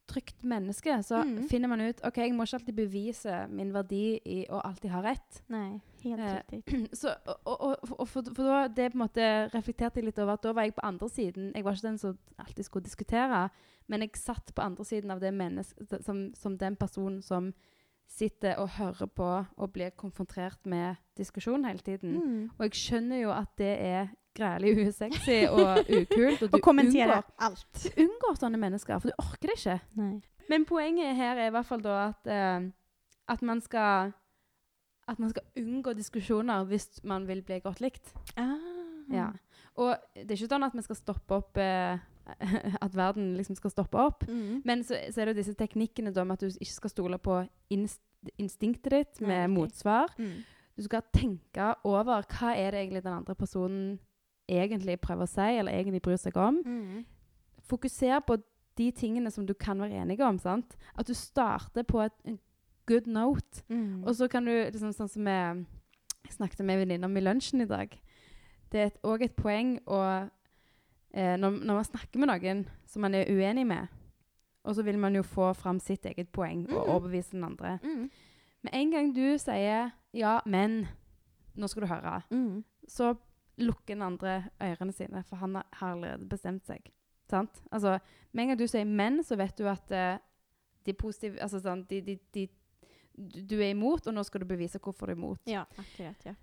trygt 0.07 0.43
menneske, 0.43 1.03
så 1.03 1.23
Mm. 1.23 1.47
finner 1.49 1.67
man 1.67 1.81
ut 1.81 1.99
OK, 2.05 2.17
jeg 2.17 2.33
må 2.35 2.43
ikke 2.43 2.57
alltid 2.59 2.75
bevise 2.75 3.47
min 3.49 3.71
verdi 3.73 4.19
i 4.25 4.45
å 4.49 4.59
alltid 4.63 4.91
ha 4.91 5.01
rett. 5.01 5.41
Nei, 5.49 5.79
helt 6.03 6.19
Eh. 6.19 6.87
Så, 6.93 7.09
og, 7.27 7.37
og, 7.45 7.61
og, 7.61 7.99
og 7.99 8.07
for, 8.07 8.21
for 8.35 8.43
da, 8.43 8.67
det 8.67 8.91
på 8.91 8.97
en 8.99 9.03
måte 9.05 9.49
reflekterte 9.53 9.99
jeg 10.01 10.05
litt 10.09 10.19
over 10.19 10.33
at 10.33 10.43
da 10.43 10.51
var 10.53 10.63
jeg 10.67 10.75
på 10.75 10.83
andre 10.83 11.09
siden. 11.09 11.51
Jeg 11.55 11.63
var 11.63 11.73
ikke 11.73 11.87
den 11.87 11.97
som 11.97 12.17
alltid 12.37 12.65
skulle 12.67 12.83
diskutere, 12.83 13.49
men 13.87 14.05
jeg 14.05 14.17
satt 14.19 14.53
på 14.55 14.63
andre 14.63 14.85
siden 14.85 15.11
av 15.11 15.21
det 15.23 15.33
mennesket 15.35 16.05
som, 16.05 16.25
som 16.35 16.57
den 16.57 16.75
personen 16.79 17.21
som 17.21 17.51
sitter 18.09 18.59
og 18.61 18.75
hører 18.77 19.09
på 19.09 19.29
og 19.57 19.71
blir 19.73 19.93
konfrontert 19.97 20.65
med 20.69 20.99
diskusjon 21.17 21.65
hele 21.65 21.79
tiden. 21.79 22.17
Mm. 22.19 22.49
Og 22.57 22.67
jeg 22.67 22.77
skjønner 22.77 23.23
jo 23.23 23.31
at 23.33 23.53
det 23.57 23.71
er 23.79 24.11
grælig 24.37 24.87
usexy 24.87 25.43
og 25.49 25.83
ukult. 25.99 26.43
Og 26.43 26.51
du 26.51 26.57
og 26.57 26.69
unngår, 26.69 27.23
Du 27.83 27.89
unngår 28.03 28.39
sånne 28.39 28.59
mennesker, 28.61 28.99
for 28.99 29.09
du 29.09 29.17
orker 29.17 29.49
det 29.49 29.57
ikke. 29.57 29.79
Nei. 29.99 30.15
Men 30.49 30.65
poenget 30.67 31.15
her 31.15 31.39
er 31.39 31.47
i 31.47 31.55
hvert 31.55 31.65
fall 31.65 31.83
da 31.83 31.95
at, 32.09 32.27
eh, 32.27 32.69
at 33.31 33.41
man 33.41 33.61
skal 33.63 34.11
at 35.07 35.19
man 35.19 35.29
skal 35.29 35.43
unngå 35.59 35.93
diskusjoner 35.93 36.63
hvis 36.63 36.87
man 37.03 37.27
vil 37.27 37.41
bli 37.43 37.59
godt 37.59 37.81
likt. 37.83 38.13
Ah. 38.39 38.55
Ja. 39.11 39.31
Og 39.75 39.95
det 40.15 40.31
er 40.31 40.37
ikke 40.37 40.53
sånn 40.53 40.67
at 40.67 40.75
vi 40.77 40.83
skal 40.85 40.99
stoppe 40.99 41.39
opp 41.41 41.59
eh, 41.59 41.99
At 42.85 42.95
verden 42.95 43.33
liksom 43.37 43.57
skal 43.59 43.73
stoppe 43.73 43.99
opp. 43.99 44.27
Mm. 44.27 44.61
Men 44.65 44.83
så, 44.83 44.99
så 45.11 45.21
er 45.21 45.25
det 45.25 45.35
jo 45.35 45.41
disse 45.41 45.57
teknikkene 45.59 46.13
da 46.15 46.23
med 46.23 46.39
at 46.39 46.45
du 46.45 46.55
ikke 46.55 46.79
skal 46.79 46.93
stole 46.93 47.19
på 47.21 47.43
inst 47.73 48.01
instinktet 48.39 48.93
ditt 48.93 49.17
Nei, 49.19 49.27
med 49.27 49.49
motsvar. 49.51 50.13
Mm. 50.15 50.43
Du 50.77 50.85
skal 50.85 51.03
tenke 51.13 51.73
over 51.83 52.23
hva 52.23 52.53
er 52.55 52.71
det 52.71 52.79
egentlig 52.85 53.03
den 53.03 53.17
andre 53.17 53.35
personen 53.35 53.97
egentlig 54.49 54.95
prøver 55.03 55.27
å 55.27 55.31
si, 55.31 55.49
eller 55.59 55.75
egentlig 55.75 56.01
bryr 56.03 56.19
seg 56.19 56.37
om. 56.39 56.61
Mm. 56.63 57.03
fokuser 57.63 58.19
på 58.27 58.37
de 58.77 58.89
tingene 58.91 59.31
som 59.31 59.45
du 59.47 59.53
kan 59.53 59.79
være 59.79 60.01
enige 60.01 60.25
om. 60.25 60.39
sant? 60.39 60.77
At 60.95 61.07
du 61.07 61.13
starter 61.13 61.83
på 61.83 62.01
et, 62.01 62.13
en 62.25 62.39
good 62.87 63.07
note. 63.07 63.63
Mm. 63.69 64.03
Og 64.03 64.15
så 64.15 64.27
kan 64.27 64.45
du, 64.45 64.51
liksom 64.51 64.91
sånn 64.91 65.11
som 65.11 65.27
jeg 65.27 65.65
snakket 66.33 66.63
med 66.65 66.75
en 66.75 66.83
venninne 66.83 67.07
om 67.07 67.17
i 67.17 67.23
lunsjen 67.23 67.61
i 67.61 67.67
dag 67.67 67.91
Det 68.71 68.79
er 68.79 68.93
òg 69.03 69.25
et, 69.25 69.35
poeng 69.35 69.75
å 69.85 69.99
eh, 71.13 71.35
når, 71.37 71.49
når 71.63 71.73
man 71.73 71.83
snakker 71.85 72.19
med 72.19 72.27
noen 72.27 72.65
som 72.85 73.01
man 73.01 73.13
er 73.15 73.25
uenig 73.29 73.65
med, 73.67 73.87
og 74.63 74.75
så 74.75 74.83
vil 74.83 74.97
man 74.99 75.15
jo 75.15 75.21
få 75.23 75.53
fram 75.55 75.79
sitt 75.79 76.05
eget 76.05 76.29
poeng 76.31 76.65
og 76.71 76.87
Mhm. 76.87 76.89
overbevise 76.95 77.31
den 77.31 77.43
andre. 77.43 77.79
Mm. 77.83 78.09
Med 78.63 78.71
en 78.73 78.91
gang 78.91 79.13
du 79.15 79.37
sier 79.37 79.91
'ja, 80.13 80.39
men', 80.45 80.87
nå 81.55 81.67
skal 81.67 81.81
du 81.81 81.87
høre, 81.87 82.21
Mm. 82.31 82.63
så 82.87 83.15
lukker 83.57 83.93
den 83.95 84.01
andre 84.01 84.43
ørene 84.61 84.91
sine, 84.91 85.23
for 85.23 85.35
han 85.35 85.55
har 85.55 85.91
allerede 85.93 86.29
bestemt 86.29 86.65
seg. 86.65 86.79
Sant? 87.29 87.61
Altså, 87.71 87.99
med 88.33 88.43
en 88.43 88.47
gang 88.49 88.59
du 88.59 88.67
sier 88.67 88.85
'men', 88.85 89.23
så 89.23 89.35
vet 89.35 89.57
du 89.57 89.67
at 89.67 89.91
eh, 89.91 90.17
de 90.85 90.93
positive 90.93 91.39
Altså 91.41 91.59
sånn 91.61 91.85
de, 91.87 92.01
de, 92.01 92.19
de, 92.33 92.47
du- 93.17 93.59
er 93.61 93.69
imot, 93.71 94.07
og 94.07 94.13
nå 94.13 94.23
skal 94.25 94.41
du 94.41 94.45
bevise 94.49 94.79
hvorfor 94.79 95.05
du 95.07 95.11
er 95.13 95.15
imot. 95.17 95.39
Ja, 95.45 95.63
akkurat. 95.77 96.25
Ja. 96.25 96.33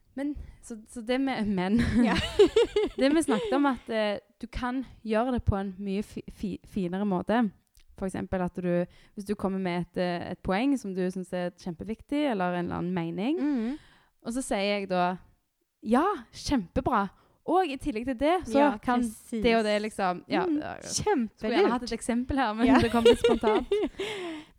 Så, 0.62 0.76
så 0.88 1.00
det 1.06 1.20
med 1.20 1.46
menn 1.58 1.78
Ja. 2.04 2.14
Det 2.98 3.10
vi 3.14 3.22
snakket 3.22 3.52
om, 3.56 3.66
at 3.66 3.88
eh, 3.90 4.18
du 4.40 4.46
kan 4.46 4.84
gjøre 5.04 5.32
det 5.32 5.44
på 5.44 5.56
en 5.56 5.74
mye 5.78 6.02
fi, 6.02 6.22
fi, 6.30 6.58
finere 6.64 7.04
måte. 7.08 7.50
F.eks. 7.98 8.14
at 8.16 8.56
du, 8.62 8.86
hvis 9.14 9.24
du 9.28 9.34
kommer 9.34 9.58
med 9.60 9.80
et, 9.82 9.96
eh, 10.00 10.30
et 10.32 10.38
poeng 10.42 10.76
som 10.78 10.94
du 10.94 11.02
syns 11.10 11.32
er 11.36 11.50
kjempeviktig, 11.60 12.30
eller 12.32 12.54
en 12.54 12.64
eller 12.66 12.76
annen 12.78 12.94
mening, 12.94 13.40
Mm. 13.40 13.78
og 14.24 14.32
så 14.32 14.42
sier 14.42 14.78
jeg 14.80 14.88
da 14.88 15.16
Ja, 15.82 16.04
kjempebra! 16.32 17.08
Og 17.50 17.66
i 17.66 17.76
tillegg 17.80 18.04
til 18.06 18.16
det, 18.20 18.34
så 18.46 18.58
Ja, 18.58 18.70
kan 18.78 19.00
precis. 19.00 19.42
det 19.42 19.54
og 19.56 19.64
det 19.64 19.78
liksom 19.82 20.24
ja, 20.28 20.44
Mm, 20.46 20.60
Kjempelurt! 20.84 21.38
Skulle 21.40 21.54
gjerne 21.56 21.72
hatt 21.72 21.82
et 21.88 21.92
eksempel 21.96 22.36
her, 22.36 22.52
men 22.54 22.66
Ja. 22.66 22.78
det 22.80 22.90
kom 22.92 23.04
litt 23.04 23.18
spontant. 23.18 23.66
Men 23.70 23.80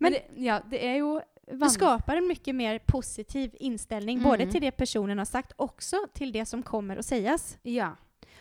Men- 0.00 0.12
det, 0.12 0.22
ja, 0.36 0.58
det 0.70 0.82
er 0.84 0.96
jo 0.98 1.20
Du 1.60 1.68
skapar 1.68 2.16
en 2.16 2.28
mycket 2.28 2.54
mer 2.54 2.78
positiv 2.78 3.50
inställning, 3.60 4.22
både 4.22 4.44
til 4.44 4.52
till 4.52 4.60
det 4.60 4.76
personen 4.76 5.18
har 5.18 5.24
sagt, 5.24 5.52
också 5.56 5.96
till 6.14 6.32
det 6.32 6.46
som 6.46 6.62
kommer 6.62 6.96
att 6.96 7.06
sägas. 7.06 7.58
Ja, 7.62 7.96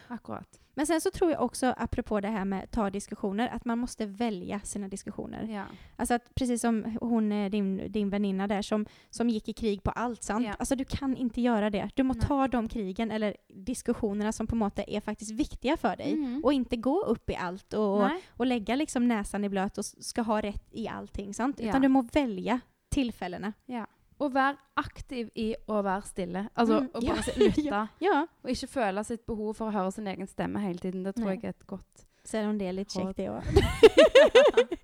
akkurat. 0.07 0.57
Men 0.73 0.87
sen 0.87 1.01
så 1.01 1.11
tror 1.11 1.31
jag 1.31 1.41
också, 1.41 1.73
apropå 1.77 2.19
det 2.19 2.27
här 2.27 2.45
med 2.45 2.71
ta 2.71 2.89
diskussioner, 2.89 3.47
att 3.47 3.65
man 3.65 3.79
måste 3.79 4.05
välja 4.05 4.59
sina 4.59 4.87
diskussioner. 4.87 5.47
Ja. 5.47 5.63
Alltså 5.95 6.13
att 6.13 6.35
precis 6.35 6.61
som 6.61 6.97
hon, 7.01 7.31
eh, 7.31 7.49
din, 7.49 7.91
din 7.91 8.09
väninna 8.09 8.47
där, 8.47 8.61
som, 8.61 8.85
som 9.09 9.29
gick 9.29 9.49
i 9.49 9.53
krig 9.53 9.83
på 9.83 9.91
allt, 9.91 10.23
sant? 10.23 10.45
Ja. 10.45 10.53
Alltså 10.59 10.75
du 10.75 10.85
kan 10.85 11.17
inte 11.17 11.41
göra 11.41 11.69
det. 11.69 11.89
Du 11.95 12.03
må 12.03 12.13
Nej. 12.13 12.23
ta 12.27 12.47
de 12.47 12.69
krigen 12.69 13.11
eller 13.11 13.35
diskussionerna 13.47 14.31
som 14.31 14.47
på 14.47 14.55
en 14.55 14.59
måte 14.59 14.83
är 14.87 15.01
faktiskt 15.01 15.31
viktiga 15.31 15.77
för 15.77 15.95
dig. 15.95 16.13
Mm. 16.13 16.43
Och 16.43 16.53
inte 16.53 16.77
gå 16.77 17.01
upp 17.01 17.29
i 17.29 17.35
allt 17.35 17.73
och, 17.73 18.03
och, 18.03 18.09
och 18.29 18.45
lägga 18.45 18.75
liksom 18.75 19.07
näsan 19.07 19.43
i 19.43 19.49
blöt 19.49 19.77
och 19.77 19.85
skal 19.85 20.03
ska 20.03 20.21
ha 20.21 20.41
rätt 20.41 20.67
i 20.71 20.87
allting, 20.87 21.33
sant? 21.33 21.59
Ja. 21.59 21.69
Utan 21.69 21.81
du 21.81 21.87
må 21.87 22.01
välja 22.01 22.59
tillfällena. 22.91 23.53
Ja. 23.67 23.85
Og 24.21 24.33
være 24.35 24.57
aktiv 24.77 25.29
i 25.35 25.47
å 25.67 25.79
være 25.83 26.05
stille. 26.05 26.43
Altså 26.55 26.79
Mm, 26.81 26.89
å 26.93 27.01
bare 27.01 27.23
ja. 27.27 27.37
lytte. 27.41 27.81
Ja, 28.05 28.19
Og 28.43 28.49
ikke 28.53 28.67
føle 28.67 29.03
sitt 29.07 29.25
behov 29.25 29.55
for 29.57 29.71
å 29.71 29.71
høre 29.73 29.91
sin 29.91 30.07
egen 30.07 30.27
stemme 30.29 30.59
hele 30.61 30.77
tiden. 30.79 31.03
Det 31.03 31.15
tror 31.15 31.25
Nei. 31.31 31.35
jeg 31.39 31.43
er 31.49 31.55
et 31.57 31.67
godt 31.67 32.05
selv 32.23 32.51
om 32.51 32.57
det 32.59 32.67
er 32.69 32.75
litt 32.77 32.93
kjekt, 32.93 33.17
det 33.17 33.29
òg. 33.33 33.41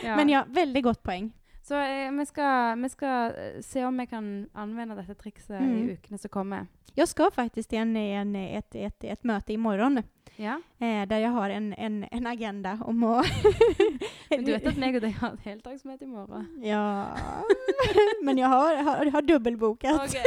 Ja. 0.04 0.16
Men 0.16 0.28
ja, 0.28 0.44
veldig 0.48 0.82
godt 0.84 1.02
poäng. 1.02 1.30
Så 1.70 1.78
eh, 1.78 2.10
vi, 2.10 2.24
skal, 2.26 2.80
vi 2.82 2.88
skal 2.90 3.34
eh, 3.38 3.60
se 3.62 3.84
om 3.86 3.98
vi 4.02 4.06
kan 4.10 4.30
anvende 4.58 4.96
dette 4.98 5.14
trikset 5.14 5.60
Mm. 5.60 5.76
i 5.88 5.92
ukene 5.94 6.18
som 6.18 6.30
kommer. 6.34 6.66
Jeg 6.96 7.06
skal 7.06 7.30
faktisk 7.30 7.70
til 7.70 7.78
en, 7.78 8.34
et, 8.36 8.74
ett, 8.74 9.04
ett 9.04 9.22
möte 9.22 9.52
imorgon 9.54 10.00
Ja? 10.36 10.56
eh, 10.80 11.04
der 11.06 11.22
jeg 11.22 11.30
har 11.30 11.50
en, 11.54 11.68
en, 11.78 12.00
en 12.10 12.26
agenda 12.26 12.72
om 12.82 13.04
å 13.06 13.12
Men 14.30 14.44
du 14.44 14.50
vet 14.50 14.66
at 14.66 14.76
meg 14.82 14.98
og 14.98 15.04
deg 15.06 15.14
har 15.20 15.36
et 15.38 15.46
heldagsmøte 15.46 16.04
i 16.04 16.10
morgen? 16.10 16.48
Ja, 16.66 17.14
men 18.26 18.38
jeg 18.42 18.50
har, 18.50 18.82
har, 18.90 19.10
har 19.14 19.22
dobbeltboket. 19.22 19.94
Ok. 19.94 20.18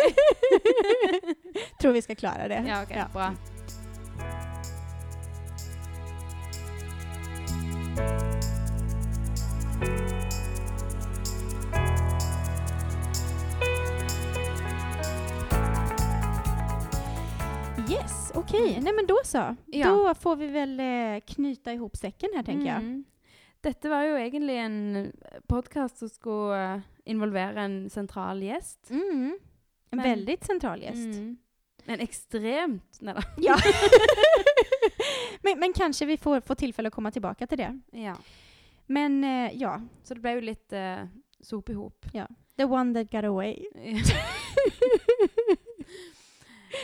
Tror 1.84 1.92
vi 2.00 2.02
skal 2.08 2.16
klare 2.16 2.48
det. 2.48 2.64
Ja, 2.72 2.80
ok. 2.88 2.96
Bra. 3.12 3.34
Yes, 17.90 18.32
okej. 18.36 18.80
Nej 18.82 18.94
men 18.94 19.06
då 19.08 19.18
så. 19.26 19.56
Ja. 19.66 19.88
Då 19.88 20.14
får 20.14 20.36
vi 20.36 20.48
väl 20.48 20.80
eh, 20.80 21.20
knyta 21.28 21.74
ihop 21.74 21.96
säcken 21.98 22.30
här 22.36 22.44
tänker 22.44 22.66
jag. 22.68 22.78
Mm. 22.78 23.04
Dette 23.62 23.90
var 23.90 24.04
jo 24.04 24.18
egentlig 24.18 24.58
en 24.60 25.12
podkast 25.48 25.98
som 25.98 26.10
skulle 26.10 26.74
eh, 26.74 26.80
involvere 27.06 27.62
en 27.62 27.90
sentral 27.90 28.44
gjest. 28.44 28.90
Mm. 28.90 29.40
En 29.90 29.98
Men- 29.98 30.04
väldigt 30.10 30.44
central 30.44 30.82
gäst. 30.82 30.96
Mm. 30.96 31.38
En 31.86 32.00
ekstremt 32.00 32.98
Nei 33.02 33.14
da. 33.14 33.22
Ja. 33.38 33.58
men, 35.42 35.60
men 35.60 35.74
kanske 35.74 36.06
vi 36.06 36.18
får, 36.18 36.42
får 36.42 36.56
tillfälle 36.56 36.88
att 36.88 36.94
komma 36.94 37.12
tillbaka 37.12 37.48
till 37.48 37.58
det. 37.58 37.80
Ja. 37.92 38.16
Men 38.86 39.24
eh, 39.24 39.52
ja, 39.54 39.82
Så 40.04 40.14
det 40.14 40.20
ble 40.20 40.32
jo 40.32 40.42
litt 40.42 40.74
eh, 40.74 41.04
sop 41.40 41.70
i 41.70 41.74
hop. 41.74 42.06
the 42.58 42.64
one 42.66 42.94
that 42.94 43.12
got 43.12 43.24
away. 43.24 43.66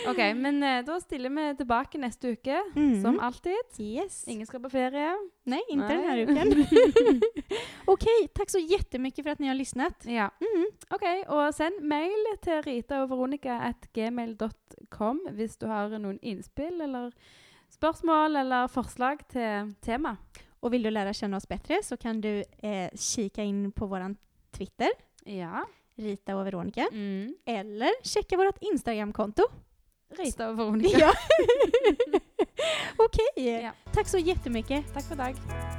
OK, 0.07 0.17
men 0.35 0.63
eh, 0.63 0.85
da 0.85 0.99
stiller 1.01 1.29
vi 1.29 1.55
tilbake 1.57 1.97
neste 1.97 2.31
uke, 2.31 2.61
Mm. 2.75 3.01
som 3.01 3.19
alltid. 3.19 3.55
Yes. 3.79 4.27
Ingen 4.27 4.47
skal 4.47 4.59
på 4.61 4.69
ferie. 4.69 5.15
Nej, 5.43 5.61
inte 5.69 5.87
den 5.87 6.03
här 6.03 6.15
Nej. 6.15 6.23
uken. 6.23 6.65
Okej, 7.85 8.27
tack 8.35 8.49
så 8.49 8.57
jättemycket 8.59 9.23
för 9.25 9.31
att 9.31 9.39
ni 9.39 9.47
har 9.47 9.55
lyssnat. 9.55 10.05
Ja. 10.05 10.29
Mm. 10.41 10.65
OK, 10.89 11.03
og 11.27 11.53
send 11.53 11.81
mail 11.81 12.25
til 12.43 12.61
Rita 12.63 13.01
og 13.03 13.09
Veronica 13.09 13.59
at 13.69 13.87
gmail.com 13.93 15.19
hvis 15.31 15.57
du 15.57 15.65
har 15.67 15.89
noen 15.99 16.19
innspill 16.21 16.81
eller 16.81 17.11
spørsmål 17.69 18.35
eller 18.35 18.67
forslag 18.67 19.25
til 19.29 19.73
tema. 19.81 20.17
Och 20.61 20.73
vill 20.73 20.83
du 20.83 20.89
lära 20.91 21.13
känna 21.13 21.37
oss 21.37 21.47
bättre 21.47 21.79
så 21.83 21.97
kan 21.97 22.21
du 22.21 22.43
eh, 22.63 22.89
kika 22.95 23.43
in 23.43 23.71
på 23.71 23.85
våran 23.87 24.17
Twitter, 24.51 24.89
Ja. 25.25 25.65
Rita 25.95 26.35
och 26.35 26.45
Veronica, 26.45 26.87
Mm. 26.91 27.35
eller 27.45 27.89
checka 28.03 28.37
vårt 28.37 28.57
Instagramkonto. 28.61 29.43
Rita 30.17 30.49
og 30.49 30.57
Veronica. 30.57 30.97
Ja. 30.97 31.11
OK. 33.05 33.17
Ja. 33.35 33.71
Takk 33.93 34.07
så 34.07 34.17
jättemycket. 34.17 34.93
Takk 34.93 35.03
for 35.05 35.13
i 35.13 35.17
dag. 35.17 35.78